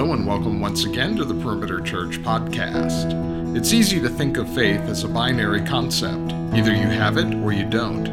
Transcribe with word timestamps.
Hello, 0.00 0.14
and 0.14 0.26
welcome 0.26 0.60
once 0.60 0.86
again 0.86 1.14
to 1.16 1.26
the 1.26 1.34
Perimeter 1.42 1.78
Church 1.78 2.22
podcast. 2.22 3.54
It's 3.54 3.74
easy 3.74 4.00
to 4.00 4.08
think 4.08 4.38
of 4.38 4.48
faith 4.54 4.80
as 4.88 5.04
a 5.04 5.08
binary 5.08 5.60
concept 5.60 6.32
either 6.54 6.74
you 6.74 6.86
have 6.86 7.18
it 7.18 7.34
or 7.34 7.52
you 7.52 7.68
don't. 7.68 8.06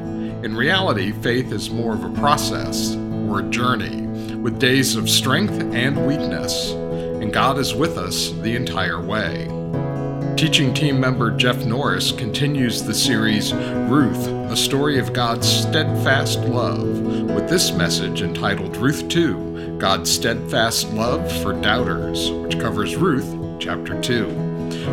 In 0.44 0.54
reality, 0.54 1.14
faith 1.14 1.54
is 1.54 1.70
more 1.70 1.94
of 1.94 2.04
a 2.04 2.10
process 2.10 2.94
or 3.30 3.40
a 3.40 3.50
journey 3.50 4.02
with 4.36 4.60
days 4.60 4.98
of 4.98 5.10
strength 5.10 5.54
and 5.74 6.06
weakness, 6.06 6.72
and 6.72 7.32
God 7.32 7.58
is 7.58 7.74
with 7.74 7.98
us 7.98 8.32
the 8.42 8.58
entire 8.58 9.00
way. 9.00 9.46
Teaching 10.36 10.74
team 10.74 11.00
member 11.00 11.32
Jeff 11.32 11.64
Norris 11.64 12.12
continues 12.12 12.84
the 12.84 12.94
series 12.94 13.54
Ruth, 13.54 14.28
a 14.28 14.58
story 14.58 15.00
of 15.00 15.14
God's 15.14 15.48
steadfast 15.48 16.40
love, 16.40 17.00
with 17.32 17.48
this 17.48 17.72
message 17.72 18.24
entitled 18.24 18.76
Ruth 18.76 19.08
2 19.08 19.47
God's 19.80 20.12
steadfast 20.12 20.92
love 20.94 21.32
for 21.44 21.54
doubters, 21.54 22.32
which 22.32 22.60
covers 22.60 22.96
Ruth 22.96 23.60
chapter 23.60 24.00
2. 24.02 24.48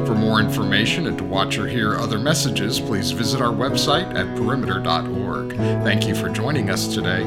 For 0.06 0.14
more 0.14 0.40
information 0.40 1.06
and 1.06 1.16
to 1.16 1.24
watch 1.24 1.56
or 1.56 1.66
hear 1.66 1.96
other 1.96 2.18
messages, 2.18 2.80
please 2.80 3.10
visit 3.10 3.40
our 3.40 3.52
website 3.52 4.14
at 4.14 4.36
perimeter.org. 4.36 5.56
Thank 5.56 6.06
you 6.06 6.14
for 6.14 6.28
joining 6.28 6.68
us 6.68 6.92
today. 6.92 7.24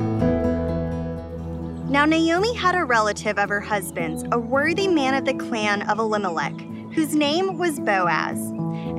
Now, 1.89 2.05
Naomi 2.05 2.53
had 2.53 2.75
a 2.75 2.84
relative 2.84 3.39
of 3.39 3.49
her 3.49 3.62
husband's, 3.62 4.23
a 4.31 4.37
worthy 4.39 4.87
man 4.87 5.15
of 5.15 5.26
the 5.26 5.34
clan 5.34 5.81
of 5.89 5.98
Elimelech, 5.98 6.59
whose 6.93 7.15
name 7.15 7.57
was 7.57 7.79
Boaz. 7.79 8.37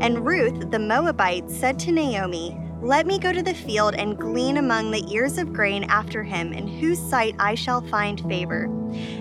And 0.00 0.26
Ruth 0.26 0.70
the 0.70 0.78
Moabite 0.78 1.48
said 1.50 1.78
to 1.80 1.92
Naomi, 1.92 2.58
let 2.80 3.06
me 3.06 3.18
go 3.18 3.32
to 3.32 3.42
the 3.42 3.54
field 3.54 3.96
and 3.96 4.16
glean 4.16 4.56
among 4.56 4.90
the 4.90 5.04
ears 5.12 5.36
of 5.36 5.52
grain 5.52 5.84
after 5.84 6.22
him, 6.22 6.52
in 6.52 6.68
whose 6.68 6.98
sight 6.98 7.34
I 7.38 7.54
shall 7.56 7.80
find 7.80 8.20
favor. 8.20 8.64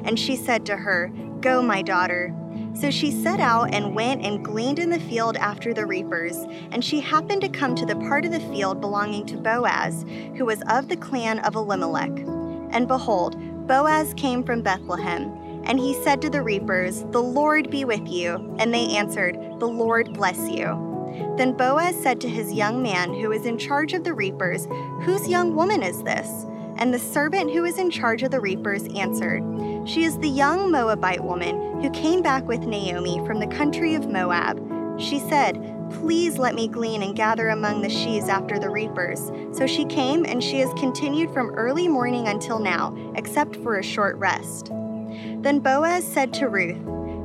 And 0.03 0.19
she 0.19 0.35
said 0.35 0.65
to 0.67 0.77
her, 0.77 1.11
Go, 1.41 1.61
my 1.61 1.81
daughter. 1.81 2.33
So 2.75 2.91
she 2.91 3.09
set 3.09 3.39
out 3.39 3.73
and 3.73 3.95
went 3.95 4.23
and 4.23 4.45
gleaned 4.45 4.77
in 4.77 4.91
the 4.91 4.99
field 4.99 5.35
after 5.37 5.73
the 5.73 5.87
reapers. 5.87 6.37
And 6.71 6.85
she 6.85 6.99
happened 6.99 7.41
to 7.41 7.49
come 7.49 7.73
to 7.75 7.85
the 7.85 7.95
part 7.95 8.25
of 8.25 8.31
the 8.31 8.39
field 8.39 8.79
belonging 8.79 9.25
to 9.27 9.37
Boaz, 9.37 10.05
who 10.35 10.45
was 10.45 10.61
of 10.69 10.87
the 10.87 10.97
clan 10.97 11.39
of 11.39 11.55
Elimelech. 11.55 12.15
And 12.69 12.87
behold, 12.87 13.37
Boaz 13.67 14.13
came 14.13 14.43
from 14.43 14.61
Bethlehem. 14.61 15.31
And 15.63 15.79
he 15.79 15.95
said 16.03 16.21
to 16.21 16.29
the 16.29 16.43
reapers, 16.43 17.03
The 17.09 17.23
Lord 17.23 17.71
be 17.71 17.85
with 17.85 18.07
you. 18.07 18.55
And 18.59 18.71
they 18.71 18.95
answered, 18.95 19.35
The 19.59 19.67
Lord 19.67 20.13
bless 20.13 20.37
you. 20.47 20.86
Then 21.37 21.53
Boaz 21.53 21.95
said 21.95 22.19
to 22.21 22.29
his 22.29 22.51
young 22.53 22.81
man 22.81 23.13
who 23.13 23.29
was 23.29 23.45
in 23.45 23.57
charge 23.57 23.93
of 23.93 24.03
the 24.03 24.13
reapers, 24.13 24.67
Whose 25.01 25.27
young 25.27 25.55
woman 25.55 25.83
is 25.83 26.03
this? 26.03 26.45
And 26.77 26.93
the 26.93 26.99
servant 26.99 27.51
who 27.51 27.63
was 27.63 27.79
in 27.79 27.89
charge 27.89 28.23
of 28.23 28.31
the 28.31 28.39
reapers 28.39 28.87
answered, 28.95 29.43
She 29.87 30.03
is 30.03 30.17
the 30.19 30.29
young 30.29 30.71
Moabite 30.71 31.23
woman 31.23 31.81
who 31.81 31.89
came 31.91 32.21
back 32.21 32.47
with 32.47 32.61
Naomi 32.61 33.21
from 33.25 33.39
the 33.39 33.47
country 33.47 33.95
of 33.95 34.07
Moab. 34.07 34.61
She 34.99 35.19
said, 35.19 35.73
Please 35.91 36.37
let 36.37 36.53
me 36.53 36.67
glean 36.67 37.01
and 37.01 37.15
gather 37.15 37.49
among 37.49 37.81
the 37.81 37.89
sheaves 37.89 38.27
after 38.27 38.59
the 38.59 38.69
reapers. 38.69 39.31
So 39.51 39.65
she 39.65 39.85
came, 39.85 40.25
and 40.25 40.43
she 40.43 40.59
has 40.59 40.71
continued 40.73 41.31
from 41.31 41.51
early 41.51 41.87
morning 41.87 42.27
until 42.27 42.59
now, 42.59 42.95
except 43.15 43.55
for 43.57 43.77
a 43.77 43.83
short 43.83 44.17
rest. 44.17 44.67
Then 45.39 45.59
Boaz 45.59 46.05
said 46.05 46.33
to 46.35 46.49
Ruth, 46.49 46.77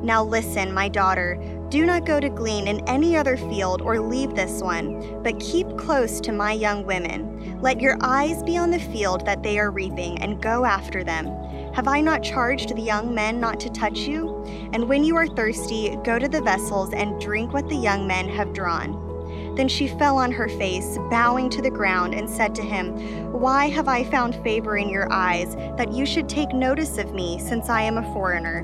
Now 0.03 0.23
listen, 0.23 0.73
my 0.73 0.87
daughter. 0.87 1.37
Do 1.73 1.87
not 1.87 2.05
go 2.05 2.19
to 2.19 2.29
glean 2.29 2.67
in 2.67 2.87
any 2.87 3.17
other 3.17 3.35
field 3.35 3.81
or 3.81 3.99
leave 3.99 4.35
this 4.35 4.61
one, 4.61 5.23
but 5.23 5.39
keep 5.39 5.75
close 5.75 6.21
to 6.21 6.31
my 6.31 6.51
young 6.51 6.85
women. 6.85 7.59
Let 7.63 7.81
your 7.81 7.97
eyes 7.99 8.43
be 8.43 8.57
on 8.57 8.69
the 8.69 8.77
field 8.77 9.25
that 9.25 9.41
they 9.41 9.57
are 9.57 9.71
reaping, 9.71 10.21
and 10.21 10.39
go 10.39 10.65
after 10.65 11.03
them. 11.03 11.25
Have 11.73 11.87
I 11.87 11.99
not 11.99 12.21
charged 12.21 12.75
the 12.75 12.81
young 12.83 13.15
men 13.15 13.39
not 13.39 13.59
to 13.61 13.71
touch 13.71 14.01
you? 14.01 14.43
And 14.71 14.87
when 14.87 15.03
you 15.03 15.15
are 15.15 15.25
thirsty, 15.25 15.97
go 16.03 16.19
to 16.19 16.27
the 16.27 16.43
vessels 16.43 16.93
and 16.93 17.19
drink 17.19 17.53
what 17.53 17.67
the 17.67 17.75
young 17.75 18.05
men 18.05 18.29
have 18.29 18.53
drawn. 18.53 19.55
Then 19.55 19.67
she 19.67 19.87
fell 19.87 20.19
on 20.19 20.31
her 20.31 20.49
face, 20.49 20.99
bowing 21.09 21.49
to 21.49 21.61
the 21.63 21.71
ground, 21.71 22.13
and 22.13 22.29
said 22.29 22.53
to 22.53 22.61
him, 22.61 23.31
Why 23.31 23.69
have 23.69 23.87
I 23.87 24.03
found 24.03 24.35
favor 24.43 24.77
in 24.77 24.89
your 24.89 25.11
eyes, 25.11 25.55
that 25.77 25.91
you 25.91 26.05
should 26.05 26.29
take 26.29 26.53
notice 26.53 26.99
of 26.99 27.15
me, 27.15 27.39
since 27.39 27.67
I 27.67 27.81
am 27.81 27.97
a 27.97 28.13
foreigner? 28.13 28.63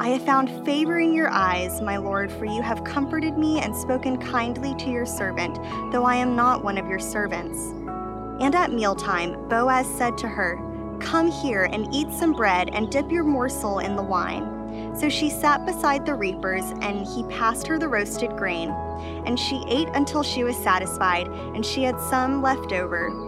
I 0.00 0.10
have 0.10 0.24
found 0.24 0.64
favor 0.64 1.00
in 1.00 1.12
your 1.12 1.28
eyes, 1.28 1.80
my 1.80 1.96
Lord, 1.96 2.30
for 2.30 2.44
you 2.44 2.62
have 2.62 2.84
comforted 2.84 3.36
me 3.36 3.58
and 3.58 3.74
spoken 3.74 4.16
kindly 4.16 4.76
to 4.76 4.90
your 4.90 5.04
servant, 5.04 5.56
though 5.90 6.04
I 6.04 6.14
am 6.14 6.36
not 6.36 6.62
one 6.62 6.78
of 6.78 6.86
your 6.86 7.00
servants. 7.00 7.58
And 8.40 8.54
at 8.54 8.70
mealtime, 8.72 9.48
Boaz 9.48 9.88
said 9.88 10.16
to 10.18 10.28
her, 10.28 10.56
Come 11.00 11.28
here 11.28 11.64
and 11.64 11.92
eat 11.92 12.12
some 12.12 12.32
bread 12.32 12.70
and 12.72 12.92
dip 12.92 13.10
your 13.10 13.24
morsel 13.24 13.80
in 13.80 13.96
the 13.96 14.02
wine. 14.02 14.94
So 14.94 15.08
she 15.08 15.30
sat 15.30 15.66
beside 15.66 16.06
the 16.06 16.14
reapers, 16.14 16.64
and 16.80 17.04
he 17.04 17.24
passed 17.24 17.66
her 17.66 17.76
the 17.76 17.88
roasted 17.88 18.36
grain. 18.36 18.70
And 19.26 19.36
she 19.36 19.64
ate 19.68 19.88
until 19.94 20.22
she 20.22 20.44
was 20.44 20.56
satisfied, 20.56 21.26
and 21.26 21.66
she 21.66 21.82
had 21.82 22.00
some 22.02 22.40
left 22.40 22.72
over. 22.72 23.27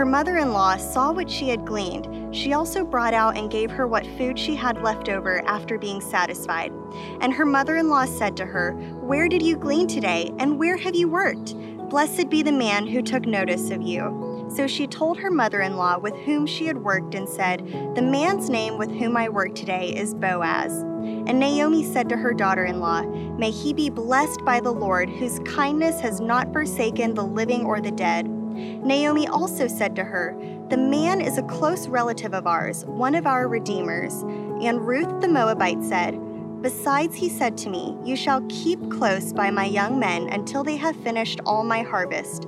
Her 0.00 0.06
mother 0.06 0.38
in 0.38 0.54
law 0.54 0.78
saw 0.78 1.12
what 1.12 1.28
she 1.28 1.50
had 1.50 1.66
gleaned. 1.66 2.34
She 2.34 2.54
also 2.54 2.86
brought 2.86 3.12
out 3.12 3.36
and 3.36 3.50
gave 3.50 3.70
her 3.70 3.86
what 3.86 4.06
food 4.16 4.38
she 4.38 4.54
had 4.54 4.80
left 4.80 5.10
over 5.10 5.46
after 5.46 5.76
being 5.76 6.00
satisfied. 6.00 6.72
And 7.20 7.34
her 7.34 7.44
mother 7.44 7.76
in 7.76 7.90
law 7.90 8.06
said 8.06 8.34
to 8.38 8.46
her, 8.46 8.72
Where 9.02 9.28
did 9.28 9.42
you 9.42 9.58
glean 9.58 9.88
today, 9.88 10.32
and 10.38 10.58
where 10.58 10.78
have 10.78 10.94
you 10.94 11.06
worked? 11.06 11.54
Blessed 11.90 12.30
be 12.30 12.42
the 12.42 12.50
man 12.50 12.86
who 12.86 13.02
took 13.02 13.26
notice 13.26 13.70
of 13.70 13.82
you. 13.82 14.48
So 14.56 14.66
she 14.66 14.86
told 14.86 15.18
her 15.18 15.30
mother 15.30 15.60
in 15.60 15.76
law 15.76 15.98
with 15.98 16.14
whom 16.20 16.46
she 16.46 16.64
had 16.64 16.78
worked 16.78 17.14
and 17.14 17.28
said, 17.28 17.66
The 17.94 18.00
man's 18.00 18.48
name 18.48 18.78
with 18.78 18.90
whom 18.90 19.18
I 19.18 19.28
work 19.28 19.54
today 19.54 19.94
is 19.94 20.14
Boaz. 20.14 20.72
And 20.72 21.38
Naomi 21.38 21.84
said 21.84 22.08
to 22.08 22.16
her 22.16 22.32
daughter 22.32 22.64
in 22.64 22.80
law, 22.80 23.02
May 23.02 23.50
he 23.50 23.74
be 23.74 23.90
blessed 23.90 24.46
by 24.46 24.60
the 24.60 24.72
Lord, 24.72 25.10
whose 25.10 25.40
kindness 25.40 26.00
has 26.00 26.22
not 26.22 26.54
forsaken 26.54 27.12
the 27.12 27.26
living 27.26 27.66
or 27.66 27.82
the 27.82 27.90
dead. 27.90 28.39
Naomi 28.50 29.26
also 29.26 29.66
said 29.66 29.94
to 29.96 30.04
her, 30.04 30.36
The 30.68 30.76
man 30.76 31.20
is 31.20 31.38
a 31.38 31.42
close 31.42 31.88
relative 31.88 32.34
of 32.34 32.46
ours, 32.46 32.84
one 32.84 33.14
of 33.14 33.26
our 33.26 33.48
redeemers. 33.48 34.22
And 34.62 34.86
Ruth 34.86 35.20
the 35.20 35.28
Moabite 35.28 35.82
said, 35.82 36.20
Besides, 36.62 37.14
he 37.14 37.28
said 37.28 37.56
to 37.58 37.70
me, 37.70 37.96
You 38.04 38.16
shall 38.16 38.42
keep 38.48 38.90
close 38.90 39.32
by 39.32 39.50
my 39.50 39.64
young 39.64 39.98
men 39.98 40.28
until 40.28 40.62
they 40.62 40.76
have 40.76 40.96
finished 40.96 41.40
all 41.46 41.64
my 41.64 41.82
harvest. 41.82 42.44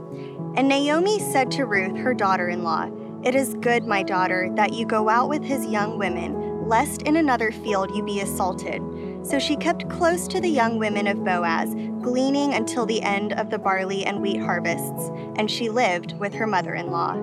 And 0.55 0.69
Naomi 0.69 1.19
said 1.19 1.51
to 1.53 1.65
Ruth, 1.65 1.97
her 1.97 2.13
daughter 2.13 2.51
in 2.51 2.63
law, 2.63 2.91
It 3.25 3.35
is 3.35 3.55
good, 3.55 3.87
my 3.87 4.03
daughter, 4.03 4.51
that 4.57 4.75
you 4.75 4.85
go 4.85 5.09
out 5.09 5.31
with 5.31 5.43
his 5.43 5.65
young 5.65 5.99
women, 5.99 6.69
lest 6.69 7.03
in 7.03 7.17
another 7.17 7.53
field 7.53 7.91
you 7.97 8.05
be 8.05 8.21
assaulted. 8.21 8.83
So 9.25 9.39
she 9.39 9.55
kept 9.55 9.89
close 9.89 10.27
to 10.29 10.41
the 10.41 10.49
young 10.49 10.79
women 10.79 11.07
of 11.07 11.25
Boaz, 11.25 11.75
gleaning 12.03 12.55
until 12.55 12.85
the 12.85 13.01
end 13.03 13.33
of 13.35 13.51
the 13.51 13.59
barley 13.59 14.05
and 14.05 14.21
wheat 14.21 14.41
harvests, 14.41 15.11
and 15.37 15.49
she 15.49 15.71
lived 15.71 16.19
with 16.19 16.35
her 16.35 16.47
mother 16.47 16.75
in 16.75 16.91
law. 16.91 17.15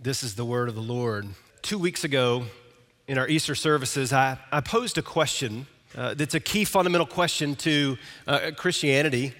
This 0.00 0.22
is 0.22 0.36
the 0.36 0.44
word 0.44 0.68
of 0.68 0.76
the 0.76 0.80
Lord. 0.80 1.28
Two 1.62 1.78
weeks 1.78 2.04
ago, 2.04 2.44
in 3.08 3.18
our 3.18 3.28
Easter 3.28 3.56
services, 3.56 4.12
I, 4.12 4.38
I 4.52 4.60
posed 4.60 4.98
a 4.98 5.02
question 5.02 5.66
uh, 5.96 6.14
that's 6.14 6.34
a 6.34 6.40
key 6.40 6.64
fundamental 6.64 7.06
question 7.06 7.56
to 7.56 7.98
uh, 8.26 8.52
Christianity. 8.56 9.34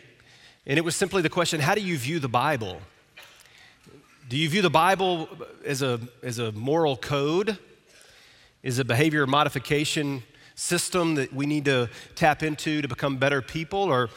And 0.67 0.77
it 0.77 0.83
was 0.83 0.97
simply 0.97 1.23
the 1.23 1.31
question 1.31 1.61
how 1.61 1.75
do 1.75 1.81
you 1.81 1.97
view 1.97 2.19
the 2.19 2.29
Bible? 2.29 2.81
Do 4.29 4.37
you 4.37 4.49
view 4.49 4.63
the 4.63 4.71
Bible 4.71 5.29
as 5.65 5.83
a, 5.83 6.01
as 6.23 6.39
a 6.39 6.51
moral 6.53 6.97
code? 6.97 7.59
Is 8.63 8.79
a 8.79 8.85
behavior 8.85 9.27
modification 9.27 10.23
system 10.55 11.17
that 11.17 11.33
we 11.33 11.47
need 11.47 11.65
to 11.65 11.89
tap 12.15 12.43
into 12.43 12.83
to 12.83 12.89
become 12.89 13.17
better 13.17 13.43
people? 13.43 13.81
Or, 13.81 14.11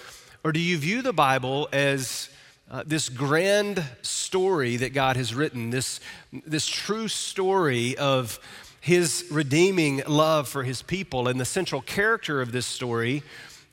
or 0.43 0.51
do 0.51 0.59
you 0.59 0.77
view 0.77 1.01
the 1.01 1.13
Bible 1.13 1.67
as 1.73 2.29
uh, 2.69 2.83
this 2.85 3.09
grand 3.09 3.83
story 4.01 4.75
that 4.77 4.93
God 4.93 5.17
has 5.17 5.33
written, 5.33 5.69
this, 5.69 5.99
this 6.45 6.67
true 6.67 7.07
story 7.07 7.97
of 7.97 8.39
his 8.81 9.25
redeeming 9.31 10.03
love 10.07 10.47
for 10.47 10.63
his 10.63 10.83
people. 10.83 11.27
And 11.27 11.39
the 11.39 11.45
central 11.45 11.81
character 11.81 12.39
of 12.39 12.51
this 12.51 12.67
story 12.67 13.23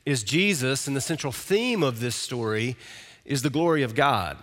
is 0.07 0.23
Jesus, 0.23 0.87
and 0.87 0.95
the 0.95 1.01
central 1.01 1.31
theme 1.31 1.83
of 1.83 1.99
this 1.99 2.15
story 2.15 2.75
is 3.25 3.43
the 3.43 3.51
glory 3.51 3.83
of 3.83 3.93
God. 3.93 4.37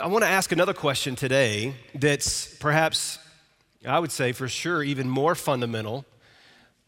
I 0.00 0.06
want 0.06 0.24
to 0.24 0.30
ask 0.30 0.50
another 0.50 0.74
question 0.74 1.14
today 1.14 1.74
that's 1.94 2.54
perhaps, 2.56 3.18
I 3.84 3.98
would 3.98 4.12
say 4.12 4.32
for 4.32 4.48
sure, 4.48 4.82
even 4.82 5.08
more 5.08 5.34
fundamental 5.34 6.04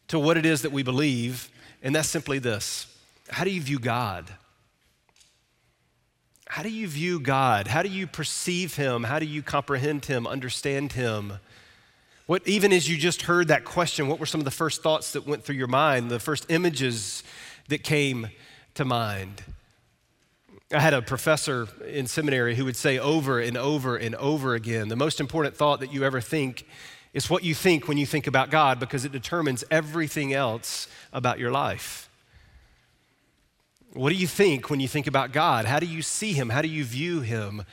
to 0.07 0.19
what 0.19 0.37
it 0.37 0.45
is 0.45 0.63
that 0.63 0.71
we 0.71 0.83
believe, 0.83 1.49
and 1.81 1.95
that's 1.95 2.09
simply 2.09 2.39
this 2.39 2.87
How 3.29 3.43
do 3.43 3.51
you 3.51 3.61
view 3.61 3.79
God? 3.79 4.33
How 6.47 6.63
do 6.63 6.69
you 6.69 6.87
view 6.87 7.19
God? 7.19 7.67
How 7.67 7.83
do 7.83 7.89
you 7.89 8.07
perceive 8.07 8.75
Him? 8.75 9.03
How 9.03 9.19
do 9.19 9.25
you 9.25 9.43
comprehend 9.43 10.05
Him, 10.05 10.25
understand 10.25 10.93
Him? 10.93 11.33
What, 12.25 12.47
even 12.47 12.73
as 12.73 12.89
you 12.89 12.97
just 12.97 13.23
heard 13.23 13.47
that 13.47 13.65
question, 13.65 14.07
what 14.07 14.19
were 14.19 14.25
some 14.25 14.41
of 14.41 14.45
the 14.45 14.51
first 14.51 14.83
thoughts 14.83 15.13
that 15.13 15.27
went 15.27 15.43
through 15.43 15.55
your 15.55 15.67
mind, 15.67 16.09
the 16.09 16.19
first 16.19 16.47
images 16.49 17.23
that 17.69 17.83
came 17.83 18.29
to 18.75 18.85
mind? 18.85 19.43
I 20.71 20.79
had 20.79 20.93
a 20.93 21.01
professor 21.01 21.67
in 21.87 22.05
seminary 22.05 22.55
who 22.55 22.63
would 22.65 22.75
say 22.75 22.99
over 22.99 23.39
and 23.39 23.57
over 23.57 23.97
and 23.97 24.13
over 24.15 24.53
again 24.53 24.87
the 24.87 24.95
most 24.95 25.19
important 25.19 25.55
thought 25.55 25.79
that 25.79 25.91
you 25.91 26.03
ever 26.03 26.21
think 26.21 26.67
is 27.11 27.27
what 27.27 27.43
you 27.43 27.55
think 27.55 27.87
when 27.87 27.97
you 27.97 28.05
think 28.05 28.27
about 28.27 28.51
God 28.51 28.79
because 28.79 29.03
it 29.03 29.11
determines 29.11 29.63
everything 29.71 30.31
else 30.31 30.87
about 31.11 31.39
your 31.39 31.49
life. 31.49 32.07
What 33.93 34.09
do 34.09 34.15
you 34.15 34.27
think 34.27 34.69
when 34.69 34.79
you 34.79 34.87
think 34.87 35.07
about 35.07 35.31
God? 35.31 35.65
How 35.65 35.79
do 35.79 35.87
you 35.87 36.03
see 36.03 36.33
Him? 36.33 36.49
How 36.49 36.61
do 36.61 36.67
you 36.67 36.83
view 36.83 37.21
Him? 37.21 37.63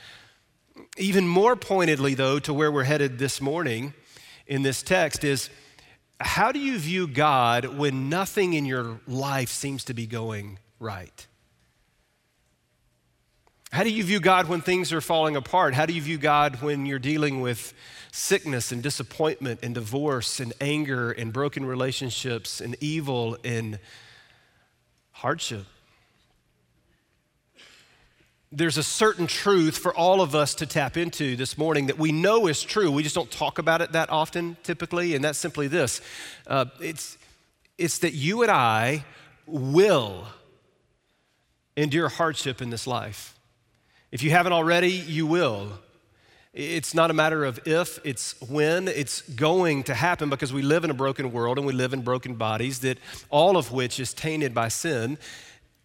Even 0.97 1.27
more 1.27 1.55
pointedly, 1.55 2.15
though, 2.15 2.39
to 2.39 2.51
where 2.51 2.71
we're 2.71 2.83
headed 2.83 3.19
this 3.19 3.39
morning, 3.39 3.93
in 4.47 4.63
this 4.63 4.81
text 4.81 5.23
is 5.23 5.51
how 6.19 6.51
do 6.51 6.57
you 6.57 6.79
view 6.79 7.07
God 7.07 7.65
when 7.77 8.09
nothing 8.09 8.53
in 8.53 8.65
your 8.65 8.99
life 9.05 9.49
seems 9.49 9.83
to 9.83 9.93
be 9.93 10.07
going 10.07 10.57
right? 10.79 11.26
How 13.71 13.83
do 13.83 13.89
you 13.89 14.03
view 14.03 14.19
God 14.19 14.47
when 14.47 14.61
things 14.61 14.93
are 14.93 15.01
falling 15.01 15.35
apart? 15.35 15.73
How 15.73 15.85
do 15.85 15.93
you 15.93 16.01
view 16.01 16.17
God 16.17 16.61
when 16.61 16.85
you're 16.85 16.99
dealing 16.99 17.41
with 17.41 17.73
sickness 18.11 18.71
and 18.71 18.81
disappointment 18.81 19.59
and 19.61 19.75
divorce 19.75 20.39
and 20.39 20.53
anger 20.61 21.11
and 21.11 21.33
broken 21.33 21.65
relationships 21.65 22.61
and 22.61 22.75
evil 22.79 23.37
and 23.43 23.79
hardship? 25.11 25.65
there's 28.51 28.77
a 28.77 28.83
certain 28.83 29.27
truth 29.27 29.77
for 29.77 29.93
all 29.93 30.21
of 30.21 30.33
us 30.33 30.55
to 30.55 30.65
tap 30.65 30.95
into 30.95 31.35
this 31.35 31.57
morning 31.57 31.87
that 31.87 31.99
we 31.99 32.11
know 32.11 32.47
is 32.47 32.63
true. 32.63 32.89
We 32.89 33.03
just 33.03 33.15
don't 33.15 33.29
talk 33.29 33.59
about 33.59 33.81
it 33.81 33.91
that 33.91 34.09
often 34.09 34.55
typically, 34.63 35.15
and 35.15 35.23
that's 35.23 35.37
simply 35.37 35.67
this 35.67 36.01
uh, 36.47 36.65
it's, 36.81 37.17
it's 37.77 37.99
that 37.99 38.13
you 38.13 38.43
and 38.43 38.51
I 38.51 39.03
will 39.45 40.25
endure 41.75 42.09
hardship 42.09 42.61
in 42.61 42.69
this 42.69 42.87
life. 42.87 43.36
If 44.11 44.23
you 44.23 44.29
haven't 44.29 44.53
already, 44.53 44.91
you 44.91 45.25
will. 45.27 45.71
It's 46.53 46.93
not 46.93 47.11
a 47.11 47.13
matter 47.13 47.43
of 47.43 47.59
if, 47.67 47.99
it's 48.03 48.39
when. 48.41 48.87
It's 48.87 49.21
going 49.21 49.83
to 49.83 49.93
happen 49.93 50.29
because 50.29 50.53
we 50.53 50.61
live 50.61 50.83
in 50.83 50.89
a 50.89 50.93
broken 50.93 51.31
world 51.31 51.57
and 51.57 51.67
we 51.67 51.73
live 51.73 51.93
in 51.93 52.01
broken 52.01 52.35
bodies, 52.35 52.79
that 52.79 52.97
all 53.29 53.57
of 53.57 53.71
which 53.71 53.99
is 53.99 54.13
tainted 54.13 54.53
by 54.55 54.69
sin. 54.69 55.17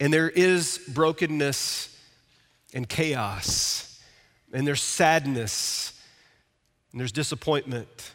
And 0.01 0.13
there 0.13 0.31
is 0.31 0.81
brokenness 0.89 1.95
and 2.75 2.89
chaos, 2.89 4.01
and 4.53 4.67
there's 4.67 4.81
sadness, 4.81 6.01
and 6.93 7.01
there's 7.01 7.13
disappointment, 7.13 8.13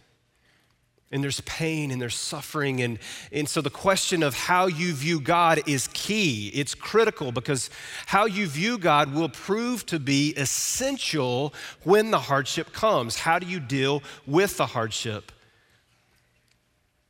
and 1.12 1.24
there's 1.24 1.40
pain, 1.42 1.92
and 1.92 2.02
there's 2.02 2.16
suffering. 2.16 2.82
And, 2.82 3.00
and 3.32 3.48
so 3.48 3.62
the 3.62 3.70
question 3.70 4.24
of 4.24 4.36
how 4.36 4.68
you 4.68 4.94
view 4.94 5.22
God 5.22 5.62
is 5.66 5.88
key. 5.94 6.52
It's 6.54 6.76
critical 6.76 7.32
because 7.32 7.70
how 8.08 8.26
you 8.26 8.48
view 8.48 8.78
God 8.78 9.14
will 9.14 9.30
prove 9.30 9.86
to 9.86 10.00
be 10.00 10.34
essential 10.36 11.54
when 11.84 12.12
the 12.12 12.20
hardship 12.20 12.74
comes. 12.74 13.20
How 13.20 13.40
do 13.40 13.48
you 13.48 13.62
deal 13.62 14.04
with 14.26 14.58
the 14.58 14.66
hardship 14.66 15.32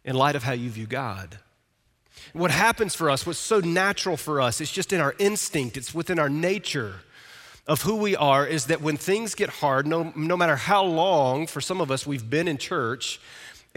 in 0.06 0.16
light 0.16 0.36
of 0.36 0.44
how 0.44 0.54
you 0.54 0.70
view 0.70 0.86
God? 0.86 1.40
What 2.34 2.52
happens 2.52 2.94
for 2.94 3.10
us, 3.10 3.26
what's 3.26 3.40
so 3.40 3.62
natural 3.62 4.18
for 4.18 4.42
us, 4.42 4.62
it's 4.62 4.72
just 4.72 4.94
in 4.94 5.02
our 5.02 5.16
instinct, 5.18 5.76
it's 5.76 5.96
within 5.96 6.20
our 6.20 6.30
nature 6.30 6.96
of 7.68 7.82
who 7.82 7.96
we 7.96 8.16
are 8.16 8.46
is 8.46 8.68
that 8.68 8.82
when 8.82 8.96
things 8.96 9.36
get 9.36 9.50
hard, 9.50 9.86
no, 9.86 10.14
no 10.16 10.38
matter 10.38 10.56
how 10.56 10.84
long, 10.84 11.48
for 11.48 11.60
some 11.60 11.82
of 11.82 11.92
us, 11.92 12.08
we've 12.08 12.30
been 12.30 12.48
in 12.48 12.58
church 12.58 13.20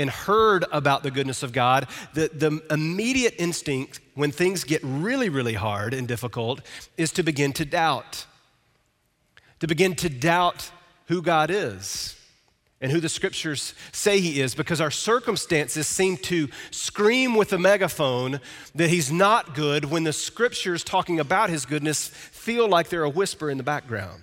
and 0.00 0.08
heard 0.08 0.64
about 0.73 1.02
the 1.02 1.11
goodness 1.11 1.43
of 1.43 1.52
God, 1.52 1.87
the, 2.14 2.31
the 2.32 2.62
immediate 2.70 3.35
instinct 3.38 4.00
when 4.14 4.32
things 4.32 4.64
get 4.64 4.81
really, 4.82 5.29
really 5.29 5.55
hard 5.55 5.93
and 5.93 6.08
difficult 6.08 6.62
is 6.97 7.12
to 7.12 7.23
begin 7.23 7.52
to 7.52 7.64
doubt. 7.67 8.25
To 9.61 9.67
begin 9.67 9.94
to 9.97 10.08
doubt 10.08 10.70
who 11.06 11.20
God 11.20 11.50
is 11.50 12.17
and 12.81 12.91
who 12.91 12.99
the 13.00 13.11
scriptures 13.11 13.75
say 13.93 14.20
he 14.20 14.41
is 14.41 14.55
because 14.55 14.81
our 14.81 14.91
circumstances 14.91 15.87
seem 15.87 16.17
to 16.17 16.49
scream 16.70 17.35
with 17.35 17.52
a 17.52 17.58
megaphone 17.58 18.41
that 18.75 18.88
he's 18.88 19.12
not 19.12 19.55
good 19.55 19.85
when 19.85 20.05
the 20.05 20.14
scriptures 20.14 20.82
talking 20.82 21.20
about 21.20 21.50
his 21.50 21.67
goodness 21.67 22.08
feel 22.08 22.67
like 22.67 22.88
they're 22.88 23.05
a 23.05 23.11
whisper 23.11 23.50
in 23.50 23.58
the 23.58 23.62
background. 23.62 24.23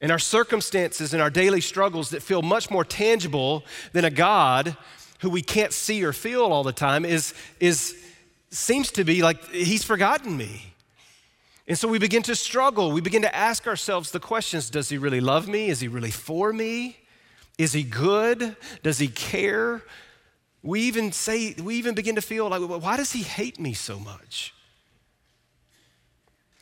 And 0.00 0.12
our 0.12 0.18
circumstances 0.18 1.12
and 1.12 1.20
our 1.20 1.30
daily 1.30 1.60
struggles 1.60 2.10
that 2.10 2.22
feel 2.22 2.42
much 2.42 2.70
more 2.70 2.84
tangible 2.84 3.64
than 3.92 4.04
a 4.04 4.10
God 4.10 4.76
who 5.20 5.30
we 5.30 5.42
can't 5.42 5.72
see 5.72 6.04
or 6.04 6.12
feel 6.12 6.44
all 6.44 6.62
the 6.62 6.72
time 6.72 7.04
is, 7.04 7.34
is 7.58 7.96
seems 8.50 8.90
to 8.92 9.04
be 9.04 9.22
like 9.22 9.44
he's 9.50 9.84
forgotten 9.84 10.36
me. 10.36 10.74
And 11.66 11.76
so 11.76 11.86
we 11.88 11.98
begin 11.98 12.22
to 12.22 12.34
struggle. 12.34 12.92
We 12.92 13.00
begin 13.00 13.22
to 13.22 13.34
ask 13.34 13.66
ourselves 13.66 14.10
the 14.10 14.20
questions 14.20 14.70
Does 14.70 14.88
he 14.88 14.98
really 14.98 15.20
love 15.20 15.48
me? 15.48 15.68
Is 15.68 15.80
he 15.80 15.88
really 15.88 16.10
for 16.10 16.52
me? 16.52 16.96
Is 17.58 17.72
he 17.72 17.82
good? 17.82 18.56
Does 18.82 18.98
he 18.98 19.08
care? 19.08 19.82
We 20.62 20.82
even 20.82 21.12
say, 21.12 21.54
we 21.54 21.74
even 21.76 21.94
begin 21.94 22.14
to 22.14 22.22
feel 22.22 22.48
like, 22.48 22.62
why 22.62 22.96
does 22.96 23.12
he 23.12 23.22
hate 23.22 23.58
me 23.58 23.74
so 23.74 23.98
much? 23.98 24.54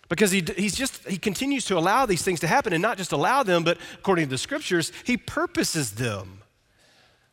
Because 0.08 0.30
he, 0.30 0.44
he's 0.56 0.76
just, 0.76 1.06
he 1.08 1.18
continues 1.18 1.64
to 1.66 1.76
allow 1.76 2.06
these 2.06 2.22
things 2.22 2.40
to 2.40 2.46
happen 2.46 2.72
and 2.72 2.80
not 2.80 2.96
just 2.96 3.12
allow 3.12 3.42
them, 3.42 3.64
but 3.64 3.78
according 3.94 4.26
to 4.26 4.30
the 4.30 4.38
scriptures, 4.38 4.92
he 5.04 5.16
purposes 5.16 5.92
them. 5.92 6.42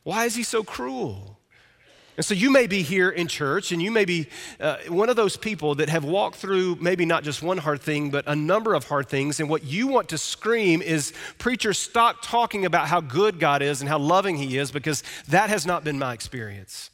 Why 0.04 0.26
is 0.26 0.36
he 0.36 0.44
so 0.44 0.64
cruel? 0.64 1.40
And 2.16 2.24
so 2.24 2.36
you 2.36 2.52
may 2.52 2.68
be 2.68 2.84
here 2.84 3.10
in 3.10 3.28
church 3.28 3.72
and 3.72 3.82
you 3.82 3.90
may 3.90 4.06
be 4.06 4.28
uh, 4.60 4.78
one 4.88 5.10
of 5.10 5.16
those 5.16 5.36
people 5.36 5.76
that 5.76 5.90
have 5.90 6.04
walked 6.04 6.36
through 6.36 6.78
maybe 6.80 7.06
not 7.06 7.24
just 7.24 7.42
one 7.42 7.58
hard 7.58 7.82
thing, 7.82 8.12
but 8.12 8.26
a 8.28 8.36
number 8.36 8.76
of 8.76 8.88
hard 8.88 9.10
things. 9.10 9.40
And 9.40 9.50
what 9.50 9.64
you 9.64 9.88
want 9.88 10.10
to 10.10 10.20
scream 10.20 10.82
is, 10.84 11.12
preacher, 11.40 11.74
stop 11.74 12.18
talking 12.22 12.66
about 12.66 12.88
how 12.88 13.02
good 13.02 13.40
God 13.40 13.64
is 13.64 13.82
and 13.82 13.90
how 13.90 13.98
loving 13.98 14.36
He 14.36 14.58
is, 14.58 14.72
because 14.72 15.02
that 15.30 15.50
has 15.50 15.66
not 15.66 15.84
been 15.84 15.98
my 15.98 16.14
experience. 16.14 16.92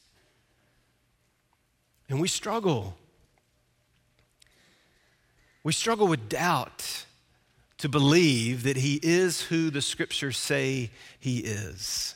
And 2.07 2.21
we 2.21 2.29
struggle. 2.29 2.95
We 5.63 5.73
struggle 5.73 6.07
with 6.07 6.29
doubt 6.29 7.05
to 7.79 7.89
believe 7.89 8.63
that 8.63 8.77
He 8.77 8.99
is 9.01 9.41
who 9.41 9.69
the 9.69 9.81
scriptures 9.81 10.37
say 10.37 10.91
He 11.19 11.39
is. 11.39 12.15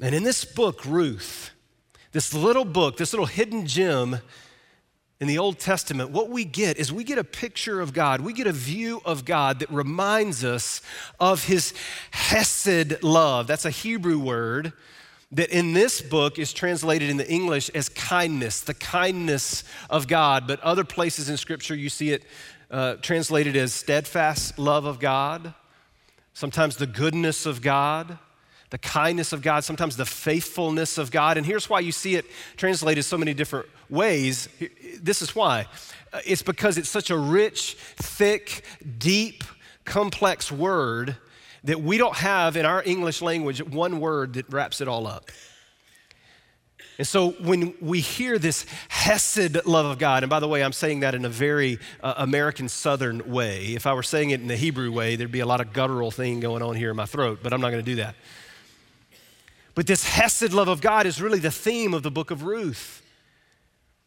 And 0.00 0.14
in 0.14 0.24
this 0.24 0.44
book, 0.44 0.84
Ruth, 0.84 1.50
this 2.12 2.34
little 2.34 2.64
book, 2.64 2.96
this 2.96 3.12
little 3.12 3.26
hidden 3.26 3.66
gem 3.66 4.18
in 5.20 5.28
the 5.28 5.38
Old 5.38 5.60
Testament, 5.60 6.10
what 6.10 6.28
we 6.30 6.44
get 6.44 6.76
is 6.78 6.92
we 6.92 7.04
get 7.04 7.18
a 7.18 7.24
picture 7.24 7.80
of 7.80 7.92
God. 7.92 8.20
We 8.20 8.32
get 8.32 8.48
a 8.48 8.52
view 8.52 9.00
of 9.04 9.24
God 9.24 9.60
that 9.60 9.70
reminds 9.70 10.44
us 10.44 10.82
of 11.20 11.44
his 11.44 11.72
hesed 12.10 13.04
love. 13.04 13.46
That's 13.46 13.64
a 13.64 13.70
Hebrew 13.70 14.18
word 14.18 14.72
that 15.32 15.50
in 15.50 15.72
this 15.72 16.00
book 16.00 16.38
is 16.38 16.52
translated 16.52 17.10
in 17.10 17.16
the 17.16 17.30
English 17.30 17.70
as 17.70 17.88
kindness, 17.88 18.60
the 18.60 18.74
kindness 18.74 19.64
of 19.90 20.06
God. 20.06 20.46
But 20.46 20.60
other 20.60 20.84
places 20.84 21.28
in 21.28 21.36
Scripture, 21.36 21.74
you 21.74 21.88
see 21.88 22.12
it 22.12 22.24
uh, 22.70 22.94
translated 22.96 23.56
as 23.56 23.72
steadfast 23.72 24.58
love 24.58 24.84
of 24.84 24.98
God, 24.98 25.54
sometimes 26.34 26.76
the 26.76 26.86
goodness 26.86 27.46
of 27.46 27.62
God 27.62 28.18
the 28.72 28.78
kindness 28.78 29.34
of 29.34 29.42
God, 29.42 29.64
sometimes 29.64 29.98
the 29.98 30.06
faithfulness 30.06 30.96
of 30.96 31.10
God. 31.10 31.36
And 31.36 31.44
here's 31.44 31.68
why 31.68 31.80
you 31.80 31.92
see 31.92 32.14
it 32.14 32.24
translated 32.56 33.04
so 33.04 33.18
many 33.18 33.34
different 33.34 33.66
ways. 33.90 34.48
This 34.98 35.20
is 35.20 35.36
why 35.36 35.66
it's 36.24 36.42
because 36.42 36.78
it's 36.78 36.88
such 36.88 37.10
a 37.10 37.16
rich, 37.18 37.74
thick, 37.96 38.64
deep, 38.96 39.44
complex 39.84 40.50
word 40.50 41.16
that 41.64 41.80
we 41.80 41.98
don't 41.98 42.16
have 42.16 42.56
in 42.56 42.66
our 42.66 42.82
English 42.84 43.22
language 43.22 43.62
one 43.62 44.00
word 44.00 44.34
that 44.34 44.52
wraps 44.52 44.80
it 44.80 44.88
all 44.88 45.06
up. 45.06 45.30
And 46.98 47.06
so 47.06 47.30
when 47.30 47.74
we 47.80 48.00
hear 48.00 48.38
this 48.38 48.66
Hesed 48.88 49.64
love 49.66 49.86
of 49.86 49.98
God, 49.98 50.22
and 50.22 50.30
by 50.30 50.40
the 50.40 50.48
way, 50.48 50.62
I'm 50.62 50.72
saying 50.72 51.00
that 51.00 51.14
in 51.14 51.24
a 51.24 51.28
very 51.28 51.78
uh, 52.02 52.14
American 52.18 52.68
Southern 52.68 53.30
way. 53.30 53.74
If 53.74 53.86
I 53.86 53.94
were 53.94 54.02
saying 54.02 54.30
it 54.30 54.40
in 54.40 54.46
the 54.46 54.56
Hebrew 54.56 54.92
way, 54.92 55.16
there'd 55.16 55.32
be 55.32 55.40
a 55.40 55.46
lot 55.46 55.60
of 55.60 55.72
guttural 55.72 56.10
thing 56.10 56.40
going 56.40 56.62
on 56.62 56.76
here 56.76 56.90
in 56.90 56.96
my 56.96 57.06
throat, 57.06 57.40
but 57.42 57.52
I'm 57.52 57.60
not 57.60 57.70
going 57.70 57.84
to 57.84 57.90
do 57.90 57.96
that. 57.96 58.14
But 59.74 59.86
this 59.86 60.04
Hesed 60.04 60.52
love 60.52 60.68
of 60.68 60.80
God 60.80 61.06
is 61.06 61.20
really 61.20 61.38
the 61.38 61.50
theme 61.50 61.94
of 61.94 62.02
the 62.02 62.10
book 62.10 62.30
of 62.30 62.42
Ruth 62.42 63.01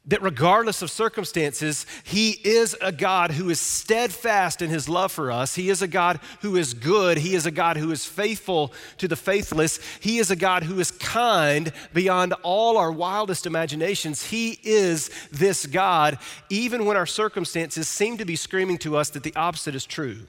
that 0.08 0.22
regardless 0.22 0.82
of 0.82 0.92
circumstances, 0.92 1.86
He 2.04 2.32
is 2.32 2.76
a 2.82 2.92
God 2.92 3.32
who 3.32 3.50
is 3.50 3.60
steadfast 3.60 4.62
in 4.62 4.70
His 4.70 4.88
love 4.88 5.12
for 5.12 5.32
us. 5.32 5.56
He 5.56 5.70
is 5.70 5.82
a 5.82 5.88
God 5.88 6.20
who 6.42 6.56
is 6.56 6.74
good. 6.74 7.18
He 7.18 7.36
is 7.36 7.46
a 7.46 7.52
God 7.52 7.78
who 7.78 7.92
is 7.92 8.06
faithful 8.06 8.72
to 8.98 9.08
the 9.08 9.16
faithless. 9.16 9.80
He 10.00 10.20
is 10.20 10.30
a 10.30 10.36
God 10.36 10.64
who 10.64 10.80
is 10.80 10.92
kind 10.92 11.72
beyond 11.94 12.34
all 12.44 12.78
our 12.78 12.92
wildest 12.92 13.46
imaginations. 13.46 14.24
He 14.24 14.60
is 14.64 15.10
this 15.32 15.66
God, 15.66 16.20
even 16.50 16.86
when 16.86 16.98
our 16.98 17.08
circumstances 17.08 17.88
seem 17.88 18.18
to 18.18 18.26
be 18.26 18.36
screaming 18.36 18.78
to 18.80 18.98
us 18.98 19.10
that 19.12 19.24
the 19.24 19.36
opposite 19.36 19.76
is 19.76 19.86
true. 19.86 20.28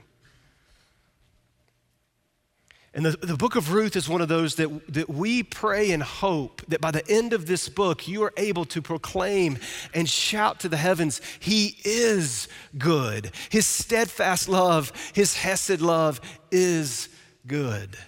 And 2.96 3.04
the, 3.04 3.10
the 3.26 3.36
book 3.36 3.56
of 3.56 3.74
Ruth 3.74 3.94
is 3.94 4.08
one 4.08 4.22
of 4.22 4.28
those 4.28 4.54
that, 4.54 4.94
that 4.94 5.10
we 5.10 5.42
pray 5.42 5.92
and 5.92 6.02
hope 6.02 6.62
that 6.68 6.80
by 6.80 6.90
the 6.90 7.06
end 7.10 7.34
of 7.34 7.44
this 7.44 7.68
book, 7.68 8.08
you 8.08 8.22
are 8.22 8.32
able 8.38 8.64
to 8.64 8.80
proclaim 8.80 9.58
and 9.92 10.08
shout 10.08 10.60
to 10.60 10.70
the 10.70 10.78
heavens, 10.78 11.20
He 11.38 11.76
is 11.84 12.48
good. 12.78 13.32
His 13.50 13.66
steadfast 13.66 14.48
love, 14.48 14.92
His 15.12 15.36
Hesed 15.36 15.82
love 15.82 16.22
is 16.50 17.10
good. 17.46 17.98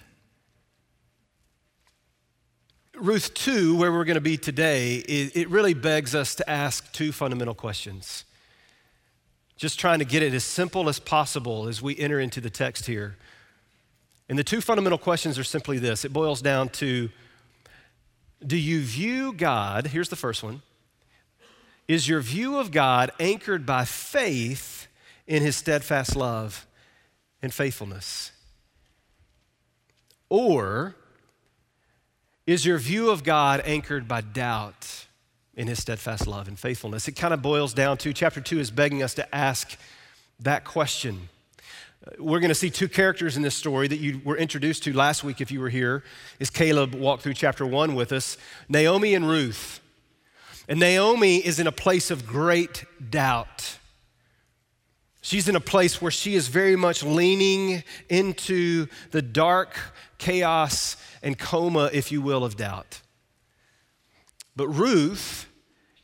Ruth 2.95 3.31
2, 3.35 3.77
where 3.77 3.91
we're 3.91 4.05
going 4.05 4.15
to 4.15 4.21
be 4.21 4.37
today, 4.37 4.95
it, 4.95 5.35
it 5.37 5.49
really 5.49 5.75
begs 5.75 6.15
us 6.15 6.33
to 6.33 6.49
ask 6.49 6.91
two 6.93 7.11
fundamental 7.11 7.53
questions. 7.53 8.25
Just 9.55 9.79
trying 9.79 9.99
to 9.99 10.05
get 10.05 10.23
it 10.23 10.33
as 10.33 10.43
simple 10.43 10.89
as 10.89 10.97
possible 10.97 11.67
as 11.67 11.79
we 11.79 11.95
enter 11.99 12.19
into 12.19 12.41
the 12.41 12.49
text 12.49 12.87
here. 12.87 13.17
And 14.29 14.37
the 14.37 14.43
two 14.43 14.61
fundamental 14.61 14.99
questions 14.99 15.39
are 15.39 15.43
simply 15.43 15.79
this 15.79 16.05
it 16.05 16.13
boils 16.13 16.41
down 16.41 16.69
to 16.69 17.09
do 18.45 18.55
you 18.55 18.81
view 18.81 19.33
God? 19.33 19.87
Here's 19.87 20.09
the 20.09 20.15
first 20.15 20.43
one. 20.43 20.61
Is 21.87 22.07
your 22.07 22.21
view 22.21 22.57
of 22.57 22.71
God 22.71 23.11
anchored 23.19 23.65
by 23.65 23.83
faith 23.83 24.87
in 25.27 25.43
his 25.43 25.55
steadfast 25.55 26.15
love 26.15 26.65
and 27.41 27.53
faithfulness? 27.53 28.31
Or 30.29 30.95
is 32.45 32.65
your 32.65 32.77
view 32.77 33.09
of 33.09 33.23
God 33.23 33.61
anchored 33.65 34.07
by 34.07 34.21
doubt 34.21 35.07
in 35.55 35.67
his 35.67 35.81
steadfast 35.81 36.27
love 36.27 36.47
and 36.47 36.57
faithfulness? 36.57 37.07
It 37.07 37.13
kind 37.13 37.33
of 37.33 37.41
boils 37.41 37.73
down 37.73 37.97
to 37.97 38.13
chapter 38.13 38.39
2 38.39 38.59
is 38.59 38.71
begging 38.71 39.01
us 39.03 39.15
to 39.15 39.35
ask 39.35 39.77
that 40.39 40.63
question. 40.63 41.29
We're 42.17 42.39
going 42.39 42.49
to 42.49 42.55
see 42.55 42.69
two 42.69 42.87
characters 42.87 43.37
in 43.37 43.43
this 43.43 43.55
story 43.55 43.87
that 43.87 43.99
you 43.99 44.21
were 44.23 44.37
introduced 44.37 44.83
to 44.83 44.93
last 44.93 45.23
week 45.23 45.41
if 45.41 45.51
you 45.51 45.59
were 45.59 45.69
here, 45.69 46.03
as 46.39 46.49
Caleb 46.49 46.95
walked 46.95 47.23
through 47.23 47.35
chapter 47.35 47.65
one 47.65 47.93
with 47.93 48.11
us 48.11 48.37
Naomi 48.67 49.13
and 49.13 49.27
Ruth. 49.27 49.81
And 50.67 50.79
Naomi 50.79 51.37
is 51.37 51.59
in 51.59 51.67
a 51.67 51.71
place 51.71 52.09
of 52.09 52.25
great 52.25 52.85
doubt. 53.09 53.77
She's 55.21 55.49
in 55.49 55.55
a 55.55 55.61
place 55.61 56.01
where 56.01 56.11
she 56.11 56.35
is 56.35 56.47
very 56.47 56.75
much 56.75 57.03
leaning 57.03 57.83
into 58.07 58.87
the 59.11 59.21
dark 59.21 59.77
chaos 60.17 60.95
and 61.21 61.37
coma, 61.37 61.89
if 61.91 62.11
you 62.11 62.21
will, 62.21 62.43
of 62.43 62.55
doubt. 62.55 63.01
But 64.55 64.69
Ruth 64.69 65.47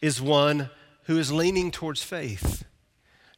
is 0.02 0.22
one 0.22 0.70
who 1.04 1.18
is 1.18 1.32
leaning 1.32 1.72
towards 1.72 2.04
faith 2.04 2.64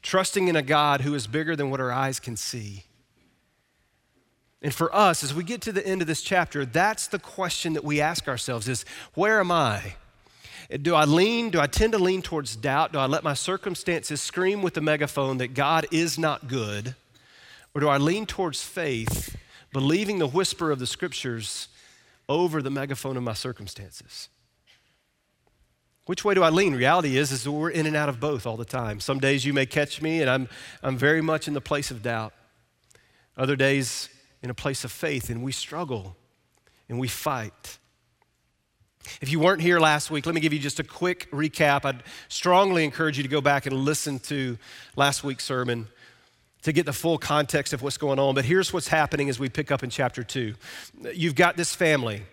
trusting 0.01 0.48
in 0.48 0.56
a 0.56 0.62
God 0.62 1.01
who 1.01 1.13
is 1.13 1.27
bigger 1.27 1.56
than 1.56 1.70
what 1.70 1.80
our 1.80 1.92
eyes 1.92 2.20
can 2.20 2.36
see. 2.36 2.86
And 4.62 4.74
for 4.74 4.94
us, 4.96 5.24
as 5.24 5.34
we 5.34 5.44
get 5.44 5.62
to 5.62 5.72
the 5.72 5.86
end 5.86 6.01
of 6.01 6.08
this 6.08 6.22
chapter, 6.22 6.66
that's 6.66 7.08
the 7.08 7.20
question 7.20 7.74
that 7.74 7.84
we 7.84 8.01
ask 8.01 8.27
ourselves 8.27 8.68
is 8.68 8.86
where 9.13 9.39
am 9.39 9.51
I? 9.51 9.96
Do 10.82 10.96
I 10.96 11.06
lean, 11.06 11.51
do 11.51 11.60
I 11.62 11.68
tend 11.68 11.94
to 11.94 12.00
lean 12.00 12.22
towards 12.22 12.56
doubt? 12.56 12.92
Do 12.92 13.00
I 13.00 13.06
let 13.06 13.24
my 13.24 13.34
circumstances 13.34 14.22
scream 14.22 14.62
with 14.62 14.74
the 14.74 14.82
megaphone 14.82 15.38
that 15.38 15.54
God 15.54 15.86
is 15.92 16.18
not 16.18 16.48
good? 16.48 16.96
Or 17.74 17.82
do 17.82 17.88
I 17.88 17.98
lean 17.98 18.25
towards 18.25 18.63
faith, 18.63 19.38
believing 19.72 20.18
the 20.18 20.27
whisper 20.27 20.72
of 20.72 20.80
the 20.80 20.88
scriptures 20.88 21.70
over 22.27 22.62
the 22.62 22.72
megaphone 22.72 23.16
of 23.16 23.24
my 23.24 23.34
circumstances? 23.34 24.27
Which 26.08 26.24
way 26.24 26.34
do 26.34 26.42
I 26.42 26.50
lean? 26.50 26.74
Reality 26.74 27.18
is, 27.18 27.34
is 27.34 27.44
that 27.44 27.52
we're 27.52 27.70
in 27.70 27.86
and 27.86 27.96
out 27.96 28.08
of 28.08 28.20
both 28.20 28.48
all 28.48 28.56
the 28.56 28.66
time. 28.66 29.02
Some 29.02 29.20
days 29.20 29.46
you 29.46 29.54
may 29.54 29.66
catch 29.66 30.02
me 30.02 30.22
and 30.22 30.30
I'm, 30.30 30.48
I'm 30.82 30.98
very 30.98 31.22
much 31.22 31.50
in 31.50 31.54
the 31.54 31.62
place 31.62 31.92
of 31.92 32.02
doubt. 32.02 32.34
Other 33.36 33.58
days 33.58 34.08
in 34.42 34.50
a 34.50 34.54
place 34.54 34.86
of 34.86 34.92
faith 34.92 35.30
and 35.30 35.44
we 35.44 35.52
struggle 35.52 36.16
and 36.88 36.98
we 36.98 37.10
fight. 37.10 37.78
If 39.20 39.30
you 39.30 39.42
weren't 39.42 39.62
here 39.62 39.82
last 39.82 40.10
week, 40.10 40.26
let 40.26 40.34
me 40.34 40.40
give 40.40 40.54
you 40.54 40.60
just 40.60 40.80
a 40.80 40.84
quick 40.84 41.30
recap. 41.32 41.84
I'd 41.84 42.04
strongly 42.30 42.86
encourage 42.86 43.18
you 43.18 43.24
to 43.24 43.30
go 43.30 43.42
back 43.42 43.66
and 43.66 43.76
listen 43.76 44.20
to 44.20 44.58
last 44.96 45.26
week's 45.26 45.44
sermon 45.44 45.88
to 46.62 46.72
get 46.72 46.86
the 46.86 46.94
full 46.94 47.18
context 47.18 47.74
of 47.74 47.82
what's 47.82 47.98
going 47.98 48.18
on. 48.18 48.34
But 48.34 48.46
here's 48.46 48.72
what's 48.72 48.88
happening 48.88 49.28
as 49.28 49.40
we 49.40 49.50
pick 49.50 49.72
up 49.72 49.84
in 49.84 49.90
chapter 49.90 50.24
2. 50.24 50.54
You've 51.14 51.36
got 51.36 51.58
this 51.58 51.76
family 51.76 52.24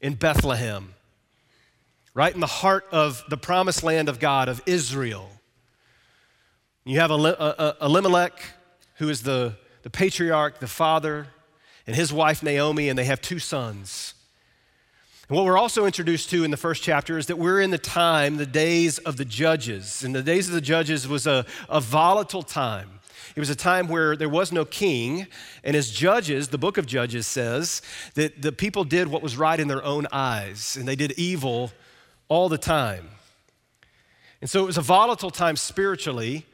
in 0.00 0.14
Bethlehem 0.14 0.94
right 2.14 2.34
in 2.34 2.40
the 2.40 2.46
heart 2.46 2.86
of 2.92 3.24
the 3.28 3.36
promised 3.36 3.82
land 3.82 4.08
of 4.08 4.20
God, 4.20 4.48
of 4.48 4.62
Israel. 4.66 5.28
You 6.84 7.00
have 7.00 7.10
uh, 7.10 7.14
uh, 7.14 7.74
Elimelech, 7.80 8.42
who 8.96 9.08
is 9.08 9.22
the, 9.22 9.54
the 9.82 9.90
patriarch, 9.90 10.58
the 10.58 10.66
father, 10.66 11.28
and 11.86 11.96
his 11.96 12.12
wife 12.12 12.42
Naomi, 12.42 12.88
and 12.88 12.98
they 12.98 13.04
have 13.04 13.20
two 13.20 13.38
sons. 13.38 14.14
And 15.28 15.36
what 15.36 15.46
we're 15.46 15.58
also 15.58 15.86
introduced 15.86 16.28
to 16.30 16.44
in 16.44 16.50
the 16.50 16.56
first 16.56 16.82
chapter 16.82 17.16
is 17.16 17.26
that 17.26 17.38
we're 17.38 17.60
in 17.60 17.70
the 17.70 17.78
time, 17.78 18.36
the 18.36 18.46
days 18.46 18.98
of 18.98 19.16
the 19.16 19.24
judges. 19.24 20.04
And 20.04 20.14
the 20.14 20.22
days 20.22 20.48
of 20.48 20.54
the 20.54 20.60
judges 20.60 21.08
was 21.08 21.26
a, 21.26 21.46
a 21.68 21.80
volatile 21.80 22.42
time. 22.42 23.00
It 23.34 23.40
was 23.40 23.48
a 23.48 23.56
time 23.56 23.88
where 23.88 24.14
there 24.14 24.28
was 24.28 24.52
no 24.52 24.64
king, 24.66 25.26
and 25.64 25.74
as 25.74 25.90
judges, 25.90 26.48
the 26.48 26.58
book 26.58 26.76
of 26.76 26.84
Judges 26.84 27.26
says 27.26 27.80
that 28.14 28.42
the 28.42 28.52
people 28.52 28.84
did 28.84 29.08
what 29.08 29.22
was 29.22 29.38
right 29.38 29.58
in 29.58 29.68
their 29.68 29.82
own 29.82 30.06
eyes, 30.12 30.76
and 30.76 30.86
they 30.86 30.96
did 30.96 31.12
evil 31.12 31.72
all 32.32 32.48
the 32.48 32.56
time. 32.56 33.10
And 34.40 34.48
so 34.48 34.62
it 34.62 34.66
was 34.66 34.78
a 34.78 34.80
volatile 34.80 35.30
time 35.30 35.54
spiritually. 35.54 36.46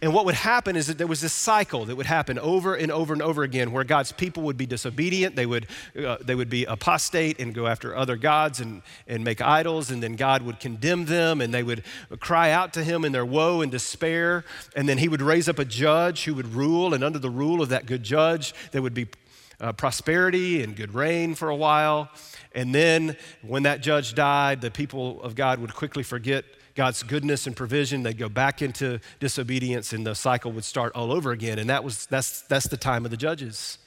And 0.00 0.14
what 0.14 0.24
would 0.24 0.34
happen 0.34 0.76
is 0.76 0.86
that 0.86 0.96
there 0.96 1.06
was 1.06 1.20
this 1.20 1.34
cycle 1.34 1.84
that 1.84 1.96
would 1.96 2.06
happen 2.06 2.38
over 2.38 2.74
and 2.74 2.90
over 2.90 3.12
and 3.12 3.20
over 3.20 3.42
again 3.42 3.70
where 3.70 3.84
God's 3.84 4.12
people 4.12 4.44
would 4.44 4.56
be 4.56 4.64
disobedient, 4.64 5.36
they 5.36 5.44
would, 5.44 5.66
uh, 5.94 6.16
they 6.22 6.34
would 6.34 6.48
be 6.48 6.64
apostate 6.64 7.38
and 7.38 7.54
go 7.54 7.66
after 7.66 7.94
other 7.94 8.16
gods 8.16 8.60
and, 8.60 8.80
and 9.06 9.24
make 9.24 9.42
idols, 9.42 9.90
and 9.90 10.02
then 10.02 10.16
God 10.16 10.40
would 10.40 10.58
condemn 10.58 11.04
them 11.04 11.42
and 11.42 11.52
they 11.52 11.62
would 11.62 11.84
cry 12.20 12.50
out 12.50 12.72
to 12.72 12.82
Him 12.82 13.04
in 13.04 13.12
their 13.12 13.26
woe 13.26 13.60
and 13.60 13.70
despair. 13.70 14.42
And 14.74 14.88
then 14.88 14.96
He 14.96 15.08
would 15.08 15.20
raise 15.20 15.50
up 15.50 15.58
a 15.58 15.66
judge 15.66 16.24
who 16.24 16.32
would 16.32 16.54
rule, 16.54 16.94
and 16.94 17.04
under 17.04 17.18
the 17.18 17.28
rule 17.30 17.60
of 17.60 17.68
that 17.68 17.84
good 17.84 18.04
judge, 18.04 18.54
there 18.72 18.80
would 18.80 18.94
be 18.94 19.08
uh, 19.60 19.72
prosperity 19.72 20.62
and 20.62 20.74
good 20.74 20.94
rain 20.94 21.34
for 21.34 21.48
a 21.48 21.56
while. 21.56 22.10
And 22.54 22.74
then 22.74 23.16
when 23.42 23.64
that 23.64 23.80
judge 23.80 24.14
died, 24.14 24.60
the 24.60 24.70
people 24.70 25.20
of 25.22 25.34
God 25.34 25.58
would 25.58 25.74
quickly 25.74 26.02
forget 26.02 26.44
God's 26.74 27.02
goodness 27.02 27.46
and 27.46 27.56
provision. 27.56 28.02
They'd 28.02 28.18
go 28.18 28.28
back 28.28 28.62
into 28.62 29.00
disobedience 29.20 29.92
and 29.92 30.06
the 30.06 30.14
cycle 30.14 30.52
would 30.52 30.64
start 30.64 30.92
all 30.94 31.12
over 31.12 31.32
again. 31.32 31.58
And 31.58 31.70
that 31.70 31.84
was, 31.84 32.06
that's, 32.06 32.42
that's 32.42 32.68
the 32.68 32.76
time 32.76 33.04
of 33.04 33.10
the 33.10 33.16
judges. 33.16 33.78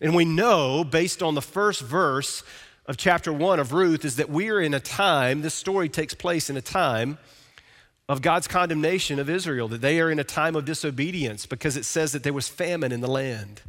And 0.00 0.14
we 0.14 0.24
know, 0.24 0.84
based 0.84 1.22
on 1.22 1.34
the 1.34 1.42
first 1.42 1.82
verse 1.82 2.42
of 2.86 2.96
chapter 2.96 3.32
one 3.32 3.60
of 3.60 3.72
Ruth, 3.72 4.04
is 4.04 4.16
that 4.16 4.28
we 4.28 4.48
are 4.50 4.60
in 4.60 4.74
a 4.74 4.80
time, 4.80 5.42
this 5.42 5.54
story 5.54 5.88
takes 5.88 6.14
place 6.14 6.50
in 6.50 6.56
a 6.56 6.62
time 6.62 7.18
of 8.08 8.20
God's 8.20 8.48
condemnation 8.48 9.20
of 9.20 9.30
Israel, 9.30 9.68
that 9.68 9.80
they 9.80 10.00
are 10.00 10.10
in 10.10 10.18
a 10.18 10.24
time 10.24 10.56
of 10.56 10.64
disobedience 10.64 11.46
because 11.46 11.76
it 11.76 11.84
says 11.84 12.12
that 12.12 12.24
there 12.24 12.32
was 12.32 12.48
famine 12.48 12.90
in 12.90 13.00
the 13.00 13.08
land. 13.08 13.62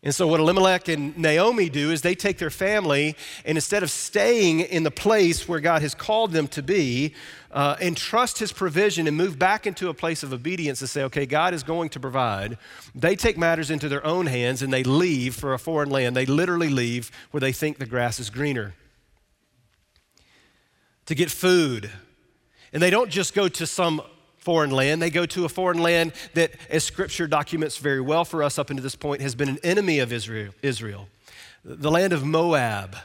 And 0.00 0.14
so, 0.14 0.28
what 0.28 0.38
Elimelech 0.38 0.86
and 0.88 1.18
Naomi 1.18 1.68
do 1.68 1.90
is 1.90 2.02
they 2.02 2.14
take 2.14 2.38
their 2.38 2.50
family 2.50 3.16
and 3.44 3.58
instead 3.58 3.82
of 3.82 3.90
staying 3.90 4.60
in 4.60 4.84
the 4.84 4.92
place 4.92 5.48
where 5.48 5.58
God 5.58 5.82
has 5.82 5.92
called 5.92 6.30
them 6.30 6.46
to 6.48 6.62
be 6.62 7.14
uh, 7.50 7.74
and 7.80 7.96
trust 7.96 8.38
His 8.38 8.52
provision 8.52 9.08
and 9.08 9.16
move 9.16 9.40
back 9.40 9.66
into 9.66 9.88
a 9.88 9.94
place 9.94 10.22
of 10.22 10.32
obedience 10.32 10.80
and 10.80 10.88
say, 10.88 11.02
okay, 11.04 11.26
God 11.26 11.52
is 11.52 11.64
going 11.64 11.88
to 11.90 12.00
provide, 12.00 12.58
they 12.94 13.16
take 13.16 13.36
matters 13.36 13.72
into 13.72 13.88
their 13.88 14.04
own 14.06 14.26
hands 14.26 14.62
and 14.62 14.72
they 14.72 14.84
leave 14.84 15.34
for 15.34 15.52
a 15.52 15.58
foreign 15.58 15.90
land. 15.90 16.14
They 16.14 16.26
literally 16.26 16.68
leave 16.68 17.10
where 17.32 17.40
they 17.40 17.52
think 17.52 17.78
the 17.78 17.86
grass 17.86 18.20
is 18.20 18.30
greener 18.30 18.74
to 21.06 21.14
get 21.14 21.30
food. 21.30 21.90
And 22.72 22.82
they 22.82 22.90
don't 22.90 23.10
just 23.10 23.34
go 23.34 23.48
to 23.48 23.66
some 23.66 24.02
foreign 24.48 24.70
land. 24.70 25.02
They 25.02 25.10
go 25.10 25.26
to 25.26 25.44
a 25.44 25.48
foreign 25.50 25.76
land 25.76 26.14
that, 26.32 26.52
as 26.70 26.82
scripture 26.82 27.26
documents 27.26 27.76
very 27.76 28.00
well 28.00 28.24
for 28.24 28.42
us 28.42 28.58
up 28.58 28.70
until 28.70 28.82
this 28.82 28.96
point, 28.96 29.20
has 29.20 29.34
been 29.34 29.50
an 29.50 29.58
enemy 29.62 29.98
of 29.98 30.10
Israel, 30.10 30.54
Israel. 30.62 31.06
The 31.66 31.90
land 31.90 32.14
of 32.14 32.24
Moab, 32.24 32.96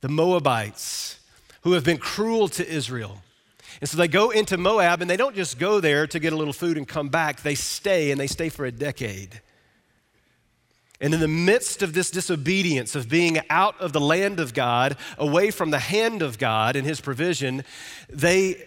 the 0.00 0.08
Moabites. 0.08 1.20
who 1.62 1.74
have 1.74 1.84
been 1.84 1.98
cruel 1.98 2.48
to 2.48 2.68
Israel. 2.68 3.22
And 3.80 3.88
so 3.88 3.96
they 3.96 4.08
go 4.08 4.30
into 4.30 4.58
Moab 4.58 5.00
and 5.00 5.08
they 5.08 5.16
don't 5.16 5.36
just 5.36 5.60
go 5.60 5.78
there 5.78 6.08
to 6.08 6.18
get 6.18 6.32
a 6.32 6.36
little 6.36 6.52
food 6.52 6.76
and 6.76 6.88
come 6.88 7.08
back, 7.08 7.42
they 7.42 7.54
stay 7.54 8.10
and 8.10 8.20
they 8.20 8.26
stay 8.26 8.48
for 8.48 8.64
a 8.64 8.72
decade. 8.72 9.40
And 11.00 11.14
in 11.14 11.20
the 11.20 11.28
midst 11.28 11.84
of 11.84 11.92
this 11.92 12.10
disobedience, 12.10 12.96
of 12.96 13.08
being 13.08 13.38
out 13.48 13.80
of 13.80 13.92
the 13.92 14.00
land 14.00 14.40
of 14.40 14.54
God, 14.54 14.96
away 15.18 15.52
from 15.52 15.70
the 15.70 15.78
hand 15.78 16.20
of 16.20 16.36
God 16.36 16.74
and 16.74 16.84
His 16.84 17.00
provision, 17.00 17.62
they 18.08 18.60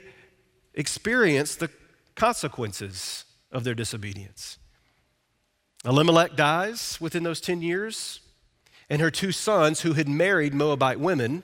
experience 0.73 1.57
the 1.57 1.69
consequences 2.17 3.24
of 3.51 3.63
their 3.63 3.75
disobedience. 3.75 4.57
Elimelech 5.86 6.36
dies 6.36 6.97
within 7.00 7.24
those 7.24 7.39
10 7.39 7.62
years, 7.62 8.19
and 8.89 9.01
her 9.01 9.12
two 9.12 9.31
sons, 9.31 9.81
who 9.81 9.93
had 9.93 10.09
married 10.09 10.53
Moabite 10.53 11.00
women, 11.00 11.43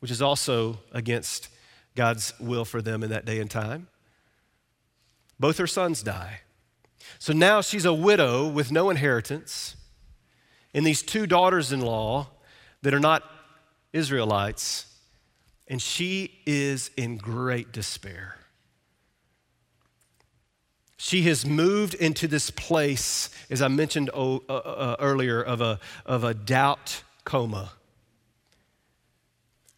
which 0.00 0.10
is 0.10 0.22
also 0.22 0.80
against 0.90 1.48
God's 1.94 2.32
will 2.40 2.64
for 2.64 2.82
them 2.82 3.02
in 3.02 3.10
that 3.10 3.24
day 3.24 3.38
and 3.38 3.50
time, 3.50 3.88
both 5.38 5.58
her 5.58 5.66
sons 5.66 6.02
die. 6.02 6.40
So 7.18 7.32
now 7.32 7.60
she's 7.60 7.84
a 7.84 7.94
widow 7.94 8.48
with 8.48 8.72
no 8.72 8.90
inheritance, 8.90 9.76
and 10.72 10.86
these 10.86 11.02
two 11.02 11.26
daughters 11.26 11.72
in 11.72 11.80
law 11.80 12.28
that 12.82 12.94
are 12.94 13.00
not 13.00 13.22
Israelites, 13.92 14.86
and 15.66 15.82
she 15.82 16.40
is 16.46 16.90
in 16.96 17.18
great 17.18 17.72
despair. 17.72 18.38
She 21.00 21.22
has 21.22 21.46
moved 21.46 21.94
into 21.94 22.26
this 22.26 22.50
place, 22.50 23.30
as 23.50 23.62
I 23.62 23.68
mentioned 23.68 24.10
uh, 24.12 24.36
uh, 24.36 24.96
earlier, 24.98 25.40
of 25.40 25.60
a, 25.60 25.78
of 26.04 26.24
a 26.24 26.34
doubt 26.34 27.04
coma. 27.24 27.70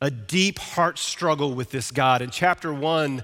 A 0.00 0.10
deep 0.10 0.58
heart 0.58 0.98
struggle 0.98 1.54
with 1.54 1.70
this 1.70 1.90
God. 1.90 2.22
And 2.22 2.32
chapter 2.32 2.72
one 2.72 3.22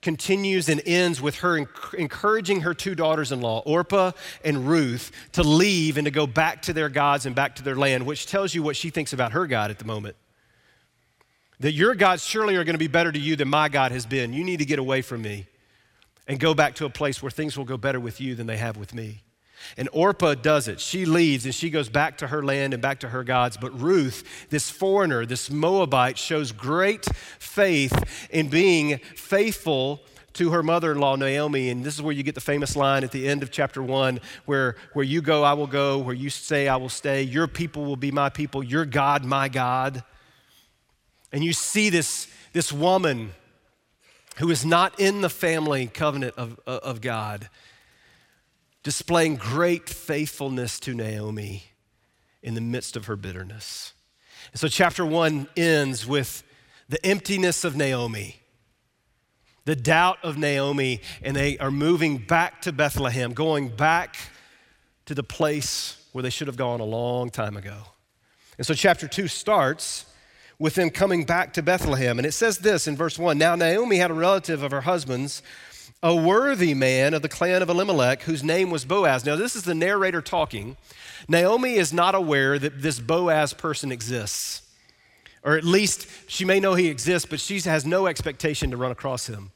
continues 0.00 0.68
and 0.68 0.80
ends 0.86 1.20
with 1.20 1.36
her 1.38 1.66
encouraging 1.98 2.60
her 2.60 2.72
two 2.72 2.94
daughters 2.94 3.32
in 3.32 3.40
law, 3.40 3.62
Orpah 3.66 4.12
and 4.44 4.68
Ruth, 4.68 5.10
to 5.32 5.42
leave 5.42 5.96
and 5.98 6.04
to 6.04 6.12
go 6.12 6.28
back 6.28 6.62
to 6.62 6.72
their 6.72 6.88
gods 6.88 7.26
and 7.26 7.34
back 7.34 7.56
to 7.56 7.64
their 7.64 7.74
land, 7.74 8.06
which 8.06 8.26
tells 8.26 8.54
you 8.54 8.62
what 8.62 8.76
she 8.76 8.90
thinks 8.90 9.12
about 9.12 9.32
her 9.32 9.48
God 9.48 9.72
at 9.72 9.80
the 9.80 9.84
moment. 9.84 10.14
That 11.58 11.72
your 11.72 11.96
gods 11.96 12.24
surely 12.24 12.54
are 12.54 12.62
going 12.62 12.74
to 12.74 12.78
be 12.78 12.86
better 12.86 13.10
to 13.10 13.18
you 13.18 13.34
than 13.34 13.48
my 13.48 13.68
God 13.68 13.90
has 13.90 14.06
been. 14.06 14.32
You 14.32 14.44
need 14.44 14.58
to 14.58 14.64
get 14.64 14.78
away 14.78 15.02
from 15.02 15.20
me 15.20 15.48
and 16.26 16.40
go 16.40 16.54
back 16.54 16.74
to 16.76 16.84
a 16.84 16.90
place 16.90 17.22
where 17.22 17.30
things 17.30 17.56
will 17.56 17.64
go 17.64 17.76
better 17.76 18.00
with 18.00 18.20
you 18.20 18.34
than 18.34 18.46
they 18.46 18.56
have 18.56 18.76
with 18.76 18.94
me. 18.94 19.22
And 19.76 19.88
Orpah 19.92 20.34
does 20.34 20.68
it. 20.68 20.80
She 20.80 21.06
leaves 21.06 21.44
and 21.44 21.54
she 21.54 21.70
goes 21.70 21.88
back 21.88 22.18
to 22.18 22.26
her 22.26 22.42
land 22.42 22.74
and 22.74 22.82
back 22.82 23.00
to 23.00 23.08
her 23.08 23.24
gods. 23.24 23.56
But 23.56 23.78
Ruth, 23.80 24.46
this 24.50 24.70
foreigner, 24.70 25.24
this 25.26 25.50
Moabite, 25.50 26.18
shows 26.18 26.52
great 26.52 27.06
faith 27.38 28.28
in 28.30 28.48
being 28.48 28.98
faithful 29.16 30.02
to 30.34 30.50
her 30.50 30.62
mother 30.62 30.92
in 30.92 30.98
law, 30.98 31.16
Naomi. 31.16 31.70
And 31.70 31.84
this 31.84 31.94
is 31.94 32.02
where 32.02 32.12
you 32.12 32.22
get 32.22 32.34
the 32.34 32.40
famous 32.40 32.76
line 32.76 33.04
at 33.04 33.12
the 33.12 33.26
end 33.28 33.42
of 33.42 33.50
chapter 33.50 33.82
one 33.82 34.20
where, 34.44 34.76
where 34.92 35.04
you 35.04 35.22
go, 35.22 35.44
I 35.44 35.54
will 35.54 35.68
go. 35.68 35.98
Where 35.98 36.14
you 36.14 36.28
stay, 36.30 36.68
I 36.68 36.76
will 36.76 36.88
stay. 36.88 37.22
Your 37.22 37.46
people 37.46 37.84
will 37.84 37.96
be 37.96 38.10
my 38.10 38.28
people. 38.28 38.62
Your 38.62 38.84
God, 38.84 39.24
my 39.24 39.48
God. 39.48 40.02
And 41.32 41.42
you 41.42 41.52
see 41.52 41.88
this, 41.88 42.28
this 42.52 42.72
woman 42.72 43.32
who 44.36 44.50
is 44.50 44.64
not 44.64 44.98
in 44.98 45.20
the 45.20 45.30
family 45.30 45.86
covenant 45.86 46.34
of, 46.36 46.58
of 46.66 47.00
God, 47.00 47.48
displaying 48.82 49.36
great 49.36 49.88
faithfulness 49.88 50.80
to 50.80 50.94
Naomi 50.94 51.64
in 52.42 52.54
the 52.54 52.60
midst 52.60 52.96
of 52.96 53.06
her 53.06 53.16
bitterness. 53.16 53.92
And 54.52 54.60
so, 54.60 54.68
chapter 54.68 55.06
one 55.06 55.48
ends 55.56 56.06
with 56.06 56.42
the 56.88 57.04
emptiness 57.04 57.64
of 57.64 57.76
Naomi, 57.76 58.36
the 59.64 59.76
doubt 59.76 60.18
of 60.22 60.36
Naomi, 60.36 61.00
and 61.22 61.34
they 61.34 61.56
are 61.58 61.70
moving 61.70 62.18
back 62.18 62.60
to 62.62 62.72
Bethlehem, 62.72 63.32
going 63.32 63.68
back 63.68 64.16
to 65.06 65.14
the 65.14 65.22
place 65.22 66.06
where 66.12 66.22
they 66.22 66.30
should 66.30 66.46
have 66.46 66.56
gone 66.56 66.80
a 66.80 66.84
long 66.84 67.30
time 67.30 67.56
ago. 67.56 67.78
And 68.58 68.66
so, 68.66 68.74
chapter 68.74 69.08
two 69.08 69.28
starts 69.28 70.04
with 70.58 70.74
them 70.74 70.90
coming 70.90 71.24
back 71.24 71.52
to 71.54 71.62
Bethlehem. 71.62 72.18
And 72.18 72.26
it 72.26 72.32
says 72.32 72.58
this 72.58 72.86
in 72.86 72.96
verse 72.96 73.18
1 73.18 73.38
Now 73.38 73.54
Naomi 73.54 73.96
had 73.96 74.10
a 74.10 74.14
relative 74.14 74.62
of 74.62 74.70
her 74.70 74.82
husband's, 74.82 75.42
a 76.02 76.14
worthy 76.14 76.74
man 76.74 77.14
of 77.14 77.22
the 77.22 77.28
clan 77.28 77.62
of 77.62 77.70
Elimelech, 77.70 78.22
whose 78.22 78.44
name 78.44 78.70
was 78.70 78.84
Boaz. 78.84 79.24
Now, 79.24 79.36
this 79.36 79.56
is 79.56 79.62
the 79.62 79.74
narrator 79.74 80.20
talking. 80.20 80.76
Naomi 81.28 81.76
is 81.76 81.92
not 81.92 82.14
aware 82.14 82.58
that 82.58 82.82
this 82.82 83.00
Boaz 83.00 83.54
person 83.54 83.90
exists. 83.90 84.60
Or 85.42 85.56
at 85.56 85.64
least 85.64 86.06
she 86.26 86.44
may 86.44 86.60
know 86.60 86.74
he 86.74 86.88
exists, 86.88 87.28
but 87.28 87.40
she 87.40 87.60
has 87.60 87.86
no 87.86 88.06
expectation 88.06 88.70
to 88.70 88.76
run 88.76 88.90
across 88.90 89.26
him. 89.26 89.50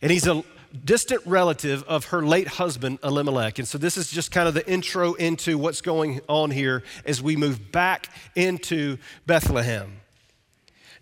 And 0.00 0.10
he's 0.10 0.26
a 0.26 0.44
distant 0.84 1.22
relative 1.24 1.82
of 1.84 2.06
her 2.06 2.22
late 2.22 2.48
husband, 2.48 2.98
Elimelech. 3.02 3.58
And 3.58 3.68
so 3.68 3.78
this 3.78 3.96
is 3.96 4.10
just 4.10 4.30
kind 4.30 4.48
of 4.48 4.54
the 4.54 4.68
intro 4.68 5.14
into 5.14 5.56
what's 5.56 5.80
going 5.80 6.20
on 6.28 6.50
here 6.50 6.82
as 7.04 7.22
we 7.22 7.36
move 7.36 7.70
back 7.70 8.08
into 8.34 8.98
Bethlehem. 9.26 10.00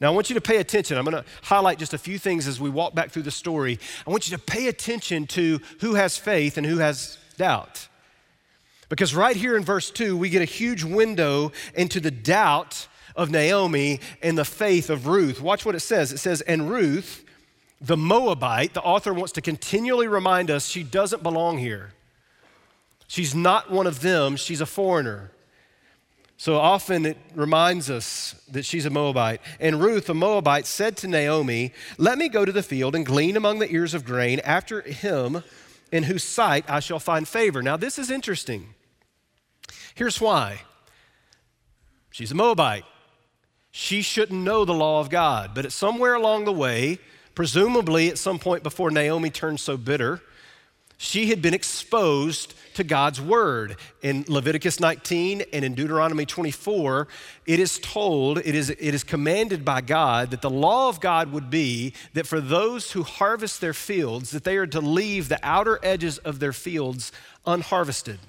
Now, 0.00 0.08
I 0.08 0.14
want 0.14 0.30
you 0.30 0.34
to 0.34 0.40
pay 0.40 0.56
attention. 0.56 0.98
I'm 0.98 1.04
going 1.04 1.22
to 1.22 1.28
highlight 1.42 1.78
just 1.78 1.94
a 1.94 1.98
few 1.98 2.18
things 2.18 2.48
as 2.48 2.60
we 2.60 2.68
walk 2.68 2.92
back 2.94 3.12
through 3.12 3.22
the 3.22 3.30
story. 3.30 3.78
I 4.06 4.10
want 4.10 4.28
you 4.28 4.36
to 4.36 4.42
pay 4.42 4.66
attention 4.66 5.28
to 5.28 5.60
who 5.80 5.94
has 5.94 6.18
faith 6.18 6.58
and 6.58 6.66
who 6.66 6.78
has 6.78 7.18
doubt. 7.36 7.86
Because 8.88 9.14
right 9.14 9.36
here 9.36 9.56
in 9.56 9.64
verse 9.64 9.90
2, 9.90 10.16
we 10.16 10.28
get 10.28 10.42
a 10.42 10.44
huge 10.44 10.82
window 10.82 11.52
into 11.74 12.00
the 12.00 12.10
doubt 12.10 12.88
of 13.14 13.30
Naomi 13.30 14.00
and 14.22 14.36
the 14.36 14.44
faith 14.44 14.90
of 14.90 15.06
Ruth. 15.06 15.40
Watch 15.40 15.64
what 15.64 15.74
it 15.74 15.80
says. 15.80 16.12
It 16.12 16.18
says, 16.18 16.40
And 16.42 16.68
Ruth, 16.68 17.24
the 17.82 17.96
Moabite, 17.96 18.74
the 18.74 18.82
author 18.82 19.12
wants 19.12 19.32
to 19.32 19.40
continually 19.40 20.06
remind 20.06 20.50
us 20.50 20.66
she 20.66 20.84
doesn't 20.84 21.22
belong 21.22 21.58
here. 21.58 21.92
She's 23.08 23.34
not 23.34 23.70
one 23.70 23.86
of 23.86 24.00
them, 24.00 24.36
she's 24.36 24.60
a 24.60 24.66
foreigner. 24.66 25.32
So 26.36 26.56
often 26.56 27.06
it 27.06 27.18
reminds 27.34 27.90
us 27.90 28.34
that 28.50 28.64
she's 28.64 28.86
a 28.86 28.90
Moabite. 28.90 29.40
And 29.60 29.80
Ruth, 29.80 30.08
a 30.08 30.14
Moabite, 30.14 30.66
said 30.66 30.96
to 30.98 31.08
Naomi, 31.08 31.72
Let 31.98 32.18
me 32.18 32.28
go 32.28 32.44
to 32.44 32.50
the 32.50 32.62
field 32.62 32.96
and 32.96 33.06
glean 33.06 33.36
among 33.36 33.58
the 33.58 33.70
ears 33.70 33.94
of 33.94 34.04
grain 34.04 34.40
after 34.40 34.80
him 34.80 35.44
in 35.92 36.04
whose 36.04 36.24
sight 36.24 36.64
I 36.68 36.80
shall 36.80 36.98
find 36.98 37.28
favor. 37.28 37.62
Now, 37.62 37.76
this 37.76 37.98
is 37.98 38.10
interesting. 38.10 38.74
Here's 39.94 40.20
why 40.20 40.62
she's 42.10 42.32
a 42.32 42.34
Moabite. 42.36 42.84
She 43.70 44.02
shouldn't 44.02 44.42
know 44.42 44.64
the 44.64 44.74
law 44.74 45.00
of 45.00 45.10
God, 45.10 45.52
but 45.54 45.64
at 45.64 45.72
somewhere 45.72 46.14
along 46.14 46.44
the 46.44 46.52
way, 46.52 46.98
Presumably, 47.34 48.08
at 48.08 48.18
some 48.18 48.38
point 48.38 48.62
before 48.62 48.90
Naomi 48.90 49.30
turned 49.30 49.60
so 49.60 49.76
bitter, 49.76 50.20
she 50.98 51.26
had 51.26 51.42
been 51.42 51.54
exposed 51.54 52.54
to 52.74 52.84
God's 52.84 53.20
word. 53.20 53.76
In 54.02 54.24
Leviticus 54.28 54.78
19 54.78 55.42
and 55.52 55.64
in 55.64 55.74
Deuteronomy 55.74 56.24
24, 56.24 57.08
it 57.46 57.58
is 57.58 57.78
told, 57.80 58.38
it 58.38 58.54
is, 58.54 58.70
it 58.70 58.78
is 58.80 59.02
commanded 59.02 59.64
by 59.64 59.80
God 59.80 60.30
that 60.30 60.42
the 60.42 60.50
law 60.50 60.88
of 60.88 61.00
God 61.00 61.32
would 61.32 61.50
be 61.50 61.92
that 62.14 62.26
for 62.26 62.40
those 62.40 62.92
who 62.92 63.02
harvest 63.02 63.60
their 63.60 63.74
fields, 63.74 64.30
that 64.30 64.44
they 64.44 64.56
are 64.56 64.66
to 64.68 64.80
leave 64.80 65.28
the 65.28 65.40
outer 65.42 65.80
edges 65.82 66.18
of 66.18 66.38
their 66.38 66.52
fields 66.52 67.10
unharvested, 67.44 68.20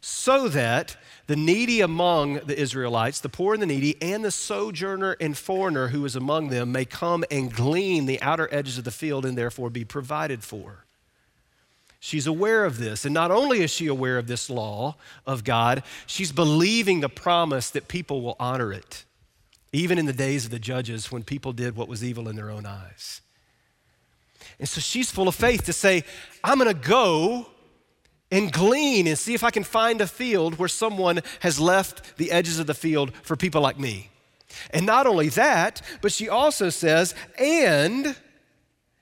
so 0.00 0.48
that 0.48 0.96
the 1.28 1.36
needy 1.36 1.82
among 1.82 2.40
the 2.46 2.58
Israelites, 2.58 3.20
the 3.20 3.28
poor 3.28 3.52
and 3.52 3.62
the 3.62 3.66
needy, 3.66 4.00
and 4.02 4.24
the 4.24 4.30
sojourner 4.30 5.14
and 5.20 5.36
foreigner 5.36 5.88
who 5.88 6.04
is 6.06 6.16
among 6.16 6.48
them 6.48 6.72
may 6.72 6.86
come 6.86 7.22
and 7.30 7.52
glean 7.52 8.06
the 8.06 8.20
outer 8.22 8.48
edges 8.50 8.78
of 8.78 8.84
the 8.84 8.90
field 8.90 9.26
and 9.26 9.36
therefore 9.36 9.68
be 9.68 9.84
provided 9.84 10.42
for. 10.42 10.86
She's 12.00 12.26
aware 12.26 12.64
of 12.64 12.78
this. 12.78 13.04
And 13.04 13.12
not 13.12 13.30
only 13.30 13.60
is 13.60 13.70
she 13.70 13.88
aware 13.88 14.16
of 14.16 14.26
this 14.26 14.48
law 14.48 14.96
of 15.26 15.44
God, 15.44 15.82
she's 16.06 16.32
believing 16.32 17.00
the 17.00 17.10
promise 17.10 17.68
that 17.70 17.88
people 17.88 18.22
will 18.22 18.36
honor 18.40 18.72
it, 18.72 19.04
even 19.70 19.98
in 19.98 20.06
the 20.06 20.14
days 20.14 20.46
of 20.46 20.50
the 20.50 20.58
judges 20.58 21.12
when 21.12 21.24
people 21.24 21.52
did 21.52 21.76
what 21.76 21.88
was 21.88 22.02
evil 22.02 22.26
in 22.28 22.36
their 22.36 22.50
own 22.50 22.64
eyes. 22.64 23.20
And 24.58 24.66
so 24.66 24.80
she's 24.80 25.10
full 25.10 25.28
of 25.28 25.34
faith 25.34 25.64
to 25.64 25.74
say, 25.74 26.04
I'm 26.42 26.58
going 26.58 26.74
to 26.74 26.88
go 26.88 27.48
and 28.30 28.52
glean 28.52 29.06
and 29.06 29.18
see 29.18 29.34
if 29.34 29.42
I 29.42 29.50
can 29.50 29.64
find 29.64 30.00
a 30.00 30.06
field 30.06 30.58
where 30.58 30.68
someone 30.68 31.20
has 31.40 31.58
left 31.58 32.16
the 32.16 32.30
edges 32.30 32.58
of 32.58 32.66
the 32.66 32.74
field 32.74 33.12
for 33.22 33.36
people 33.36 33.60
like 33.60 33.78
me. 33.78 34.10
And 34.70 34.86
not 34.86 35.06
only 35.06 35.28
that, 35.30 35.82
but 36.00 36.12
she 36.12 36.28
also 36.28 36.70
says, 36.70 37.14
and 37.38 38.16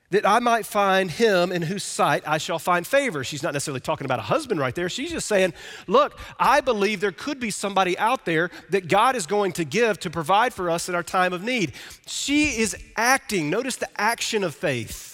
that 0.09 0.25
I 0.25 0.39
might 0.39 0.65
find 0.65 1.11
him 1.11 1.51
in 1.51 1.61
whose 1.61 1.83
sight 1.83 2.23
I 2.25 2.37
shall 2.37 2.59
find 2.59 2.87
favor. 2.87 3.23
She's 3.25 3.43
not 3.43 3.53
necessarily 3.53 3.81
talking 3.81 4.05
about 4.05 4.19
a 4.19 4.23
husband 4.23 4.59
right 4.59 4.73
there. 4.73 4.87
She's 4.87 5.11
just 5.11 5.27
saying, 5.27 5.53
look, 5.85 6.17
I 6.39 6.61
believe 6.61 7.01
there 7.01 7.11
could 7.11 7.39
be 7.41 7.51
somebody 7.51 7.97
out 7.97 8.23
there 8.23 8.49
that 8.69 8.87
God 8.87 9.17
is 9.17 9.25
going 9.25 9.51
to 9.53 9.65
give 9.65 9.99
to 9.99 10.09
provide 10.09 10.53
for 10.53 10.69
us 10.69 10.87
in 10.87 10.95
our 10.95 11.03
time 11.03 11.33
of 11.33 11.43
need. 11.43 11.73
She 12.05 12.57
is 12.57 12.75
acting. 12.95 13.49
Notice 13.49 13.75
the 13.75 13.89
action 13.99 14.45
of 14.45 14.55
faith. 14.55 15.06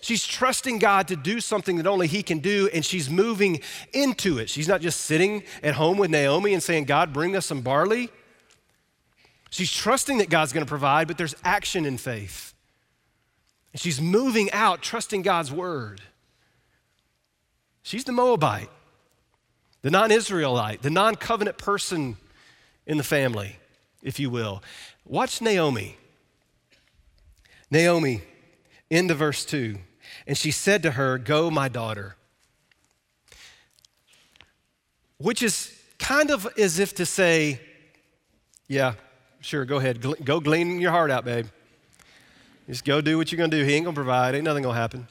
She's 0.00 0.26
trusting 0.26 0.78
God 0.78 1.08
to 1.08 1.16
do 1.16 1.40
something 1.40 1.76
that 1.76 1.86
only 1.86 2.06
He 2.06 2.22
can 2.22 2.38
do, 2.38 2.68
and 2.72 2.84
she's 2.84 3.10
moving 3.10 3.60
into 3.92 4.38
it. 4.38 4.48
She's 4.48 4.68
not 4.68 4.80
just 4.80 5.02
sitting 5.02 5.42
at 5.62 5.74
home 5.74 5.98
with 5.98 6.10
Naomi 6.10 6.54
and 6.54 6.62
saying, 6.62 6.84
God, 6.84 7.12
bring 7.12 7.36
us 7.36 7.46
some 7.46 7.62
barley. 7.62 8.10
She's 9.50 9.72
trusting 9.72 10.18
that 10.18 10.28
God's 10.28 10.52
going 10.52 10.64
to 10.64 10.68
provide, 10.68 11.08
but 11.08 11.18
there's 11.18 11.34
action 11.42 11.84
in 11.84 11.98
faith. 11.98 12.54
And 13.72 13.80
she's 13.80 14.00
moving 14.00 14.50
out, 14.52 14.82
trusting 14.82 15.22
God's 15.22 15.52
word. 15.52 16.00
She's 17.82 18.04
the 18.04 18.12
Moabite, 18.12 18.68
the 19.82 19.90
non 19.90 20.10
Israelite, 20.10 20.82
the 20.82 20.90
non 20.90 21.14
covenant 21.14 21.58
person 21.58 22.16
in 22.86 22.98
the 22.98 23.04
family, 23.04 23.56
if 24.02 24.20
you 24.20 24.30
will. 24.30 24.62
Watch 25.04 25.40
Naomi. 25.40 25.96
Naomi, 27.70 28.22
into 28.90 29.14
verse 29.14 29.44
2. 29.44 29.78
And 30.28 30.36
she 30.36 30.50
said 30.50 30.82
to 30.82 30.92
her, 30.92 31.16
Go, 31.16 31.50
my 31.50 31.68
daughter. 31.68 32.14
Which 35.16 35.42
is 35.42 35.74
kind 35.98 36.30
of 36.30 36.46
as 36.58 36.78
if 36.78 36.94
to 36.96 37.06
say, 37.06 37.60
Yeah, 38.68 38.94
sure, 39.40 39.64
go 39.64 39.78
ahead. 39.78 40.00
Go 40.24 40.38
glean 40.38 40.78
your 40.80 40.92
heart 40.92 41.10
out, 41.10 41.24
babe. 41.24 41.46
Just 42.68 42.84
go 42.84 43.00
do 43.00 43.16
what 43.16 43.32
you're 43.32 43.38
going 43.38 43.50
to 43.50 43.56
do. 43.56 43.64
He 43.64 43.72
ain't 43.74 43.84
going 43.84 43.94
to 43.94 43.98
provide. 43.98 44.34
Ain't 44.34 44.44
nothing 44.44 44.62
going 44.62 44.74
to 44.74 44.80
happen. 44.80 45.08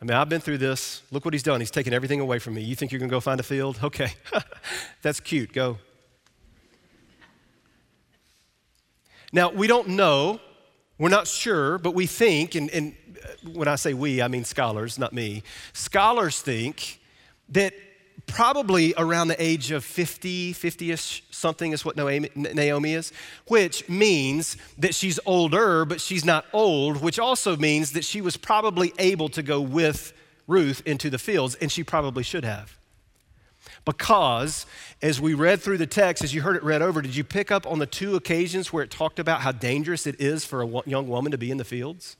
I 0.00 0.04
mean, 0.04 0.16
I've 0.16 0.30
been 0.30 0.40
through 0.40 0.58
this. 0.58 1.02
Look 1.12 1.26
what 1.26 1.34
he's 1.34 1.42
done. 1.42 1.60
He's 1.60 1.70
taken 1.70 1.92
everything 1.92 2.20
away 2.20 2.38
from 2.38 2.54
me. 2.54 2.62
You 2.62 2.74
think 2.74 2.90
you're 2.90 2.98
going 2.98 3.10
to 3.10 3.14
go 3.14 3.20
find 3.20 3.38
a 3.38 3.44
field? 3.44 3.78
Okay. 3.84 4.14
That's 5.02 5.20
cute. 5.20 5.52
Go. 5.52 5.78
Now, 9.30 9.50
we 9.50 9.66
don't 9.66 9.88
know. 9.88 10.40
We're 10.98 11.08
not 11.08 11.26
sure, 11.26 11.78
but 11.78 11.94
we 11.94 12.06
think, 12.06 12.54
and, 12.54 12.70
and 12.70 12.94
uh, 13.24 13.50
when 13.50 13.68
I 13.68 13.76
say 13.76 13.94
we, 13.94 14.22
I 14.22 14.28
mean 14.28 14.44
scholars, 14.44 14.98
not 14.98 15.12
me. 15.12 15.42
Scholars 15.72 16.40
think 16.40 17.00
that 17.48 17.74
probably 18.26 18.94
around 18.96 19.28
the 19.28 19.42
age 19.42 19.70
of 19.70 19.84
50, 19.84 20.52
50 20.52 20.90
ish 20.92 21.24
something 21.30 21.72
is 21.72 21.84
what 21.84 21.96
Naomi 21.96 22.94
is, 22.94 23.12
which 23.46 23.88
means 23.88 24.56
that 24.78 24.94
she's 24.94 25.18
older, 25.26 25.84
but 25.84 26.00
she's 26.00 26.24
not 26.24 26.44
old, 26.52 27.02
which 27.02 27.18
also 27.18 27.56
means 27.56 27.92
that 27.92 28.04
she 28.04 28.20
was 28.20 28.36
probably 28.36 28.92
able 28.98 29.28
to 29.30 29.42
go 29.42 29.60
with 29.60 30.12
Ruth 30.46 30.82
into 30.86 31.10
the 31.10 31.18
fields, 31.18 31.54
and 31.56 31.70
she 31.70 31.82
probably 31.82 32.22
should 32.22 32.44
have. 32.44 32.78
Because 33.84 34.66
as 35.00 35.20
we 35.20 35.34
read 35.34 35.60
through 35.60 35.78
the 35.78 35.86
text, 35.86 36.22
as 36.22 36.32
you 36.32 36.42
heard 36.42 36.56
it 36.56 36.62
read 36.62 36.82
over, 36.82 37.02
did 37.02 37.16
you 37.16 37.24
pick 37.24 37.50
up 37.50 37.66
on 37.66 37.80
the 37.80 37.86
two 37.86 38.14
occasions 38.14 38.72
where 38.72 38.84
it 38.84 38.90
talked 38.90 39.18
about 39.18 39.40
how 39.40 39.50
dangerous 39.50 40.06
it 40.06 40.20
is 40.20 40.44
for 40.44 40.62
a 40.62 40.82
young 40.86 41.08
woman 41.08 41.32
to 41.32 41.38
be 41.38 41.50
in 41.50 41.56
the 41.56 41.64
fields? 41.64 42.16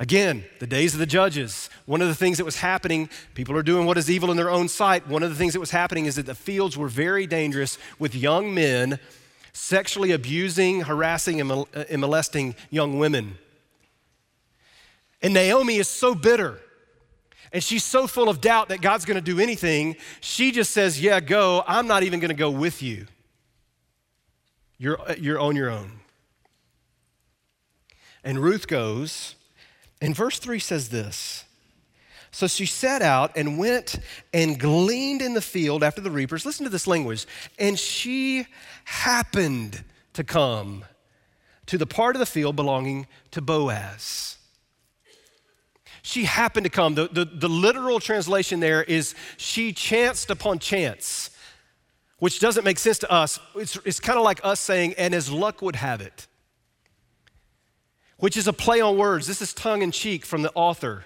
Again, 0.00 0.44
the 0.60 0.66
days 0.66 0.94
of 0.94 1.00
the 1.00 1.06
judges. 1.06 1.70
One 1.86 2.00
of 2.00 2.08
the 2.08 2.14
things 2.14 2.38
that 2.38 2.44
was 2.44 2.56
happening, 2.56 3.10
people 3.34 3.56
are 3.56 3.64
doing 3.64 3.84
what 3.84 3.98
is 3.98 4.08
evil 4.08 4.30
in 4.30 4.36
their 4.36 4.50
own 4.50 4.68
sight. 4.68 5.08
One 5.08 5.24
of 5.24 5.30
the 5.30 5.36
things 5.36 5.54
that 5.54 5.60
was 5.60 5.72
happening 5.72 6.06
is 6.06 6.14
that 6.16 6.26
the 6.26 6.36
fields 6.36 6.76
were 6.76 6.88
very 6.88 7.26
dangerous 7.26 7.78
with 7.98 8.14
young 8.14 8.54
men 8.54 9.00
sexually 9.52 10.12
abusing, 10.12 10.82
harassing, 10.82 11.40
and 11.40 11.50
uh, 11.50 11.64
molesting 11.96 12.54
young 12.70 12.98
women. 12.98 13.38
And 15.20 15.34
Naomi 15.34 15.76
is 15.76 15.88
so 15.88 16.14
bitter 16.14 16.60
and 17.52 17.62
she's 17.62 17.84
so 17.84 18.06
full 18.06 18.28
of 18.28 18.40
doubt 18.40 18.68
that 18.68 18.80
God's 18.80 19.04
going 19.04 19.16
to 19.16 19.20
do 19.20 19.40
anything. 19.40 19.96
She 20.20 20.50
just 20.52 20.70
says, 20.70 21.00
Yeah, 21.00 21.20
go. 21.20 21.64
I'm 21.66 21.86
not 21.86 22.02
even 22.02 22.20
going 22.20 22.30
to 22.30 22.34
go 22.34 22.50
with 22.50 22.82
you. 22.82 23.06
You're, 24.78 24.98
you're 25.18 25.40
on 25.40 25.56
your 25.56 25.70
own. 25.70 26.00
And 28.22 28.38
Ruth 28.38 28.66
goes 28.66 29.34
and 30.00 30.14
verse 30.14 30.38
3 30.38 30.58
says 30.58 30.88
this 30.88 31.44
So 32.30 32.46
she 32.46 32.66
set 32.66 33.02
out 33.02 33.32
and 33.36 33.58
went 33.58 33.98
and 34.32 34.58
gleaned 34.58 35.22
in 35.22 35.34
the 35.34 35.42
field 35.42 35.82
after 35.82 36.00
the 36.00 36.10
reapers. 36.10 36.46
Listen 36.46 36.64
to 36.64 36.70
this 36.70 36.86
language. 36.86 37.26
And 37.58 37.78
she 37.78 38.46
happened 38.84 39.84
to 40.14 40.24
come 40.24 40.84
to 41.66 41.78
the 41.78 41.86
part 41.86 42.16
of 42.16 42.20
the 42.20 42.26
field 42.26 42.56
belonging 42.56 43.06
to 43.32 43.40
Boaz. 43.40 44.37
She 46.08 46.24
happened 46.24 46.64
to 46.64 46.70
come. 46.70 46.94
The, 46.94 47.08
the, 47.08 47.24
the 47.24 47.48
literal 47.48 48.00
translation 48.00 48.60
there 48.60 48.82
is 48.82 49.14
she 49.36 49.72
chanced 49.72 50.30
upon 50.30 50.58
chance, 50.58 51.30
which 52.18 52.40
doesn't 52.40 52.64
make 52.64 52.78
sense 52.78 52.98
to 53.00 53.10
us. 53.12 53.38
It's, 53.54 53.78
it's 53.84 54.00
kind 54.00 54.18
of 54.18 54.24
like 54.24 54.40
us 54.44 54.60
saying, 54.60 54.94
and 54.94 55.14
as 55.14 55.30
luck 55.30 55.62
would 55.62 55.76
have 55.76 56.00
it 56.00 56.26
which 58.18 58.36
is 58.36 58.46
a 58.46 58.52
play 58.52 58.80
on 58.80 58.96
words. 58.96 59.26
This 59.26 59.40
is 59.40 59.54
tongue 59.54 59.82
in 59.82 59.90
cheek 59.90 60.24
from 60.24 60.42
the 60.42 60.52
author. 60.54 61.04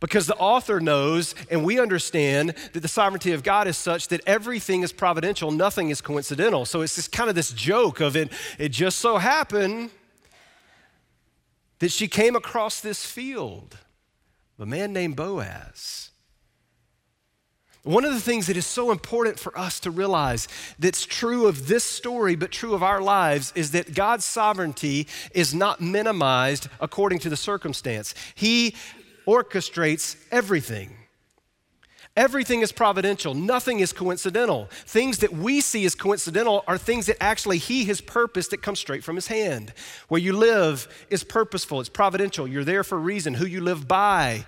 Because 0.00 0.26
the 0.26 0.36
author 0.36 0.80
knows 0.80 1.34
and 1.50 1.64
we 1.64 1.78
understand 1.78 2.54
that 2.72 2.80
the 2.80 2.88
sovereignty 2.88 3.32
of 3.32 3.42
God 3.42 3.68
is 3.68 3.76
such 3.76 4.08
that 4.08 4.20
everything 4.26 4.82
is 4.82 4.92
providential, 4.92 5.50
nothing 5.50 5.90
is 5.90 6.00
coincidental. 6.00 6.64
So 6.64 6.80
it's 6.80 6.96
just 6.96 7.12
kind 7.12 7.30
of 7.30 7.36
this 7.36 7.52
joke 7.52 8.00
of 8.00 8.16
it, 8.16 8.30
it 8.58 8.70
just 8.70 8.98
so 8.98 9.18
happened 9.18 9.90
that 11.78 11.92
she 11.92 12.08
came 12.08 12.36
across 12.36 12.80
this 12.80 13.06
field, 13.06 13.78
a 14.62 14.66
man 14.66 14.92
named 14.92 15.16
Boaz. 15.16 16.10
One 17.84 18.04
of 18.04 18.14
the 18.14 18.20
things 18.20 18.46
that 18.46 18.56
is 18.56 18.64
so 18.64 18.92
important 18.92 19.40
for 19.40 19.58
us 19.58 19.80
to 19.80 19.90
realize 19.90 20.46
that's 20.78 21.04
true 21.04 21.46
of 21.46 21.66
this 21.66 21.82
story, 21.82 22.36
but 22.36 22.52
true 22.52 22.74
of 22.74 22.82
our 22.82 23.00
lives, 23.00 23.52
is 23.56 23.72
that 23.72 23.92
God's 23.92 24.24
sovereignty 24.24 25.08
is 25.32 25.52
not 25.52 25.80
minimized 25.80 26.68
according 26.80 27.18
to 27.20 27.28
the 27.28 27.36
circumstance. 27.36 28.14
He 28.36 28.76
orchestrates 29.26 30.16
everything. 30.30 30.96
Everything 32.14 32.60
is 32.60 32.72
providential. 32.72 33.32
Nothing 33.34 33.80
is 33.80 33.92
coincidental. 33.92 34.68
Things 34.70 35.18
that 35.18 35.32
we 35.32 35.62
see 35.62 35.86
as 35.86 35.94
coincidental 35.94 36.62
are 36.66 36.76
things 36.76 37.06
that 37.06 37.22
actually 37.22 37.56
He 37.56 37.86
has 37.86 38.02
purposed 38.02 38.50
that 38.50 38.60
come 38.60 38.76
straight 38.76 39.02
from 39.02 39.16
His 39.16 39.28
hand. 39.28 39.72
Where 40.08 40.20
you 40.20 40.34
live 40.34 40.88
is 41.08 41.24
purposeful, 41.24 41.80
it's 41.80 41.88
providential. 41.88 42.46
You're 42.46 42.64
there 42.64 42.84
for 42.84 42.96
a 42.96 43.00
reason. 43.00 43.34
Who 43.34 43.46
you 43.46 43.62
live 43.62 43.88
by 43.88 44.44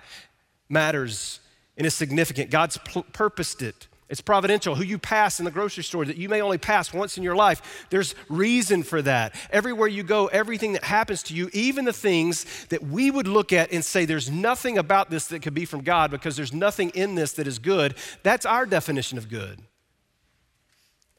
matters 0.69 1.39
and 1.75 1.87
is 1.87 1.95
significant. 1.95 2.51
God's 2.51 2.77
pl- 2.77 3.05
purposed 3.11 3.63
it. 3.63 3.87
It's 4.07 4.21
providential. 4.21 4.75
Who 4.75 4.83
you 4.83 4.99
pass 4.99 5.39
in 5.39 5.45
the 5.45 5.51
grocery 5.51 5.83
store 5.83 6.05
that 6.05 6.17
you 6.17 6.29
may 6.29 6.41
only 6.41 6.59
pass 6.59 6.93
once 6.93 7.17
in 7.17 7.23
your 7.23 7.35
life, 7.35 7.87
there's 7.89 8.13
reason 8.29 8.83
for 8.83 9.01
that. 9.01 9.33
Everywhere 9.49 9.87
you 9.87 10.03
go, 10.03 10.27
everything 10.27 10.73
that 10.73 10.83
happens 10.83 11.23
to 11.23 11.33
you, 11.33 11.49
even 11.53 11.85
the 11.85 11.93
things 11.93 12.65
that 12.67 12.83
we 12.83 13.09
would 13.09 13.27
look 13.27 13.51
at 13.51 13.71
and 13.71 13.83
say, 13.83 14.05
there's 14.05 14.29
nothing 14.29 14.77
about 14.77 15.09
this 15.09 15.27
that 15.27 15.41
could 15.41 15.55
be 15.55 15.65
from 15.65 15.81
God 15.81 16.11
because 16.11 16.35
there's 16.35 16.53
nothing 16.53 16.91
in 16.91 17.15
this 17.15 17.33
that 17.33 17.47
is 17.47 17.57
good, 17.57 17.95
that's 18.21 18.45
our 18.45 18.67
definition 18.67 19.17
of 19.17 19.27
good. 19.27 19.59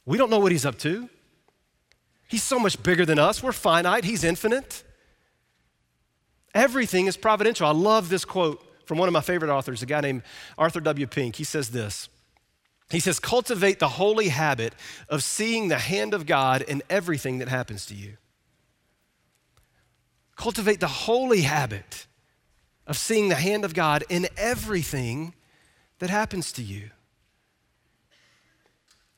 We 0.05 0.17
don't 0.17 0.31
know 0.31 0.39
what 0.39 0.53
He's 0.53 0.65
up 0.65 0.79
to. 0.79 1.09
He's 2.29 2.45
so 2.45 2.61
much 2.61 2.81
bigger 2.81 3.05
than 3.05 3.19
us. 3.19 3.43
We're 3.43 3.51
finite, 3.51 4.05
He's 4.05 4.23
infinite. 4.23 4.85
Everything 6.55 7.07
is 7.07 7.17
providential. 7.17 7.67
I 7.67 7.73
love 7.73 8.09
this 8.09 8.25
quote 8.25 8.65
from 8.87 8.99
one 8.99 9.09
of 9.09 9.13
my 9.13 9.21
favorite 9.21 9.51
authors, 9.51 9.83
a 9.83 9.87
guy 9.87 10.01
named 10.01 10.23
Arthur 10.57 10.81
W. 10.81 11.07
Pink. 11.09 11.35
He 11.35 11.45
says 11.45 11.71
this 11.71 12.09
He 12.91 13.01
says, 13.01 13.19
Cultivate 13.19 13.79
the 13.79 13.89
holy 13.89 14.29
habit 14.29 14.75
of 15.09 15.23
seeing 15.23 15.69
the 15.69 15.79
hand 15.79 16.15
of 16.15 16.27
God 16.27 16.63
in 16.63 16.83
everything 16.89 17.39
that 17.39 17.49
happens 17.49 17.87
to 17.87 17.95
you. 17.95 18.17
Cultivate 20.37 20.81
the 20.81 20.87
holy 20.87 21.43
habit 21.43 22.07
of 22.87 22.97
seeing 22.97 23.29
the 23.29 23.35
hand 23.35 23.65
of 23.65 23.75
God 23.75 24.05
in 24.09 24.29
everything 24.37 25.35
that 25.99 26.11
happens 26.11 26.53
to 26.53 26.63
you. 26.63 26.91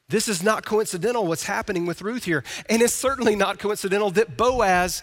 This 0.09 0.29
is 0.29 0.43
not 0.43 0.65
coincidental 0.65 1.27
what's 1.27 1.45
happening 1.45 1.85
with 1.85 2.01
Ruth 2.01 2.25
here. 2.25 2.45
And 2.71 2.81
it's 2.81 2.95
certainly 2.95 3.37
not 3.37 3.59
coincidental 3.59 4.11
that 4.13 4.39
Boaz 4.39 5.03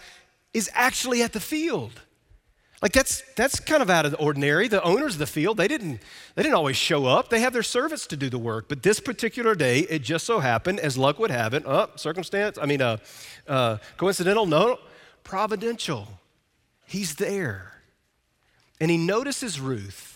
is 0.54 0.70
actually 0.74 1.22
at 1.22 1.34
the 1.34 1.40
field. 1.40 2.02
Like 2.86 2.94
that's 2.94 3.24
that's 3.36 3.60
kind 3.60 3.82
of 3.82 3.90
out 3.90 4.06
of 4.06 4.12
the 4.12 4.20
ordinary. 4.20 4.68
The 4.68 4.84
owners 4.84 5.14
of 5.14 5.18
the 5.18 5.26
field, 5.26 5.58
they 5.58 5.68
didn't 5.68 6.02
they 6.36 6.44
didn't 6.44 6.54
always 6.54 6.78
show 6.78 7.08
up. 7.08 7.32
They 7.32 7.40
have 7.40 7.52
their 7.52 7.64
servants 7.64 8.06
to 8.06 8.16
do 8.16 8.30
the 8.30 8.38
work. 8.38 8.70
But 8.70 8.84
this 8.84 9.00
particular 9.00 9.56
day, 9.56 9.80
it 9.80 10.04
just 10.04 10.24
so 10.24 10.40
happened, 10.40 10.80
as 10.80 10.96
luck 10.96 11.18
would 11.18 11.32
have 11.32 11.56
it, 11.56 11.66
uh, 11.66 11.88
circumstance, 11.96 12.60
I 12.62 12.68
mean, 12.68 12.84
uh, 12.84 12.98
uh, 13.48 13.78
coincidental, 13.98 14.46
no, 14.46 14.78
providential. 15.24 16.08
He's 16.86 17.16
there. 17.16 17.74
And 18.80 18.92
he 18.92 19.00
notices 19.00 19.60
Ruth 19.60 20.15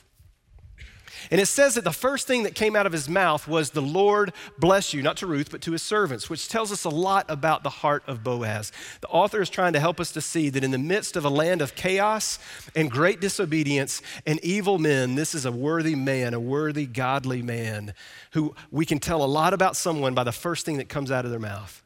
and 1.32 1.40
it 1.40 1.48
says 1.48 1.76
that 1.76 1.84
the 1.84 1.92
first 1.92 2.28
thing 2.28 2.44
that 2.44 2.56
came 2.56 2.76
out 2.76 2.86
of 2.86 2.92
his 2.92 3.10
mouth 3.10 3.48
was, 3.48 3.72
The 3.72 3.82
Lord 3.82 4.34
bless 4.58 4.94
you, 4.94 5.02
not 5.02 5.18
to 5.18 5.28
Ruth, 5.28 5.52
but 5.52 5.62
to 5.62 5.72
his 5.72 5.84
servants, 5.84 6.30
which 6.30 6.48
tells 6.48 6.72
us 6.72 6.84
a 6.84 6.90
lot 6.90 7.26
about 7.30 7.64
the 7.64 7.70
heart 7.70 8.04
of 8.08 8.24
Boaz. 8.24 8.72
The 9.02 9.08
author 9.08 9.42
is 9.42 9.50
trying 9.50 9.74
to 9.74 9.80
help 9.80 10.00
us 10.00 10.12
to 10.14 10.22
see 10.22 10.50
that 10.50 10.64
in 10.64 10.72
the 10.72 10.78
midst 10.78 11.16
of 11.16 11.26
a 11.26 11.30
land 11.30 11.62
of 11.62 11.76
chaos 11.76 12.40
and 12.76 12.90
great 12.90 13.22
disobedience 13.22 14.02
and 14.26 14.44
evil 14.44 14.78
men, 14.78 15.16
this 15.16 15.36
is 15.36 15.46
a 15.46 15.52
worthy 15.52 15.96
man, 15.96 16.34
a 16.34 16.40
worthy, 16.40 16.86
godly 16.86 17.42
man, 17.42 17.94
who 18.32 18.56
we 18.72 18.86
can 18.86 19.00
tell 19.00 19.24
a 19.24 19.28
lot 19.28 19.54
about 19.54 19.76
someone 19.76 20.14
by 20.14 20.24
the 20.24 20.32
first 20.32 20.66
thing 20.66 20.78
that 20.78 20.90
comes 20.90 21.12
out 21.12 21.26
of 21.26 21.32
their 21.32 21.40
mouth. 21.40 21.84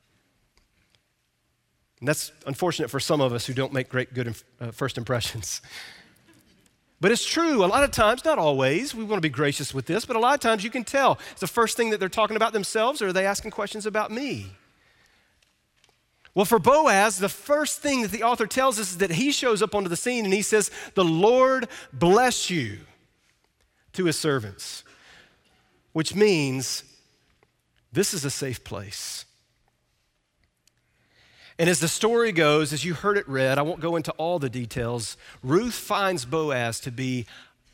And 1.99 2.07
that's 2.09 2.33
unfortunate 2.45 2.89
for 2.89 2.99
some 2.99 3.21
of 3.21 3.31
us 3.31 3.45
who 3.45 3.53
don't 3.53 3.71
make 3.71 3.87
great, 3.87 4.13
good 4.13 4.35
uh, 4.59 4.71
first 4.71 4.97
impressions. 4.97 5.61
But 7.03 7.11
it's 7.11 7.25
true. 7.25 7.65
A 7.65 7.67
lot 7.67 7.83
of 7.83 7.91
times, 7.91 8.23
not 8.23 8.39
always, 8.39 8.95
we 8.95 9.03
want 9.03 9.17
to 9.17 9.27
be 9.27 9.27
gracious 9.27 9.73
with 9.73 9.87
this, 9.87 10.05
but 10.05 10.15
a 10.15 10.19
lot 10.19 10.35
of 10.35 10.39
times 10.39 10.63
you 10.63 10.69
can 10.69 10.85
tell. 10.85 11.19
It's 11.31 11.41
the 11.41 11.47
first 11.47 11.75
thing 11.75 11.89
that 11.89 11.99
they're 11.99 12.07
talking 12.07 12.37
about 12.37 12.53
themselves, 12.53 13.01
or 13.01 13.09
are 13.09 13.13
they 13.13 13.25
asking 13.25 13.51
questions 13.51 13.85
about 13.85 14.09
me? 14.09 14.53
Well, 16.33 16.45
for 16.45 16.59
Boaz, 16.59 17.19
the 17.19 17.27
first 17.27 17.81
thing 17.81 18.03
that 18.03 18.11
the 18.11 18.23
author 18.23 18.47
tells 18.47 18.79
us 18.79 18.91
is 18.91 18.99
that 18.99 19.11
he 19.11 19.33
shows 19.33 19.61
up 19.61 19.75
onto 19.75 19.89
the 19.89 19.97
scene 19.97 20.23
and 20.23 20.33
he 20.33 20.41
says, 20.41 20.71
The 20.93 21.03
Lord 21.03 21.67
bless 21.91 22.49
you 22.49 22.79
to 23.91 24.05
his 24.05 24.17
servants, 24.17 24.85
which 25.91 26.15
means 26.15 26.85
this 27.91 28.13
is 28.13 28.23
a 28.23 28.31
safe 28.31 28.63
place. 28.63 29.25
And 31.59 31.69
as 31.69 31.79
the 31.79 31.87
story 31.87 32.31
goes, 32.31 32.73
as 32.73 32.83
you 32.83 32.93
heard 32.93 33.17
it 33.17 33.27
read, 33.27 33.57
I 33.57 33.61
won't 33.61 33.79
go 33.79 33.95
into 33.95 34.11
all 34.13 34.39
the 34.39 34.49
details, 34.49 35.17
Ruth 35.43 35.75
finds 35.75 36.25
Boaz 36.25 36.79
to 36.81 36.91
be 36.91 37.25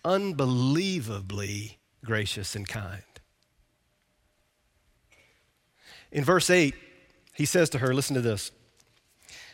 unbelievably 0.04 1.78
gracious 2.04 2.56
and 2.56 2.68
kind. 2.68 3.04
In 6.12 6.24
verse 6.24 6.50
8, 6.50 6.74
he 7.34 7.46
says 7.46 7.70
to 7.72 7.80
her, 7.80 7.94
Listen 7.94 8.15
to 8.15 8.22
this. 8.22 8.52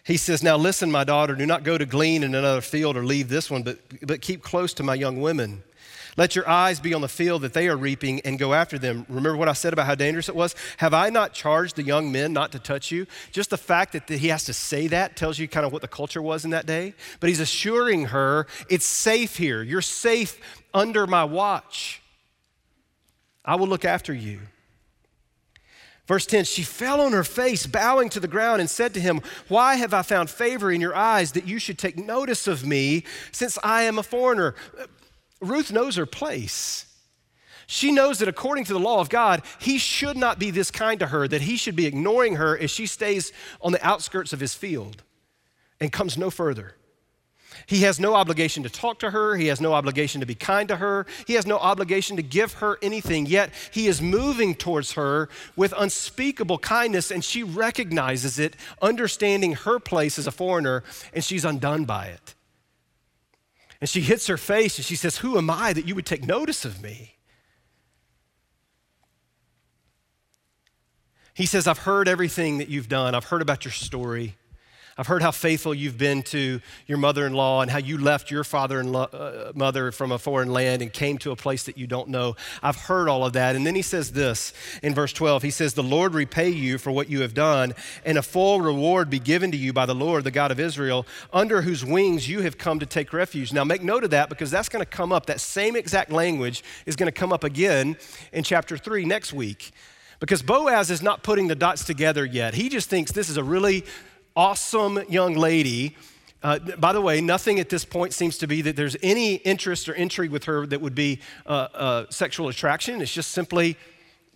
He 0.04 0.18
says, 0.18 0.42
Now 0.42 0.58
listen, 0.58 0.92
my 0.92 1.04
daughter, 1.04 1.36
do 1.36 1.46
not 1.46 1.64
go 1.64 1.78
to 1.78 1.86
glean 1.86 2.24
in 2.24 2.34
another 2.34 2.62
field 2.62 2.96
or 2.96 3.04
leave 3.04 3.30
this 3.30 3.52
one, 3.52 3.64
but, 3.64 3.80
but 4.02 4.22
keep 4.22 4.42
close 4.42 4.74
to 4.76 4.84
my 4.84 4.94
young 4.96 5.20
women. 5.20 5.64
Let 6.17 6.36
your 6.36 6.47
eyes 6.47 6.80
be 6.80 6.93
on 6.93 7.01
the 7.01 7.10
field 7.10 7.41
that 7.41 7.54
they 7.54 7.67
are 7.67 7.75
reaping 7.75 8.21
and 8.21 8.39
go 8.39 8.54
after 8.54 8.80
them. 8.80 9.06
Remember 9.10 9.36
what 9.36 9.49
I 9.49 9.54
said 9.54 9.73
about 9.73 9.86
how 9.86 9.95
dangerous 9.95 10.30
it 10.30 10.36
was? 10.36 10.56
Have 10.78 10.93
I 10.93 11.10
not 11.10 11.34
charged 11.34 11.75
the 11.75 11.84
young 11.84 12.10
men 12.12 12.32
not 12.32 12.54
to 12.54 12.60
touch 12.60 12.89
you? 12.89 13.06
Just 13.34 13.49
the 13.49 13.58
fact 13.58 13.91
that 13.91 14.08
he 14.08 14.30
has 14.30 14.45
to 14.45 14.54
say 14.54 14.88
that 14.88 15.17
tells 15.17 15.38
you 15.38 15.47
kind 15.49 15.65
of 15.65 15.73
what 15.73 15.82
the 15.82 15.89
culture 15.89 16.21
was 16.21 16.45
in 16.45 16.51
that 16.51 16.65
day. 16.65 16.93
But 17.19 17.30
he's 17.30 17.41
assuring 17.41 18.06
her, 18.06 18.47
it's 18.69 18.86
safe 18.86 19.36
here. 19.36 19.62
You're 19.62 19.82
safe 19.82 20.39
under 20.73 21.06
my 21.06 21.25
watch. 21.25 22.01
I 23.43 23.56
will 23.56 23.67
look 23.67 23.84
after 23.84 24.13
you. 24.13 24.39
Verse 26.08 26.25
10 26.25 26.45
She 26.45 26.63
fell 26.63 27.01
on 27.01 27.12
her 27.12 27.25
face, 27.25 27.65
bowing 27.65 28.08
to 28.10 28.21
the 28.21 28.28
ground, 28.28 28.62
and 28.62 28.69
said 28.69 28.93
to 28.93 29.01
him, 29.01 29.21
Why 29.49 29.75
have 29.75 29.93
I 29.93 30.01
found 30.01 30.30
favor 30.30 30.71
in 30.71 30.80
your 30.80 30.95
eyes 30.95 31.34
that 31.34 31.45
you 31.45 31.60
should 31.60 31.78
take 31.78 31.97
notice 31.97 32.47
of 32.47 32.65
me, 32.65 33.04
since 33.32 33.58
I 33.63 33.84
am 33.84 33.99
a 33.99 34.04
foreigner? 34.04 34.56
Ruth 35.41 35.71
knows 35.71 35.95
her 35.95 36.06
place. 36.06 36.86
She 37.67 37.91
knows 37.91 38.19
that 38.19 38.28
according 38.28 38.65
to 38.65 38.74
the 38.74 38.80
law 38.80 39.00
of 39.00 39.10
God, 39.10 39.41
he 39.60 39.78
should 39.78 40.17
not 40.17 40.38
be 40.38 40.52
this 40.52 40.69
kind 40.69 41.00
to 41.00 41.08
her, 41.08 41.28
that 41.28 41.41
he 41.41 41.58
should 41.58 41.76
be 41.76 41.88
ignoring 41.88 42.36
her 42.36 42.58
as 42.58 42.69
she 42.71 42.86
stays 42.86 43.32
on 43.62 43.71
the 43.71 43.86
outskirts 43.86 44.34
of 44.34 44.39
his 44.39 44.54
field 44.54 45.04
and 45.80 45.91
comes 45.91 46.17
no 46.17 46.30
further. 46.30 46.76
He 47.67 47.82
has 47.82 48.00
no 48.00 48.13
obligation 48.13 48.63
to 48.63 48.69
talk 48.69 49.00
to 49.00 49.10
her. 49.12 49.36
He 49.36 49.48
has 49.48 49.62
no 49.62 49.74
obligation 49.74 50.19
to 50.19 50.28
be 50.28 50.36
kind 50.36 50.67
to 50.69 50.76
her. 50.76 51.06
He 51.26 51.34
has 51.34 51.48
no 51.48 51.58
obligation 51.58 52.17
to 52.17 52.24
give 52.24 52.54
her 52.54 52.78
anything. 52.82 53.26
Yet 53.26 53.52
he 53.71 53.88
is 53.88 54.02
moving 54.02 54.56
towards 54.56 54.91
her 54.93 55.30
with 55.56 55.74
unspeakable 55.78 56.60
kindness, 56.60 57.12
and 57.12 57.24
she 57.24 57.43
recognizes 57.43 58.38
it, 58.39 58.56
understanding 58.82 59.54
her 59.54 59.80
place 59.80 60.19
as 60.19 60.28
a 60.28 60.32
foreigner, 60.32 60.84
and 61.13 61.24
she's 61.24 61.45
undone 61.45 61.86
by 61.86 62.08
it. 62.08 62.35
And 63.86 63.89
she 63.91 64.02
hits 64.02 64.26
her 64.26 64.38
face 64.38 64.80
and 64.80 64.84
she 64.84 64.95
says, 64.95 65.17
Who 65.17 65.38
am 65.38 65.48
I 65.48 65.71
that 65.71 65.88
you 65.88 65.93
would 65.93 66.08
take 66.08 66.26
notice 66.26 66.65
of 66.65 66.82
me? 66.82 67.17
He 71.36 71.45
says, 71.45 71.67
I've 71.67 71.78
heard 71.78 72.08
everything 72.08 72.58
that 72.58 72.67
you've 72.67 72.89
done, 72.89 73.13
I've 73.13 73.26
heard 73.26 73.43
about 73.43 73.63
your 73.63 73.71
story. 73.71 74.38
I've 74.98 75.08
heard 75.08 75.22
how 75.22 75.32
faithful 75.32 75.74
you've 75.74 75.98
been 75.98 76.24
to 76.24 76.62
your 76.88 76.98
mother 76.98 77.28
in 77.28 77.34
law 77.34 77.62
and 77.62 77.70
how 77.70 77.80
you 77.80 77.98
left 77.98 78.32
your 78.32 78.46
father 78.46 78.80
and 78.80 78.96
uh, 78.96 79.52
mother 79.54 79.92
from 79.92 80.14
a 80.14 80.18
foreign 80.18 80.54
land 80.54 80.82
and 80.82 80.94
came 80.94 81.18
to 81.18 81.32
a 81.32 81.36
place 81.36 81.64
that 81.64 81.78
you 81.78 81.86
don't 81.86 82.08
know. 82.08 82.38
I've 82.64 82.78
heard 82.78 83.10
all 83.10 83.26
of 83.26 83.34
that. 83.34 83.58
And 83.58 83.68
then 83.68 83.76
he 83.76 83.82
says 83.82 84.14
this 84.14 84.54
in 84.82 84.96
verse 84.96 85.12
12 85.12 85.44
He 85.44 85.52
says, 85.52 85.74
The 85.74 85.84
Lord 85.84 86.14
repay 86.14 86.48
you 86.48 86.78
for 86.78 86.92
what 86.92 87.10
you 87.10 87.24
have 87.24 87.34
done, 87.34 87.74
and 88.06 88.18
a 88.18 88.22
full 88.22 88.62
reward 88.62 89.10
be 89.10 89.20
given 89.20 89.52
to 89.52 89.58
you 89.58 89.74
by 89.74 89.86
the 89.86 89.94
Lord, 89.94 90.24
the 90.24 90.32
God 90.32 90.50
of 90.50 90.62
Israel, 90.62 91.06
under 91.34 91.64
whose 91.64 91.84
wings 91.84 92.30
you 92.30 92.40
have 92.44 92.58
come 92.58 92.80
to 92.80 92.86
take 92.86 93.12
refuge. 93.12 93.52
Now, 93.52 93.66
make 93.66 93.84
note 93.84 94.06
of 94.06 94.12
that 94.12 94.30
because 94.30 94.50
that's 94.50 94.70
going 94.70 94.84
to 94.84 94.90
come 94.90 95.12
up. 95.12 95.26
That 95.26 95.42
same 95.42 95.76
exact 95.76 96.10
language 96.10 96.64
is 96.86 96.96
going 96.96 97.08
to 97.08 97.20
come 97.20 97.34
up 97.34 97.44
again 97.44 97.98
in 98.32 98.46
chapter 98.46 98.78
3 98.78 99.04
next 99.04 99.34
week. 99.34 99.74
Because 100.22 100.42
Boaz 100.42 100.90
is 100.90 101.02
not 101.02 101.24
putting 101.24 101.48
the 101.48 101.56
dots 101.56 101.84
together 101.84 102.26
yet. 102.26 102.54
He 102.54 102.70
just 102.70 102.90
thinks 102.90 103.12
this 103.12 103.28
is 103.28 103.36
a 103.36 103.44
really 103.44 103.84
awesome 104.36 105.00
young 105.10 105.36
lady. 105.36 105.95
Uh, 106.43 106.60
by 106.78 106.93
the 106.93 107.02
way, 107.02 107.21
nothing 107.21 107.60
at 107.60 107.69
this 107.69 107.86
point 107.86 108.13
seems 108.13 108.38
to 108.38 108.48
be 108.48 108.62
that 108.62 108.76
there's 108.76 108.95
any 109.02 109.36
interest 109.36 109.89
or 109.89 109.93
intrigue 109.93 110.32
with 110.32 110.43
her 110.43 110.67
that 110.67 110.82
would 110.82 110.93
be 110.93 111.19
uh, 111.48 111.67
uh, 111.74 112.06
sexual 112.10 112.50
attraction. 112.50 113.02
It's 113.02 113.13
just 113.13 113.32
simply, 113.32 113.78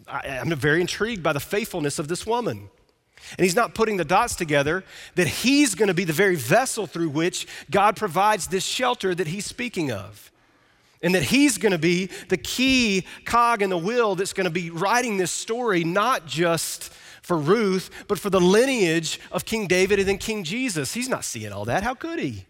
I, 0.07 0.39
I'm 0.39 0.49
very 0.55 0.81
intrigued 0.81 1.21
by 1.21 1.33
the 1.33 1.39
faithfulness 1.39 1.99
of 1.99 2.07
this 2.07 2.25
woman. 2.25 2.69
And 3.37 3.43
he's 3.43 3.55
not 3.55 3.75
putting 3.75 3.97
the 3.97 4.05
dots 4.05 4.35
together 4.35 4.83
that 5.15 5.27
he's 5.27 5.75
going 5.75 5.89
to 5.89 5.93
be 5.93 6.05
the 6.05 6.13
very 6.13 6.35
vessel 6.35 6.87
through 6.87 7.09
which 7.09 7.47
God 7.69 7.95
provides 7.95 8.47
this 8.47 8.63
shelter 8.63 9.13
that 9.13 9.27
he's 9.27 9.45
speaking 9.45 9.91
of. 9.91 10.31
And 11.03 11.15
that 11.15 11.23
he's 11.23 11.57
going 11.57 11.71
to 11.71 11.77
be 11.77 12.09
the 12.27 12.37
key 12.37 13.05
cog 13.25 13.61
in 13.61 13.69
the 13.69 13.77
wheel 13.77 14.15
that's 14.15 14.33
going 14.33 14.45
to 14.45 14.51
be 14.51 14.69
writing 14.69 15.17
this 15.17 15.31
story, 15.31 15.83
not 15.83 16.25
just 16.25 16.91
for 17.29 17.37
Ruth, 17.37 17.91
but 18.07 18.17
for 18.17 18.31
the 18.31 18.41
lineage 18.41 19.19
of 19.31 19.45
King 19.45 19.67
David 19.67 19.99
and 19.99 20.07
then 20.07 20.17
King 20.17 20.43
Jesus. 20.43 20.95
He's 20.95 21.07
not 21.07 21.23
seeing 21.23 21.51
all 21.51 21.63
that. 21.65 21.83
How 21.83 21.93
could 21.93 22.17
he? 22.17 22.45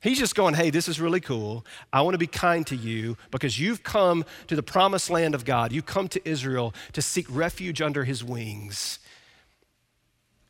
He's 0.00 0.16
just 0.16 0.36
going, 0.36 0.54
hey, 0.54 0.70
this 0.70 0.86
is 0.86 1.00
really 1.00 1.18
cool. 1.18 1.66
I 1.92 2.02
want 2.02 2.14
to 2.14 2.18
be 2.18 2.28
kind 2.28 2.64
to 2.68 2.76
you 2.76 3.16
because 3.32 3.58
you've 3.58 3.82
come 3.82 4.24
to 4.46 4.54
the 4.54 4.62
promised 4.62 5.10
land 5.10 5.34
of 5.34 5.44
God. 5.44 5.72
You 5.72 5.82
come 5.82 6.06
to 6.06 6.28
Israel 6.28 6.72
to 6.92 7.02
seek 7.02 7.26
refuge 7.28 7.82
under 7.82 8.04
his 8.04 8.22
wings. 8.22 9.00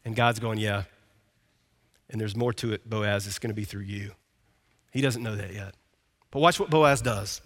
And 0.04 0.14
God's 0.14 0.38
going, 0.38 0.58
yeah. 0.58 0.82
And 2.10 2.20
there's 2.20 2.36
more 2.36 2.52
to 2.52 2.74
it, 2.74 2.90
Boaz. 2.90 3.26
It's 3.26 3.38
going 3.38 3.52
to 3.52 3.54
be 3.54 3.64
through 3.64 3.84
you. 3.84 4.12
He 4.92 5.00
doesn't 5.00 5.22
know 5.22 5.34
that 5.34 5.54
yet. 5.54 5.76
But 6.30 6.40
watch 6.40 6.60
what 6.60 6.68
Boaz 6.68 7.00
does. 7.00 7.40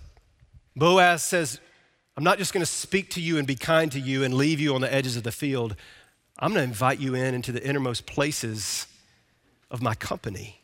Boaz 0.74 1.22
says, 1.22 1.60
I'm 2.16 2.24
not 2.24 2.38
just 2.38 2.52
going 2.52 2.62
to 2.62 2.70
speak 2.70 3.10
to 3.10 3.20
you 3.20 3.38
and 3.38 3.46
be 3.46 3.54
kind 3.54 3.92
to 3.92 4.00
you 4.00 4.24
and 4.24 4.34
leave 4.34 4.58
you 4.58 4.74
on 4.74 4.80
the 4.80 4.92
edges 4.92 5.16
of 5.16 5.22
the 5.22 5.30
field. 5.30 5.76
I'm 6.38 6.52
going 6.52 6.64
to 6.64 6.68
invite 6.68 6.98
you 6.98 7.14
in 7.14 7.34
into 7.34 7.52
the 7.52 7.66
innermost 7.66 8.06
places 8.06 8.86
of 9.70 9.82
my 9.82 9.94
company. 9.94 10.60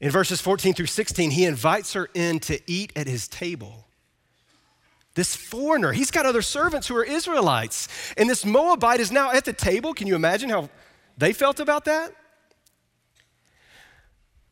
In 0.00 0.10
verses 0.10 0.40
14 0.40 0.74
through 0.74 0.86
16, 0.86 1.32
he 1.32 1.44
invites 1.44 1.92
her 1.92 2.08
in 2.14 2.38
to 2.40 2.60
eat 2.66 2.92
at 2.96 3.06
his 3.06 3.28
table. 3.28 3.86
This 5.14 5.34
foreigner, 5.34 5.92
he's 5.92 6.10
got 6.12 6.26
other 6.26 6.42
servants 6.42 6.86
who 6.86 6.96
are 6.96 7.04
Israelites, 7.04 7.88
and 8.16 8.30
this 8.30 8.46
Moabite 8.46 9.00
is 9.00 9.10
now 9.10 9.32
at 9.32 9.44
the 9.44 9.52
table. 9.52 9.92
Can 9.92 10.06
you 10.06 10.14
imagine 10.14 10.48
how 10.48 10.70
they 11.16 11.32
felt 11.32 11.58
about 11.58 11.86
that? 11.86 12.12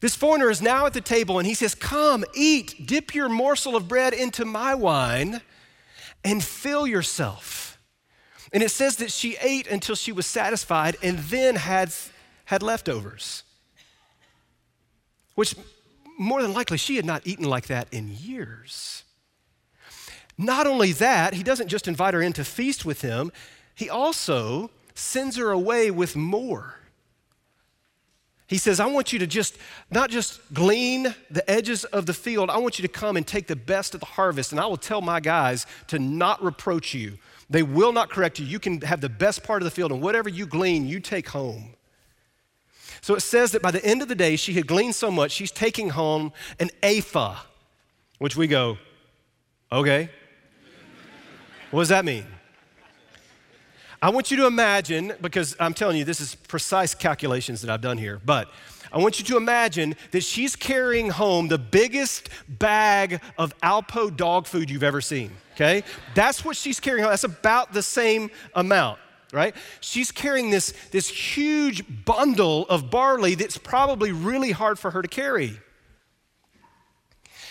This 0.01 0.15
foreigner 0.15 0.51
is 0.51 0.61
now 0.61 0.87
at 0.87 0.93
the 0.93 1.01
table 1.01 1.39
and 1.39 1.47
he 1.47 1.55
says, 1.55 1.75
Come, 1.75 2.25
eat, 2.35 2.87
dip 2.87 3.15
your 3.15 3.29
morsel 3.29 3.77
of 3.77 3.89
bread 3.89 4.13
into 4.13 4.45
my 4.45 4.75
wine, 4.75 5.41
and 6.23 6.45
fill 6.45 6.87
yourself. 6.87 7.66
And 8.57 8.63
it 8.63 8.71
says 8.71 8.97
that 8.97 9.13
she 9.13 9.37
ate 9.43 9.67
until 9.67 9.95
she 9.95 10.13
was 10.13 10.25
satisfied 10.25 10.97
and 11.03 11.19
then 11.19 11.57
had, 11.57 11.93
had 12.47 12.63
leftovers, 12.63 13.43
which 15.35 15.55
more 16.19 16.41
than 16.41 16.55
likely 16.55 16.79
she 16.79 16.97
had 16.97 17.05
not 17.05 17.27
eaten 17.27 17.45
like 17.45 17.67
that 17.67 17.87
in 17.93 18.09
years. 18.09 19.05
Not 20.39 20.67
only 20.67 20.93
that, 20.93 21.35
he 21.35 21.43
doesn't 21.43 21.69
just 21.69 21.87
invite 21.87 22.15
her 22.15 22.23
in 22.23 22.33
to 22.33 22.45
feast 22.45 22.87
with 22.87 23.03
him, 23.03 23.31
he 23.75 23.91
also 23.91 24.71
sends 24.95 25.37
her 25.37 25.51
away 25.51 25.91
with 25.91 26.17
more. 26.17 26.77
He 28.47 28.57
says, 28.57 28.81
I 28.81 28.87
want 28.87 29.13
you 29.13 29.19
to 29.19 29.27
just 29.27 29.59
not 29.91 30.09
just 30.09 30.41
glean 30.55 31.15
the 31.31 31.51
edges 31.51 31.85
of 31.85 32.07
the 32.07 32.15
field, 32.15 32.49
I 32.49 32.57
want 32.57 32.79
you 32.79 32.89
to 32.89 32.89
come 32.89 33.19
and 33.19 33.27
take 33.27 33.49
the 33.49 33.55
best 33.55 33.93
of 33.93 34.01
the 34.01 34.07
harvest. 34.07 34.51
And 34.53 34.59
I 34.59 34.65
will 34.65 34.79
tell 34.79 35.03
my 35.03 35.21
guys 35.21 35.67
to 35.89 35.99
not 35.99 36.43
reproach 36.43 36.95
you 36.95 37.19
they 37.49 37.63
will 37.63 37.93
not 37.93 38.11
correct 38.11 38.39
you. 38.39 38.47
You 38.47 38.59
can 38.59 38.81
have 38.81 39.01
the 39.01 39.09
best 39.09 39.45
part 39.45 39.63
of 39.63 39.65
the 39.65 39.71
field, 39.71 39.93
and 39.93 40.03
whatever 40.03 40.29
you 40.29 40.47
glean, 40.47 40.87
you 40.87 41.01
take 41.01 41.29
home. 41.29 41.75
So 43.01 43.15
it 43.15 43.21
says 43.21 43.53
that 43.53 43.63
by 43.63 43.71
the 43.71 43.85
end 43.85 44.03
of 44.03 44.09
the 44.09 44.15
day, 44.15 44.37
she 44.37 44.55
had 44.55 44.67
gleaned 44.67 44.95
so 44.95 45.11
much, 45.11 45.31
she's 45.31 45.53
taking 45.53 45.91
home 45.91 46.33
an 46.59 46.71
ephah, 46.83 47.37
which 48.19 48.37
we 48.37 48.47
go, 48.47 48.79
okay. 49.71 50.11
what 51.71 51.83
does 51.83 51.91
that 51.91 52.05
mean? 52.05 52.27
I 54.03 54.11
want 54.11 54.31
you 54.31 54.37
to 54.39 54.47
imagine, 54.47 55.13
because 55.21 55.57
I'm 55.61 55.73
telling 55.73 55.97
you, 55.97 56.05
this 56.05 56.21
is 56.21 56.35
precise 56.35 56.95
calculations 56.95 57.61
that 57.63 57.71
I've 57.71 57.81
done 57.81 57.99
here, 57.99 58.21
but 58.25 58.51
I 58.93 58.99
want 58.99 59.19
you 59.19 59.25
to 59.27 59.37
imagine 59.37 59.95
that 60.11 60.23
she's 60.23 60.57
carrying 60.57 61.11
home 61.11 61.49
the 61.49 61.59
biggest 61.59 62.29
bag 62.49 63.21
of 63.39 63.57
Alpo 63.61 64.15
dog 64.15 64.47
food 64.47 64.71
you've 64.71 64.83
ever 64.83 65.01
seen 65.01 65.31
okay? 65.57 65.83
That's 66.15 66.45
what 66.45 66.57
she's 66.57 66.79
carrying. 66.79 67.05
That's 67.07 67.25
about 67.25 67.73
the 67.73 67.83
same 67.83 68.31
amount, 68.55 68.99
right? 69.33 69.57
She's 69.81 70.13
carrying 70.13 70.51
this, 70.51 70.73
this 70.91 71.09
huge 71.09 71.83
bundle 72.05 72.67
of 72.69 72.91
barley 72.91 73.35
that's 73.35 73.59
probably 73.59 74.13
really 74.13 74.53
hard 74.53 74.79
for 74.79 74.91
her 74.93 75.03
to 75.03 75.09
carry. 75.09 75.59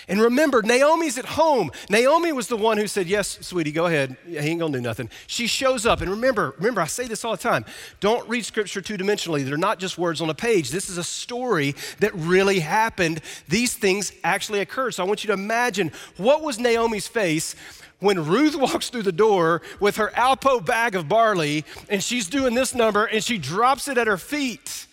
And 0.08 0.22
remember, 0.22 0.62
Naomi's 0.62 1.18
at 1.18 1.26
home. 1.26 1.72
Naomi 1.90 2.32
was 2.32 2.48
the 2.48 2.58
one 2.58 2.78
who 2.78 2.88
said, 2.88 3.08
Yes, 3.08 3.40
sweetie, 3.42 3.72
go 3.72 3.88
ahead. 3.88 4.16
He 4.28 4.38
ain't 4.38 4.60
gonna 4.60 4.78
do 4.78 4.82
nothing. 4.82 5.10
She 5.28 5.48
shows 5.48 5.86
up. 5.86 6.02
And 6.02 6.12
remember, 6.12 6.54
remember, 6.58 6.82
I 6.82 6.88
say 6.88 7.08
this 7.08 7.26
all 7.26 7.32
the 7.32 7.42
time. 7.42 7.66
Don't 8.00 8.28
read 8.30 8.46
scripture 8.46 8.82
two 8.82 8.98
dimensionally. 8.98 9.44
They're 9.44 9.58
not 9.58 9.80
just 9.80 9.98
words 9.98 10.22
on 10.22 10.30
a 10.30 10.36
page. 10.36 10.70
This 10.70 10.90
is 10.90 10.98
a 10.98 11.04
story 11.04 11.76
that 12.00 12.14
really 12.14 12.60
happened. 12.60 13.22
These 13.48 13.74
things 13.74 14.12
actually 14.24 14.60
occurred. 14.60 14.94
So 14.94 15.04
I 15.04 15.08
want 15.08 15.24
you 15.24 15.28
to 15.28 15.34
imagine 15.34 15.92
what 16.18 16.44
was 16.44 16.60
Naomi's 16.60 17.08
face 17.08 17.56
when 18.00 18.26
Ruth 18.28 18.56
walks 18.60 18.90
through 18.90 19.04
the 19.04 19.12
door 19.12 19.62
with 19.80 19.98
her 19.98 20.12
Alpo 20.16 20.64
bag 20.64 20.96
of 20.96 21.10
barley 21.10 21.66
and 21.90 22.04
she's 22.04 22.28
doing 22.28 22.54
this 22.54 22.76
number 22.76 23.06
and 23.06 23.24
she 23.24 23.38
drops 23.38 23.88
it 23.88 23.98
at 23.98 24.08
her 24.08 24.18
feet. 24.18 24.86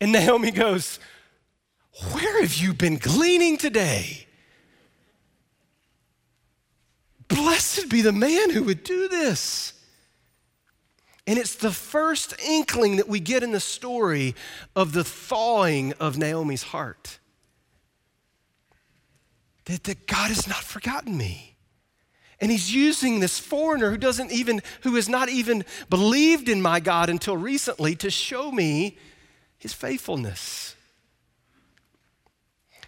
And 0.00 0.12
Naomi 0.12 0.52
goes, 0.52 1.00
Where 2.12 2.40
have 2.40 2.54
you 2.54 2.72
been 2.72 2.98
gleaning 2.98 3.56
today? 3.56 4.27
Blessed 7.28 7.88
be 7.88 8.02
the 8.02 8.12
man 8.12 8.50
who 8.50 8.64
would 8.64 8.82
do 8.82 9.08
this. 9.08 9.74
And 11.26 11.38
it's 11.38 11.56
the 11.56 11.70
first 11.70 12.34
inkling 12.40 12.96
that 12.96 13.06
we 13.06 13.20
get 13.20 13.42
in 13.42 13.52
the 13.52 13.60
story 13.60 14.34
of 14.74 14.92
the 14.92 15.04
thawing 15.04 15.92
of 16.00 16.16
Naomi's 16.16 16.62
heart. 16.62 17.18
That, 19.66 19.84
that 19.84 20.06
God 20.06 20.28
has 20.28 20.48
not 20.48 20.64
forgotten 20.64 21.14
me. 21.16 21.56
And 22.40 22.50
he's 22.50 22.72
using 22.72 23.20
this 23.20 23.38
foreigner 23.38 23.90
who 23.90 23.98
doesn't 23.98 24.32
even, 24.32 24.62
who 24.82 24.94
has 24.94 25.08
not 25.08 25.28
even 25.28 25.64
believed 25.90 26.48
in 26.48 26.62
my 26.62 26.80
God 26.80 27.10
until 27.10 27.36
recently 27.36 27.94
to 27.96 28.10
show 28.10 28.50
me 28.50 28.96
his 29.58 29.74
faithfulness. 29.74 30.76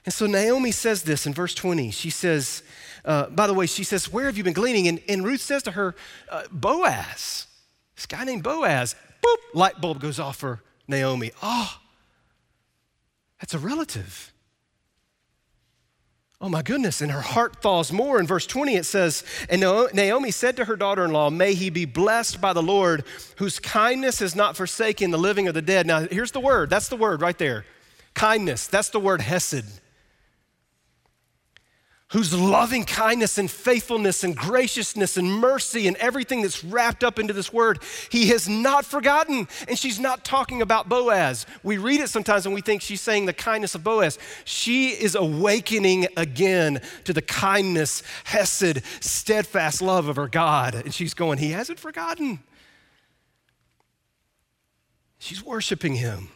And 0.06 0.14
so 0.14 0.26
Naomi 0.26 0.70
says 0.70 1.02
this 1.02 1.26
in 1.26 1.34
verse 1.34 1.54
20. 1.54 1.90
She 1.90 2.10
says, 2.10 2.62
uh, 3.04 3.26
by 3.26 3.46
the 3.46 3.54
way, 3.54 3.66
she 3.66 3.84
says, 3.84 4.12
Where 4.12 4.26
have 4.26 4.36
you 4.36 4.44
been 4.44 4.52
gleaning? 4.52 4.88
And, 4.88 5.00
and 5.08 5.24
Ruth 5.24 5.40
says 5.40 5.62
to 5.64 5.72
her, 5.72 5.94
uh, 6.30 6.44
Boaz, 6.50 7.46
this 7.96 8.06
guy 8.06 8.24
named 8.24 8.42
Boaz. 8.42 8.94
Boop, 9.24 9.36
light 9.54 9.80
bulb 9.80 10.00
goes 10.00 10.18
off 10.18 10.36
for 10.36 10.62
Naomi. 10.88 11.30
Oh, 11.42 11.78
that's 13.38 13.54
a 13.54 13.58
relative. 13.58 14.32
Oh 16.42 16.48
my 16.48 16.62
goodness. 16.62 17.02
And 17.02 17.10
her 17.10 17.20
heart 17.20 17.60
thaws 17.60 17.92
more. 17.92 18.18
In 18.18 18.26
verse 18.26 18.46
20, 18.46 18.76
it 18.76 18.84
says, 18.84 19.24
And 19.50 19.60
Naomi 19.60 20.30
said 20.30 20.56
to 20.56 20.64
her 20.64 20.76
daughter 20.76 21.04
in 21.04 21.12
law, 21.12 21.28
May 21.28 21.52
he 21.52 21.68
be 21.68 21.84
blessed 21.84 22.40
by 22.40 22.54
the 22.54 22.62
Lord, 22.62 23.04
whose 23.36 23.58
kindness 23.58 24.20
has 24.20 24.34
not 24.34 24.56
forsaken 24.56 25.10
the 25.10 25.18
living 25.18 25.48
or 25.48 25.52
the 25.52 25.60
dead. 25.60 25.86
Now, 25.86 26.00
here's 26.00 26.32
the 26.32 26.40
word. 26.40 26.70
That's 26.70 26.88
the 26.88 26.96
word 26.96 27.20
right 27.20 27.36
there. 27.36 27.66
Kindness. 28.14 28.68
That's 28.68 28.88
the 28.88 29.00
word 29.00 29.20
hesed 29.20 29.64
whose 32.10 32.34
loving 32.34 32.84
kindness 32.84 33.38
and 33.38 33.50
faithfulness 33.50 34.24
and 34.24 34.36
graciousness 34.36 35.16
and 35.16 35.32
mercy 35.32 35.86
and 35.86 35.96
everything 35.98 36.42
that's 36.42 36.64
wrapped 36.64 37.04
up 37.04 37.18
into 37.18 37.32
this 37.32 37.52
word, 37.52 37.80
he 38.10 38.28
has 38.28 38.48
not 38.48 38.84
forgotten. 38.84 39.46
And 39.68 39.78
she's 39.78 40.00
not 40.00 40.24
talking 40.24 40.60
about 40.60 40.88
Boaz. 40.88 41.46
We 41.62 41.78
read 41.78 42.00
it 42.00 42.08
sometimes 42.08 42.46
and 42.46 42.54
we 42.54 42.62
think 42.62 42.82
she's 42.82 43.00
saying 43.00 43.26
the 43.26 43.32
kindness 43.32 43.74
of 43.76 43.84
Boaz. 43.84 44.18
She 44.44 44.88
is 44.88 45.14
awakening 45.14 46.08
again 46.16 46.80
to 47.04 47.12
the 47.12 47.22
kindness, 47.22 48.02
hesed, 48.24 48.82
steadfast 49.00 49.80
love 49.80 50.08
of 50.08 50.16
her 50.16 50.28
God. 50.28 50.74
And 50.74 50.92
she's 50.92 51.14
going, 51.14 51.38
He 51.38 51.50
hasn't 51.50 51.78
forgotten. 51.78 52.40
She's 55.18 55.44
worshiping 55.44 55.94
him 55.94 56.30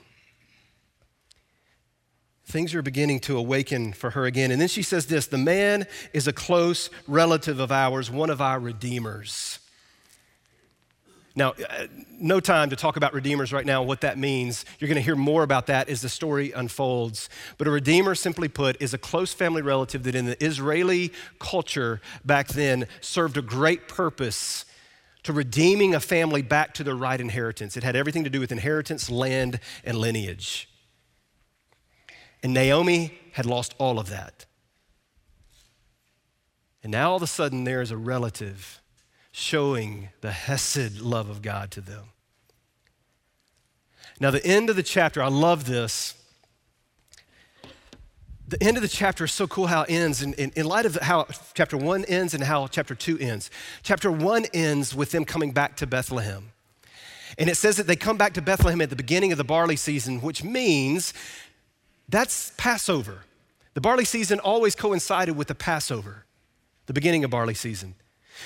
things 2.55 2.73
are 2.73 2.83
beginning 2.83 3.19
to 3.19 3.37
awaken 3.37 3.93
for 3.93 4.11
her 4.11 4.27
again. 4.27 4.53
And 4.53 4.61
then 4.61 4.69
she 4.69 4.85
says 4.85 5.07
this 5.07 5.27
the 5.27 5.37
man 5.37 5.88
is 6.12 6.29
a 6.29 6.33
close 6.33 6.88
relative 7.09 7.59
of 7.59 7.73
ours, 7.73 8.12
one 8.12 8.31
of 8.31 8.40
our 8.40 8.61
redeemers. 8.61 9.59
Now, 11.35 11.51
uh, 11.51 11.88
no 12.12 12.38
time 12.38 12.71
to 12.71 12.77
talk 12.77 12.97
about 12.97 13.12
redeemers 13.12 13.53
right 13.53 13.67
now, 13.67 13.83
what 13.83 14.03
that 14.03 14.19
means. 14.19 14.64
You're 14.79 14.87
going 14.87 14.95
to 14.95 15.03
hear 15.03 15.17
more 15.17 15.43
about 15.43 15.67
that 15.67 15.88
as 15.88 16.01
the 16.01 16.09
story 16.09 16.53
unfolds. 16.53 17.29
But 17.59 17.67
a 17.67 17.73
redeemer, 17.73 18.14
simply 18.14 18.47
put, 18.47 18.81
is 18.81 18.95
a 18.95 18.99
close 18.99 19.33
family 19.33 19.61
relative 19.61 20.05
that 20.05 20.14
in 20.14 20.27
the 20.27 20.43
Israeli 20.43 21.11
culture 21.40 22.01
back 22.25 22.47
then 22.47 22.87
served 23.01 23.37
a 23.37 23.43
great 23.43 23.88
purpose 23.88 24.64
to 25.25 25.33
redeeming 25.33 25.93
a 25.93 26.01
family 26.01 26.43
back 26.43 26.73
to 26.75 26.85
their 26.85 26.95
right 26.95 27.21
inheritance. 27.21 27.77
It 27.77 27.83
had 27.83 27.97
everything 27.97 28.23
to 28.23 28.31
do 28.31 28.38
with 28.38 28.53
inheritance, 28.53 29.11
land, 29.11 29.59
and 29.83 29.99
lineage. 29.99 30.69
And 32.44 32.52
Naomi 32.52 33.18
had 33.33 33.46
lost 33.46 33.74
all 33.78 33.98
of 33.98 34.11
that. 34.11 34.44
And 36.83 36.92
now 36.92 37.11
all 37.11 37.16
of 37.16 37.22
a 37.22 37.26
sudden, 37.26 37.64
there 37.64 37.80
is 37.80 37.90
a 37.90 37.96
relative 37.96 38.83
showing 39.33 40.11
the 40.20 40.30
Hesed 40.30 41.00
love 41.00 41.30
of 41.30 41.40
God 41.40 41.70
to 41.72 41.80
them. 41.80 42.11
Now, 44.20 44.30
the 44.30 44.44
end 44.46 44.68
of 44.68 44.76
the 44.76 44.83
chapter, 44.83 45.22
I 45.22 45.28
love 45.28 45.64
this. 45.64 46.14
The 48.46 48.62
end 48.62 48.76
of 48.76 48.83
the 48.83 48.88
chapter 48.88 49.24
is 49.24 49.33
so 49.33 49.46
cool 49.46 49.66
how 49.66 49.83
it 49.85 49.90
ends, 49.90 50.22
in, 50.22 50.35
in, 50.35 50.52
in 50.54 50.66
light 50.66 50.85
of 50.85 50.96
how 50.96 51.26
chapter 51.54 51.78
one 51.78 52.04
ends 52.04 52.35
and 52.35 52.44
how 52.44 52.66
chapter 52.66 52.94
two 52.94 53.18
ends. 53.18 53.50
Chapter 53.83 54.12
one 54.12 54.44
ends 54.52 54.94
with 54.94 55.12
them 55.12 55.24
coming 55.24 55.52
back 55.52 55.76
to 55.78 55.87
Bethlehem. 55.87 56.50
And 57.38 57.50
it 57.50 57.57
says 57.57 57.76
that 57.78 57.87
they 57.87 57.96
come 57.96 58.16
back 58.16 58.35
to 58.35 58.42
Bethlehem 58.42 58.80
at 58.80 58.90
the 58.90 58.96
beginning 58.96 59.33
of 59.33 59.38
the 59.38 59.44
barley 59.44 59.76
season, 59.76 60.20
which 60.20 60.44
means 60.44 61.12
that's 62.09 62.53
Passover. 62.57 63.21
The 63.75 63.81
barley 63.81 64.05
season 64.05 64.38
always 64.38 64.75
coincided 64.75 65.37
with 65.37 65.49
the 65.49 65.55
Passover, 65.55 66.25
the 66.87 66.93
beginning 66.93 67.25
of 67.25 67.31
barley 67.31 67.55
season. 67.55 67.95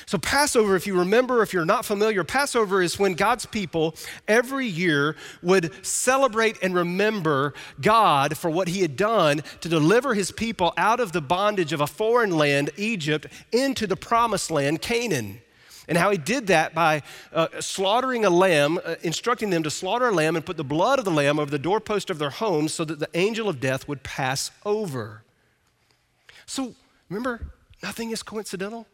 So, 0.07 0.18
Passover, 0.18 0.77
if 0.77 0.87
you 0.87 0.99
remember, 0.99 1.42
if 1.42 1.55
you're 1.55 1.64
not 1.64 1.85
familiar, 1.85 2.23
Passover 2.23 2.83
is 2.83 2.99
when 2.99 3.14
God's 3.14 3.47
people 3.47 3.94
every 4.27 4.66
year 4.66 5.16
would 5.42 5.73
celebrate 5.85 6.59
and 6.62 6.75
remember 6.75 7.55
God 7.81 8.37
for 8.37 8.51
what 8.51 8.68
He 8.68 8.83
had 8.83 8.97
done 8.97 9.42
to 9.61 9.68
deliver 9.68 10.12
His 10.12 10.31
people 10.31 10.75
out 10.77 11.01
of 11.01 11.12
the 11.12 11.23
bondage 11.23 11.73
of 11.73 11.81
a 11.81 11.87
foreign 11.87 12.31
land, 12.31 12.71
Egypt, 12.77 13.27
into 13.51 13.87
the 13.87 13.97
promised 13.97 14.51
land, 14.51 14.83
Canaan 14.83 15.40
and 15.88 15.96
how 15.96 16.11
he 16.11 16.18
did 16.18 16.48
that 16.48 16.74
by 16.74 17.03
uh, 17.33 17.48
slaughtering 17.61 18.24
a 18.24 18.31
lamb, 18.31 18.79
uh, 18.85 18.96
instructing 19.03 19.51
them 19.51 19.62
to 19.62 19.70
slaughter 19.70 20.09
a 20.09 20.12
lamb 20.12 20.37
and 20.37 20.44
put 20.44 20.57
the 20.57 20.64
blood 20.64 20.98
of 20.98 21.05
the 21.05 21.11
lamb 21.11 21.38
over 21.38 21.51
the 21.51 21.59
doorpost 21.59 22.11
of 22.11 22.18
their 22.18 22.31
homes 22.31 22.74
so 22.74 22.85
that 22.85 22.98
the 22.98 23.09
angel 23.14 23.48
of 23.48 23.59
death 23.59 23.88
would 23.88 24.03
pass 24.03 24.51
over. 24.64 25.22
So 26.46 26.74
remember, 27.09 27.53
nothing 27.83 28.11
is 28.11 28.22
coincidental. 28.22 28.87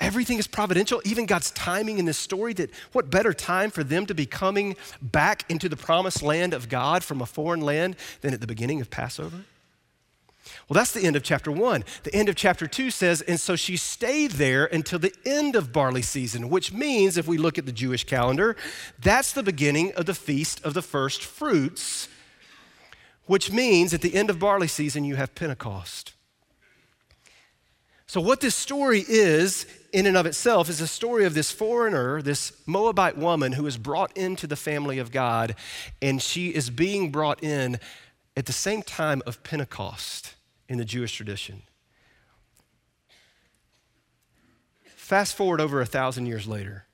Everything 0.00 0.38
is 0.38 0.46
providential, 0.48 1.00
even 1.04 1.26
God's 1.26 1.50
timing 1.52 1.98
in 1.98 2.06
this 2.06 2.18
story. 2.18 2.54
That 2.54 2.70
what 2.92 3.10
better 3.10 3.32
time 3.32 3.70
for 3.70 3.84
them 3.84 4.06
to 4.06 4.14
be 4.14 4.26
coming 4.26 4.74
back 5.00 5.44
into 5.48 5.68
the 5.68 5.76
promised 5.76 6.22
land 6.22 6.54
of 6.54 6.68
God 6.68 7.04
from 7.04 7.20
a 7.20 7.26
foreign 7.26 7.60
land 7.60 7.96
than 8.20 8.34
at 8.34 8.40
the 8.40 8.46
beginning 8.46 8.80
of 8.80 8.90
Passover? 8.90 9.44
Well, 10.68 10.74
that's 10.74 10.92
the 10.92 11.02
end 11.02 11.16
of 11.16 11.22
chapter 11.22 11.52
one. 11.52 11.84
The 12.02 12.14
end 12.14 12.28
of 12.28 12.36
chapter 12.36 12.66
two 12.66 12.90
says, 12.90 13.20
and 13.22 13.38
so 13.38 13.56
she 13.56 13.76
stayed 13.76 14.32
there 14.32 14.66
until 14.66 14.98
the 14.98 15.14
end 15.24 15.56
of 15.56 15.72
barley 15.72 16.02
season, 16.02 16.50
which 16.50 16.72
means, 16.72 17.16
if 17.16 17.26
we 17.26 17.38
look 17.38 17.58
at 17.58 17.66
the 17.66 17.72
Jewish 17.72 18.04
calendar, 18.04 18.56
that's 19.00 19.32
the 19.32 19.42
beginning 19.42 19.92
of 19.92 20.06
the 20.06 20.14
feast 20.14 20.64
of 20.64 20.74
the 20.74 20.82
first 20.82 21.24
fruits, 21.24 22.08
which 23.26 23.52
means 23.52 23.94
at 23.94 24.02
the 24.02 24.14
end 24.14 24.30
of 24.30 24.38
barley 24.38 24.68
season, 24.68 25.04
you 25.04 25.16
have 25.16 25.34
Pentecost. 25.34 26.12
So, 28.06 28.20
what 28.20 28.40
this 28.40 28.54
story 28.54 29.04
is, 29.08 29.64
in 29.92 30.06
and 30.06 30.18
of 30.18 30.26
itself, 30.26 30.68
is 30.68 30.82
a 30.82 30.86
story 30.86 31.24
of 31.24 31.32
this 31.32 31.50
foreigner, 31.50 32.20
this 32.20 32.52
Moabite 32.66 33.16
woman 33.16 33.52
who 33.52 33.66
is 33.66 33.78
brought 33.78 34.14
into 34.16 34.46
the 34.46 34.54
family 34.54 34.98
of 34.98 35.10
God, 35.10 35.54
and 36.02 36.20
she 36.20 36.48
is 36.48 36.68
being 36.68 37.10
brought 37.10 37.42
in 37.42 37.80
at 38.36 38.46
the 38.46 38.52
same 38.52 38.82
time 38.82 39.22
of 39.26 39.42
Pentecost 39.42 40.34
in 40.68 40.78
the 40.78 40.84
Jewish 40.84 41.14
tradition. 41.14 41.62
Fast 44.84 45.36
forward 45.36 45.60
over 45.60 45.80
a 45.80 45.86
thousand 45.86 46.26
years 46.26 46.46
later. 46.46 46.86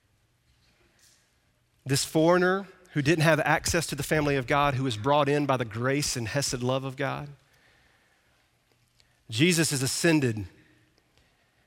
This 1.86 2.04
foreigner 2.04 2.66
who 2.92 3.02
didn't 3.02 3.22
have 3.22 3.38
access 3.40 3.86
to 3.86 3.94
the 3.94 4.02
family 4.02 4.36
of 4.36 4.46
God, 4.46 4.74
who 4.74 4.84
was 4.84 4.96
brought 4.96 5.28
in 5.28 5.46
by 5.46 5.56
the 5.56 5.64
grace 5.64 6.16
and 6.16 6.26
Hesed 6.26 6.62
love 6.62 6.84
of 6.84 6.96
God, 6.96 7.28
Jesus 9.30 9.72
is 9.72 9.82
ascended, 9.82 10.46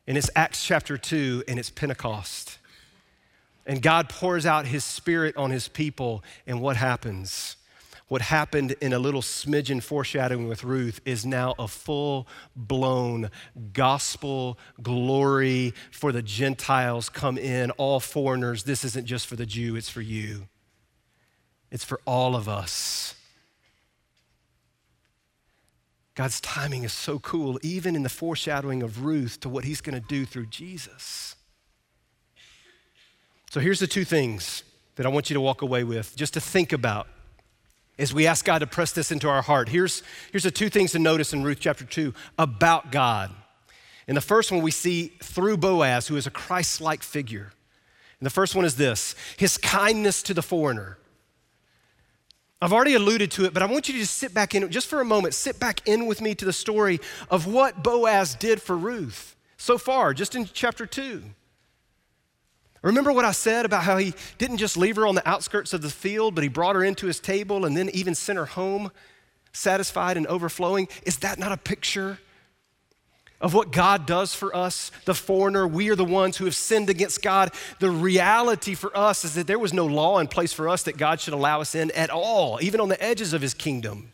and 0.07 0.17
it's 0.17 0.30
Acts 0.36 0.65
chapter 0.65 0.97
2, 0.97 1.43
and 1.47 1.59
it's 1.59 1.69
Pentecost. 1.69 2.57
And 3.65 3.82
God 3.82 4.09
pours 4.09 4.45
out 4.45 4.65
his 4.65 4.84
spirit 4.84 5.38
on 5.38 5.51
his 5.51 5.67
people, 5.67 6.24
and 6.47 6.59
what 6.59 6.76
happens? 6.76 7.55
What 8.12 8.22
happened 8.22 8.76
in 8.82 8.91
a 8.91 8.99
little 8.99 9.22
smidgen 9.22 9.82
foreshadowing 9.82 10.49
with 10.49 10.66
Ruth 10.66 10.99
is 11.05 11.26
now 11.26 11.55
a 11.57 11.66
full 11.66 12.28
blown 12.57 13.32
gospel 13.72 14.59
glory 14.84 15.74
for 15.91 16.12
the 16.12 16.22
Gentiles 16.22 17.07
come 17.07 17.38
in, 17.38 17.72
all 17.72 18.01
foreigners. 18.01 18.64
This 18.66 18.84
isn't 18.84 19.05
just 19.05 19.28
for 19.28 19.38
the 19.38 19.45
Jew, 19.45 19.78
it's 19.78 19.88
for 19.88 20.01
you, 20.01 20.49
it's 21.72 21.86
for 21.86 22.01
all 22.05 22.36
of 22.36 22.49
us. 22.49 23.16
God's 26.14 26.41
timing 26.41 26.84
is 26.84 26.91
so 26.91 27.18
cool, 27.18 27.59
even 27.64 27.95
in 27.95 28.03
the 28.03 28.09
foreshadowing 28.09 28.84
of 28.84 29.05
Ruth 29.05 29.39
to 29.39 29.47
what 29.47 29.64
he's 29.64 29.80
going 29.80 29.95
to 29.95 30.05
do 30.05 30.26
through 30.26 30.47
Jesus. 30.47 31.38
So 33.51 33.62
here's 33.62 33.80
the 33.80 33.88
two 33.88 34.03
things 34.03 34.64
that 34.97 35.05
I 35.05 35.09
want 35.09 35.30
you 35.30 35.34
to 35.36 35.41
walk 35.41 35.62
away 35.62 35.86
with, 35.86 36.14
just 36.18 36.34
to 36.34 36.41
think 36.41 36.74
about 36.74 37.07
as 38.01 38.13
we 38.13 38.27
ask 38.27 38.43
God 38.43 38.59
to 38.59 38.67
press 38.67 38.91
this 38.91 39.11
into 39.11 39.29
our 39.29 39.41
heart. 39.41 39.69
Here's, 39.69 40.01
here's 40.31 40.43
the 40.43 40.51
two 40.51 40.69
things 40.69 40.91
to 40.93 40.99
notice 40.99 41.33
in 41.33 41.43
Ruth 41.43 41.59
chapter 41.59 41.85
2 41.85 42.13
about 42.37 42.91
God. 42.91 43.31
In 44.07 44.15
the 44.15 44.21
first 44.21 44.51
one 44.51 44.61
we 44.61 44.71
see 44.71 45.13
through 45.21 45.57
Boaz, 45.57 46.07
who 46.07 46.17
is 46.17 46.25
a 46.27 46.31
Christ 46.31 46.81
like 46.81 47.03
figure. 47.03 47.53
And 48.19 48.25
the 48.25 48.31
first 48.31 48.55
one 48.55 48.65
is 48.65 48.75
this 48.75 49.15
his 49.37 49.57
kindness 49.57 50.23
to 50.23 50.33
the 50.33 50.41
foreigner. 50.41 50.97
I've 52.61 52.73
already 52.73 52.93
alluded 52.93 53.31
to 53.31 53.45
it, 53.45 53.53
but 53.53 53.63
I 53.63 53.65
want 53.65 53.87
you 53.87 53.95
to 53.95 53.99
just 53.99 54.17
sit 54.17 54.33
back 54.33 54.53
in, 54.53 54.69
just 54.69 54.87
for 54.87 55.01
a 55.01 55.05
moment, 55.05 55.33
sit 55.33 55.59
back 55.59 55.87
in 55.87 56.05
with 56.05 56.21
me 56.21 56.35
to 56.35 56.45
the 56.45 56.53
story 56.53 56.99
of 57.29 57.47
what 57.47 57.83
Boaz 57.83 58.35
did 58.35 58.61
for 58.61 58.77
Ruth 58.77 59.35
so 59.57 59.77
far, 59.79 60.13
just 60.13 60.35
in 60.35 60.47
chapter 60.51 60.85
2. 60.85 61.23
Remember 62.82 63.11
what 63.11 63.25
I 63.25 63.32
said 63.32 63.65
about 63.65 63.84
how 63.84 63.97
he 63.97 64.13
didn't 64.38 64.57
just 64.57 64.75
leave 64.75 64.95
her 64.95 65.05
on 65.05 65.15
the 65.15 65.27
outskirts 65.29 65.73
of 65.73 65.82
the 65.82 65.89
field, 65.89 66.34
but 66.34 66.43
he 66.43 66.47
brought 66.47 66.75
her 66.75 66.84
into 66.84 67.05
his 67.05 67.19
table 67.19 67.65
and 67.65 67.77
then 67.77 67.89
even 67.93 68.15
sent 68.15 68.38
her 68.38 68.45
home 68.47 68.91
satisfied 69.53 70.17
and 70.17 70.27
overflowing? 70.27 70.88
Is 71.03 71.17
that 71.19 71.39
not 71.39 71.51
a 71.51 71.57
picture 71.57 72.19
of 73.39 73.53
what 73.55 73.71
God 73.71 74.05
does 74.05 74.36
for 74.36 74.55
us, 74.55 74.91
the 75.05 75.15
foreigner. 75.15 75.67
We 75.67 75.89
are 75.89 75.95
the 75.95 76.05
ones 76.05 76.38
who 76.38 76.45
have 76.45 76.53
sinned 76.55 76.91
against 76.91 77.23
God. 77.23 77.51
The 77.79 77.89
reality 77.89 78.75
for 78.75 78.95
us 78.95 79.25
is 79.25 79.34
that 79.34 79.47
there 79.47 79.57
was 79.57 79.73
no 79.73 79.88
law 79.88 80.19
in 80.19 80.27
place 80.27 80.53
for 80.53 80.69
us 80.69 80.84
that 80.84 80.95
God 80.95 81.19
should 81.19 81.34
allow 81.34 81.59
us 81.59 81.73
in 81.73 81.89
at 81.91 82.11
all, 82.11 82.59
even 82.61 82.79
on 82.79 82.89
the 82.89 83.03
edges 83.03 83.34
of 83.34 83.41
his 83.41 83.55
kingdom. 83.55 84.13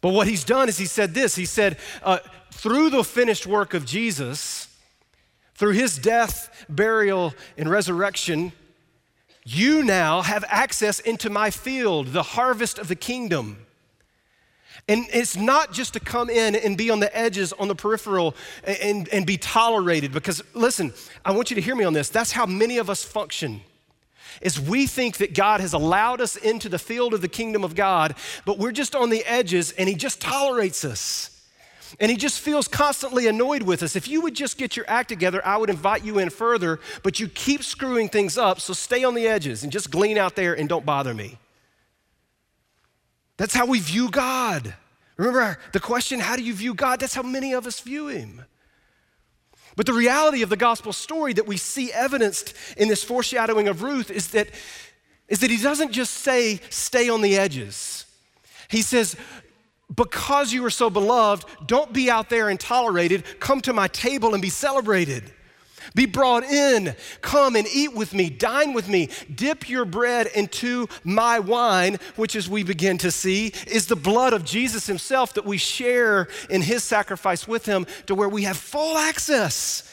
But 0.00 0.10
what 0.10 0.26
he's 0.26 0.42
done 0.42 0.68
is 0.68 0.78
he 0.78 0.86
said 0.86 1.14
this 1.14 1.36
He 1.36 1.44
said, 1.44 1.78
uh, 2.02 2.18
through 2.52 2.90
the 2.90 3.04
finished 3.04 3.46
work 3.46 3.72
of 3.72 3.86
Jesus, 3.86 4.67
through 5.58 5.72
his 5.72 5.98
death, 5.98 6.66
burial, 6.68 7.34
and 7.56 7.68
resurrection, 7.68 8.52
you 9.44 9.82
now 9.82 10.22
have 10.22 10.44
access 10.46 11.00
into 11.00 11.28
my 11.28 11.50
field, 11.50 12.08
the 12.08 12.22
harvest 12.22 12.78
of 12.78 12.86
the 12.86 12.94
kingdom. 12.94 13.66
And 14.86 15.06
it's 15.12 15.36
not 15.36 15.72
just 15.72 15.94
to 15.94 16.00
come 16.00 16.30
in 16.30 16.54
and 16.54 16.78
be 16.78 16.90
on 16.90 17.00
the 17.00 17.14
edges, 17.14 17.52
on 17.52 17.66
the 17.66 17.74
peripheral, 17.74 18.36
and, 18.62 19.08
and 19.08 19.26
be 19.26 19.36
tolerated. 19.36 20.12
Because 20.12 20.42
listen, 20.54 20.94
I 21.24 21.32
want 21.32 21.50
you 21.50 21.56
to 21.56 21.60
hear 21.60 21.74
me 21.74 21.82
on 21.82 21.92
this. 21.92 22.08
That's 22.08 22.30
how 22.30 22.46
many 22.46 22.78
of 22.78 22.88
us 22.88 23.02
function. 23.02 23.60
Is 24.40 24.60
we 24.60 24.86
think 24.86 25.16
that 25.16 25.34
God 25.34 25.60
has 25.60 25.72
allowed 25.72 26.20
us 26.20 26.36
into 26.36 26.68
the 26.68 26.78
field 26.78 27.14
of 27.14 27.20
the 27.20 27.28
kingdom 27.28 27.64
of 27.64 27.74
God, 27.74 28.14
but 28.44 28.58
we're 28.58 28.70
just 28.70 28.94
on 28.94 29.10
the 29.10 29.24
edges 29.24 29.72
and 29.72 29.88
He 29.88 29.96
just 29.96 30.20
tolerates 30.20 30.84
us. 30.84 31.37
And 32.00 32.10
he 32.10 32.16
just 32.16 32.40
feels 32.40 32.68
constantly 32.68 33.26
annoyed 33.26 33.62
with 33.62 33.82
us. 33.82 33.96
If 33.96 34.08
you 34.08 34.20
would 34.20 34.34
just 34.34 34.58
get 34.58 34.76
your 34.76 34.84
act 34.88 35.08
together, 35.08 35.44
I 35.44 35.56
would 35.56 35.70
invite 35.70 36.04
you 36.04 36.18
in 36.18 36.30
further, 36.30 36.80
but 37.02 37.18
you 37.18 37.28
keep 37.28 37.62
screwing 37.62 38.08
things 38.08 38.36
up, 38.36 38.60
so 38.60 38.72
stay 38.72 39.04
on 39.04 39.14
the 39.14 39.26
edges 39.26 39.62
and 39.62 39.72
just 39.72 39.90
glean 39.90 40.18
out 40.18 40.36
there 40.36 40.54
and 40.54 40.68
don't 40.68 40.84
bother 40.84 41.14
me. 41.14 41.38
That's 43.38 43.54
how 43.54 43.66
we 43.66 43.80
view 43.80 44.10
God. 44.10 44.74
Remember 45.16 45.58
the 45.72 45.80
question, 45.80 46.20
how 46.20 46.36
do 46.36 46.42
you 46.42 46.54
view 46.54 46.74
God? 46.74 47.00
That's 47.00 47.14
how 47.14 47.22
many 47.22 47.52
of 47.52 47.66
us 47.66 47.80
view 47.80 48.08
Him. 48.08 48.44
But 49.76 49.86
the 49.86 49.92
reality 49.92 50.42
of 50.42 50.48
the 50.48 50.56
gospel 50.56 50.92
story 50.92 51.32
that 51.34 51.46
we 51.46 51.56
see 51.56 51.92
evidenced 51.92 52.54
in 52.76 52.88
this 52.88 53.04
foreshadowing 53.04 53.68
of 53.68 53.82
Ruth 53.82 54.10
is 54.10 54.28
that, 54.30 54.48
is 55.28 55.40
that 55.40 55.50
He 55.50 55.56
doesn't 55.56 55.92
just 55.92 56.14
say, 56.14 56.60
stay 56.68 57.08
on 57.08 57.22
the 57.22 57.36
edges. 57.36 58.06
He 58.68 58.82
says, 58.82 59.16
because 59.94 60.52
you 60.52 60.64
are 60.64 60.70
so 60.70 60.90
beloved, 60.90 61.44
don't 61.66 61.92
be 61.92 62.10
out 62.10 62.28
there 62.30 62.48
and 62.48 62.60
tolerated. 62.60 63.24
Come 63.40 63.60
to 63.62 63.72
my 63.72 63.88
table 63.88 64.34
and 64.34 64.42
be 64.42 64.50
celebrated. 64.50 65.32
Be 65.94 66.06
brought 66.06 66.44
in. 66.44 66.94
Come 67.22 67.56
and 67.56 67.66
eat 67.72 67.94
with 67.94 68.12
me, 68.12 68.28
dine 68.28 68.74
with 68.74 68.88
me. 68.88 69.08
Dip 69.34 69.68
your 69.68 69.84
bread 69.84 70.26
into 70.34 70.86
my 71.02 71.38
wine, 71.38 71.98
which, 72.16 72.36
as 72.36 72.48
we 72.48 72.62
begin 72.62 72.98
to 72.98 73.10
see, 73.10 73.52
is 73.66 73.86
the 73.86 73.96
blood 73.96 74.32
of 74.32 74.44
Jesus 74.44 74.86
himself 74.86 75.34
that 75.34 75.46
we 75.46 75.56
share 75.56 76.28
in 76.50 76.62
his 76.62 76.84
sacrifice 76.84 77.48
with 77.48 77.64
him 77.64 77.86
to 78.06 78.14
where 78.14 78.28
we 78.28 78.42
have 78.42 78.56
full 78.56 78.98
access 78.98 79.84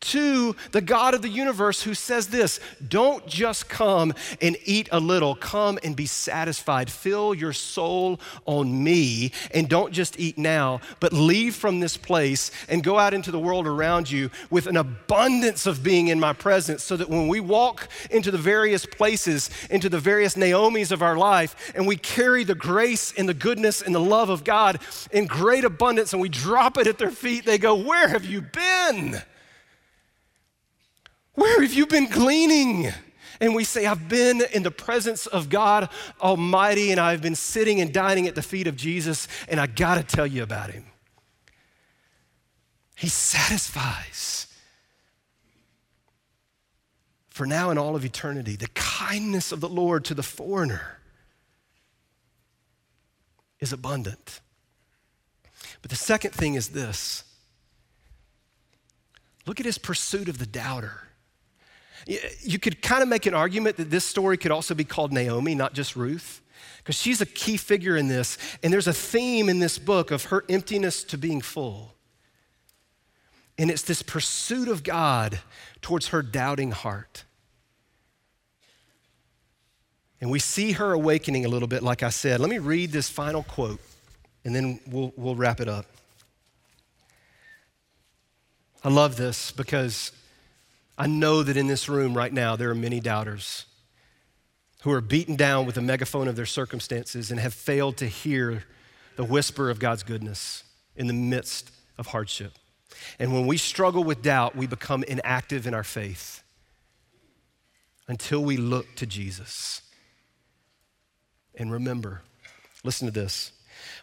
to 0.00 0.54
the 0.72 0.80
God 0.80 1.14
of 1.14 1.22
the 1.22 1.28
universe 1.28 1.82
who 1.82 1.94
says 1.94 2.28
this 2.28 2.60
Don't 2.86 3.26
just 3.26 3.68
come 3.68 4.14
and 4.40 4.56
eat 4.64 4.88
a 4.92 5.00
little, 5.00 5.34
come 5.34 5.78
and 5.82 5.96
be 5.96 6.06
satisfied. 6.06 6.90
Fill 6.90 7.34
your 7.34 7.52
soul 7.52 8.20
on 8.46 8.82
me, 8.82 9.32
and 9.52 9.68
don't 9.68 9.92
just 9.92 10.18
eat 10.18 10.38
now, 10.38 10.80
but 11.00 11.12
leave 11.12 11.54
from 11.54 11.80
this 11.80 11.96
place 11.96 12.50
and 12.68 12.84
go 12.84 12.98
out 12.98 13.14
into 13.14 13.30
the 13.30 13.38
world 13.38 13.66
around 13.66 14.10
you 14.10 14.30
with 14.50 14.66
an 14.66 14.76
abundance 14.76 15.66
of 15.66 15.82
being 15.82 16.08
in 16.08 16.20
my 16.20 16.32
presence, 16.32 16.82
so 16.82 16.96
that 16.96 17.08
when 17.08 17.28
we 17.28 17.40
walk 17.40 17.88
into 18.10 18.30
the 18.30 18.38
various 18.38 18.86
places, 18.86 19.50
into 19.70 19.88
the 19.88 19.98
various 19.98 20.36
Naomi's 20.36 20.92
of 20.92 21.02
our 21.02 21.16
life, 21.16 21.72
and 21.74 21.86
we 21.86 21.96
carry 21.96 22.44
the 22.44 22.54
grace 22.54 23.12
and 23.16 23.28
the 23.28 23.34
goodness 23.34 23.82
and 23.82 23.94
the 23.94 24.00
love 24.00 24.30
of 24.30 24.44
God 24.44 24.78
in 25.10 25.26
great 25.26 25.64
abundance, 25.64 26.12
and 26.12 26.22
we 26.22 26.28
drop 26.28 26.78
it 26.78 26.86
at 26.86 26.98
their 26.98 27.10
feet, 27.10 27.44
they 27.44 27.58
go, 27.58 27.74
Where 27.74 28.08
have 28.08 28.24
you 28.24 28.42
been? 28.42 29.22
Where 31.38 31.62
have 31.62 31.72
you 31.72 31.86
been 31.86 32.08
gleaning? 32.08 32.92
And 33.40 33.54
we 33.54 33.62
say, 33.62 33.86
I've 33.86 34.08
been 34.08 34.42
in 34.52 34.64
the 34.64 34.72
presence 34.72 35.28
of 35.28 35.48
God 35.48 35.88
Almighty, 36.20 36.90
and 36.90 36.98
I've 36.98 37.22
been 37.22 37.36
sitting 37.36 37.80
and 37.80 37.92
dining 37.92 38.26
at 38.26 38.34
the 38.34 38.42
feet 38.42 38.66
of 38.66 38.74
Jesus, 38.74 39.28
and 39.48 39.60
I 39.60 39.68
gotta 39.68 40.02
tell 40.02 40.26
you 40.26 40.42
about 40.42 40.72
him. 40.72 40.84
He 42.96 43.08
satisfies. 43.08 44.48
For 47.28 47.46
now 47.46 47.70
and 47.70 47.78
all 47.78 47.94
of 47.94 48.04
eternity, 48.04 48.56
the 48.56 48.66
kindness 48.74 49.52
of 49.52 49.60
the 49.60 49.68
Lord 49.68 50.04
to 50.06 50.14
the 50.14 50.24
foreigner 50.24 50.98
is 53.60 53.72
abundant. 53.72 54.40
But 55.82 55.90
the 55.92 55.96
second 55.96 56.32
thing 56.32 56.54
is 56.54 56.70
this 56.70 57.22
look 59.46 59.60
at 59.60 59.66
his 59.66 59.78
pursuit 59.78 60.28
of 60.28 60.38
the 60.38 60.46
doubter. 60.46 61.07
You 62.40 62.58
could 62.58 62.80
kind 62.80 63.02
of 63.02 63.08
make 63.08 63.26
an 63.26 63.34
argument 63.34 63.76
that 63.76 63.90
this 63.90 64.04
story 64.04 64.38
could 64.38 64.50
also 64.50 64.74
be 64.74 64.84
called 64.84 65.12
Naomi, 65.12 65.54
not 65.54 65.74
just 65.74 65.94
Ruth, 65.94 66.40
because 66.78 66.96
she's 66.96 67.20
a 67.20 67.26
key 67.26 67.58
figure 67.58 67.98
in 67.98 68.08
this. 68.08 68.38
And 68.62 68.72
there's 68.72 68.86
a 68.86 68.94
theme 68.94 69.50
in 69.50 69.58
this 69.58 69.78
book 69.78 70.10
of 70.10 70.24
her 70.24 70.42
emptiness 70.48 71.04
to 71.04 71.18
being 71.18 71.42
full. 71.42 71.94
And 73.58 73.70
it's 73.70 73.82
this 73.82 74.02
pursuit 74.02 74.68
of 74.68 74.82
God 74.82 75.40
towards 75.82 76.08
her 76.08 76.22
doubting 76.22 76.70
heart. 76.70 77.24
And 80.20 80.30
we 80.30 80.38
see 80.38 80.72
her 80.72 80.92
awakening 80.92 81.44
a 81.44 81.48
little 81.48 81.68
bit, 81.68 81.82
like 81.82 82.02
I 82.02 82.08
said. 82.08 82.40
Let 82.40 82.48
me 82.48 82.58
read 82.58 82.90
this 82.90 83.10
final 83.10 83.42
quote, 83.42 83.80
and 84.44 84.54
then 84.54 84.80
we'll, 84.86 85.12
we'll 85.16 85.36
wrap 85.36 85.60
it 85.60 85.68
up. 85.68 85.84
I 88.82 88.88
love 88.88 89.16
this 89.16 89.50
because 89.50 90.12
I 90.98 91.06
know 91.06 91.44
that 91.44 91.56
in 91.56 91.68
this 91.68 91.88
room 91.88 92.16
right 92.16 92.32
now, 92.32 92.56
there 92.56 92.70
are 92.70 92.74
many 92.74 92.98
doubters 92.98 93.66
who 94.82 94.90
are 94.90 95.00
beaten 95.00 95.36
down 95.36 95.64
with 95.64 95.76
the 95.76 95.80
megaphone 95.80 96.26
of 96.26 96.34
their 96.34 96.44
circumstances 96.44 97.30
and 97.30 97.38
have 97.38 97.54
failed 97.54 97.96
to 97.98 98.06
hear 98.06 98.64
the 99.16 99.24
whisper 99.24 99.70
of 99.70 99.78
God's 99.78 100.02
goodness 100.02 100.64
in 100.96 101.06
the 101.06 101.12
midst 101.12 101.70
of 101.98 102.08
hardship. 102.08 102.52
And 103.20 103.32
when 103.32 103.46
we 103.46 103.56
struggle 103.56 104.02
with 104.02 104.22
doubt, 104.22 104.56
we 104.56 104.66
become 104.66 105.04
inactive 105.04 105.68
in 105.68 105.74
our 105.74 105.84
faith 105.84 106.42
until 108.08 108.42
we 108.42 108.56
look 108.56 108.96
to 108.96 109.06
Jesus. 109.06 109.82
And 111.54 111.70
remember, 111.70 112.22
listen 112.82 113.06
to 113.06 113.12
this. 113.12 113.52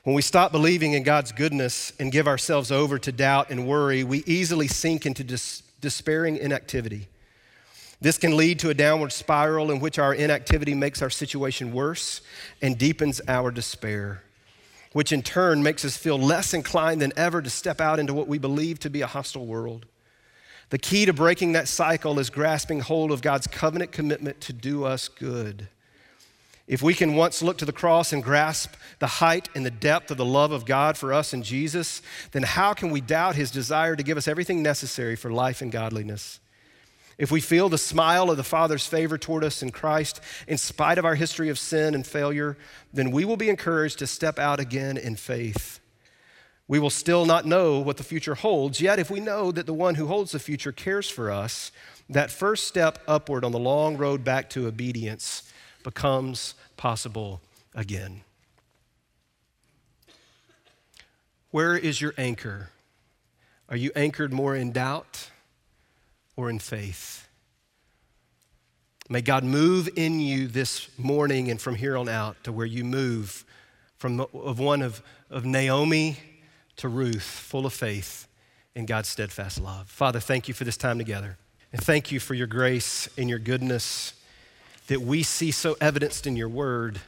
When 0.04 0.16
we 0.16 0.22
stop 0.22 0.54
believing 0.54 0.94
in 0.94 1.04
God's 1.04 1.34
goodness 1.34 1.92
and 2.00 2.12
give 2.12 2.28
ourselves 2.28 2.72
over 2.72 2.98
to 3.00 3.12
doubt 3.12 3.50
and 3.50 3.68
worry, 3.68 4.04
we 4.06 4.24
easily 4.26 4.68
sink 4.68 5.06
into 5.06 5.24
dis- 5.24 5.64
despairing 5.86 6.36
inactivity. 6.38 7.08
This 8.02 8.18
can 8.18 8.36
lead 8.36 8.58
to 8.60 8.72
a 8.72 8.74
downward 8.74 9.14
spiral 9.14 9.70
in 9.70 9.80
which 9.80 10.00
our 10.00 10.16
inactivity 10.16 10.74
makes 10.74 11.04
our 11.04 11.12
situation 11.12 11.72
worse 11.72 12.22
and 12.60 12.76
deepens 12.76 13.22
our 13.28 13.52
despair, 13.52 14.24
which 14.94 15.12
in 15.12 15.22
turn 15.22 15.62
makes 15.62 15.86
us 15.86 15.96
feel 15.96 16.18
less 16.18 16.56
inclined 16.56 17.02
than 17.02 17.14
ever 17.16 17.40
to 17.40 17.52
step 17.52 17.80
out 17.80 18.00
into 18.00 18.16
what 18.16 18.28
we 18.28 18.40
believe 18.40 18.80
to 18.80 18.90
be 18.90 19.02
a 19.02 19.08
hostile 19.08 19.46
world. 19.46 19.86
The 20.72 20.80
key 20.80 21.06
to 21.06 21.14
breaking 21.14 21.52
that 21.52 21.68
cycle 21.68 22.18
is 22.18 22.32
grasping 22.32 22.80
hold 22.80 23.12
of 23.12 23.22
God's 23.22 23.46
covenant 23.46 23.92
commitment 23.92 24.42
to 24.42 24.54
do 24.54 24.86
us 24.86 25.08
good. 25.08 25.68
If 26.68 26.82
we 26.82 26.96
can 26.96 27.16
once 27.16 27.44
look 27.44 27.60
to 27.60 27.66
the 27.66 27.72
cross 27.72 28.12
and 28.12 28.24
grasp 28.24 28.74
the 28.98 29.06
height 29.08 29.50
and 29.54 29.64
the 29.64 29.72
depth 29.72 30.10
of 30.10 30.18
the 30.18 30.26
love 30.26 30.52
of 30.52 30.66
God 30.66 30.98
for 30.98 31.14
us 31.14 31.32
in 31.32 31.44
Jesus, 31.44 32.02
then 32.32 32.42
how 32.42 32.74
can 32.74 32.90
we 32.90 33.02
doubt 33.02 33.36
his 33.36 33.52
desire 33.52 33.96
to 33.96 34.02
give 34.02 34.18
us 34.18 34.28
everything 34.28 34.64
necessary 34.64 35.16
for 35.16 35.32
life 35.32 35.62
and 35.62 35.72
godliness? 35.72 36.40
If 37.20 37.32
we 37.32 37.40
feel 37.40 37.70
the 37.70 37.78
smile 37.78 38.32
of 38.32 38.38
the 38.38 38.44
Father's 38.44 38.88
favor 38.88 39.18
toward 39.18 39.44
us 39.44 39.62
in 39.62 39.72
Christ, 39.72 40.20
in 40.48 40.58
spite 40.58 40.98
of 40.98 41.06
our 41.06 41.16
history 41.16 41.50
of 41.50 41.60
sin 41.60 41.94
and 41.94 42.06
failure, 42.06 42.58
then 42.92 43.12
we 43.12 43.26
will 43.26 43.38
be 43.38 43.50
encouraged 43.50 44.00
to 44.00 44.08
step 44.08 44.40
out 44.40 44.60
again 44.60 44.98
in 44.98 45.16
faith. 45.16 45.80
We 46.68 46.80
will 46.80 46.90
still 46.90 47.26
not 47.26 47.46
know 47.46 47.80
what 47.80 47.98
the 47.98 48.04
future 48.04 48.36
holds, 48.36 48.82
yet, 48.82 48.98
if 48.98 49.12
we 49.12 49.20
know 49.20 49.52
that 49.52 49.68
the 49.68 49.74
one 49.74 49.96
who 49.96 50.08
holds 50.08 50.32
the 50.32 50.40
future 50.40 50.72
cares 50.72 51.08
for 51.08 51.30
us, 51.30 51.72
that 52.10 52.32
first 52.32 52.68
step 52.68 53.00
upward 53.08 53.46
on 53.46 53.52
the 53.52 53.60
long 53.60 53.98
road 53.98 54.24
back 54.24 54.50
to 54.50 54.68
obedience 54.68 55.45
becomes 55.86 56.56
possible 56.78 57.40
again. 57.76 58.22
Where 61.52 61.78
is 61.78 62.02
your 62.02 62.16
anchor? 62.18 62.72
Are 63.70 63.78
you 63.78 63.92
anchored 63.96 64.34
more 64.34 64.56
in 64.56 64.72
doubt 64.72 65.30
or 66.36 66.50
in 66.50 66.58
faith? 66.58 67.30
May 69.10 69.22
God 69.22 69.44
move 69.44 69.88
in 69.96 70.20
you 70.20 70.48
this 70.48 70.90
morning 70.98 71.52
and 71.52 71.62
from 71.62 71.76
here 71.76 71.96
on 71.96 72.10
out 72.10 72.44
to 72.46 72.52
where 72.52 72.66
you 72.66 72.84
move 72.84 73.46
from 73.98 74.20
of 74.34 74.58
one 74.58 74.82
of, 74.82 75.04
of 75.30 75.46
Naomi 75.46 76.18
to 76.78 76.90
Ruth, 76.90 77.22
full 77.22 77.68
of 77.68 77.74
faith 77.74 78.28
in 78.74 78.88
God's 78.88 79.08
steadfast 79.08 79.62
love. 79.62 79.88
Father, 79.88 80.20
thank 80.20 80.48
you 80.48 80.56
for 80.56 80.64
this 80.64 80.78
time 80.78 80.98
together. 80.98 81.38
And 81.72 81.80
thank 81.80 82.12
you 82.12 82.20
for 82.20 82.34
your 82.34 82.48
grace 82.48 83.08
and 83.20 83.30
your 83.30 83.40
goodness 83.40 84.15
that 84.88 85.02
we 85.02 85.24
see 85.24 85.52
so 85.52 85.76
evidenced 85.82 86.28
in 86.28 86.36
your 86.36 86.50
word. 86.50 87.00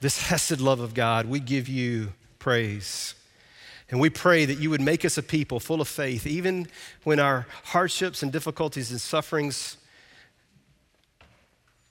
This 0.00 0.28
hesed 0.28 0.60
love 0.60 0.80
of 0.80 0.94
God, 0.94 1.26
we 1.26 1.40
give 1.40 1.68
you 1.68 2.12
praise. 2.38 3.14
And 3.90 4.00
we 4.00 4.10
pray 4.10 4.44
that 4.44 4.58
you 4.58 4.70
would 4.70 4.80
make 4.80 5.04
us 5.04 5.16
a 5.16 5.22
people 5.22 5.60
full 5.60 5.80
of 5.80 5.88
faith, 5.88 6.26
even 6.26 6.68
when 7.04 7.20
our 7.20 7.46
hardships 7.64 8.22
and 8.22 8.32
difficulties 8.32 8.90
and 8.90 9.00
sufferings 9.00 9.76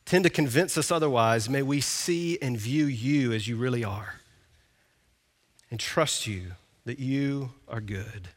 tend 0.05 0.23
to 0.23 0.29
convince 0.29 0.77
us 0.77 0.91
otherwise. 0.91 1.49
May 1.49 1.61
we 1.61 1.81
see 1.81 2.37
and 2.41 2.57
view 2.57 2.85
you 2.85 3.31
as 3.31 3.47
you 3.47 3.55
really 3.55 3.83
are 3.83 4.15
and 5.71 5.79
trust 5.79 6.27
you 6.27 6.51
that 6.85 6.99
you 6.99 7.51
are 7.67 7.81
good. 7.81 8.29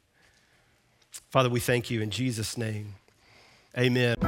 Father, 1.30 1.50
we 1.50 1.60
thank 1.60 1.90
you 1.90 2.00
in 2.00 2.10
Jesus' 2.10 2.56
name. 2.56 2.94
Amen. 3.76 4.27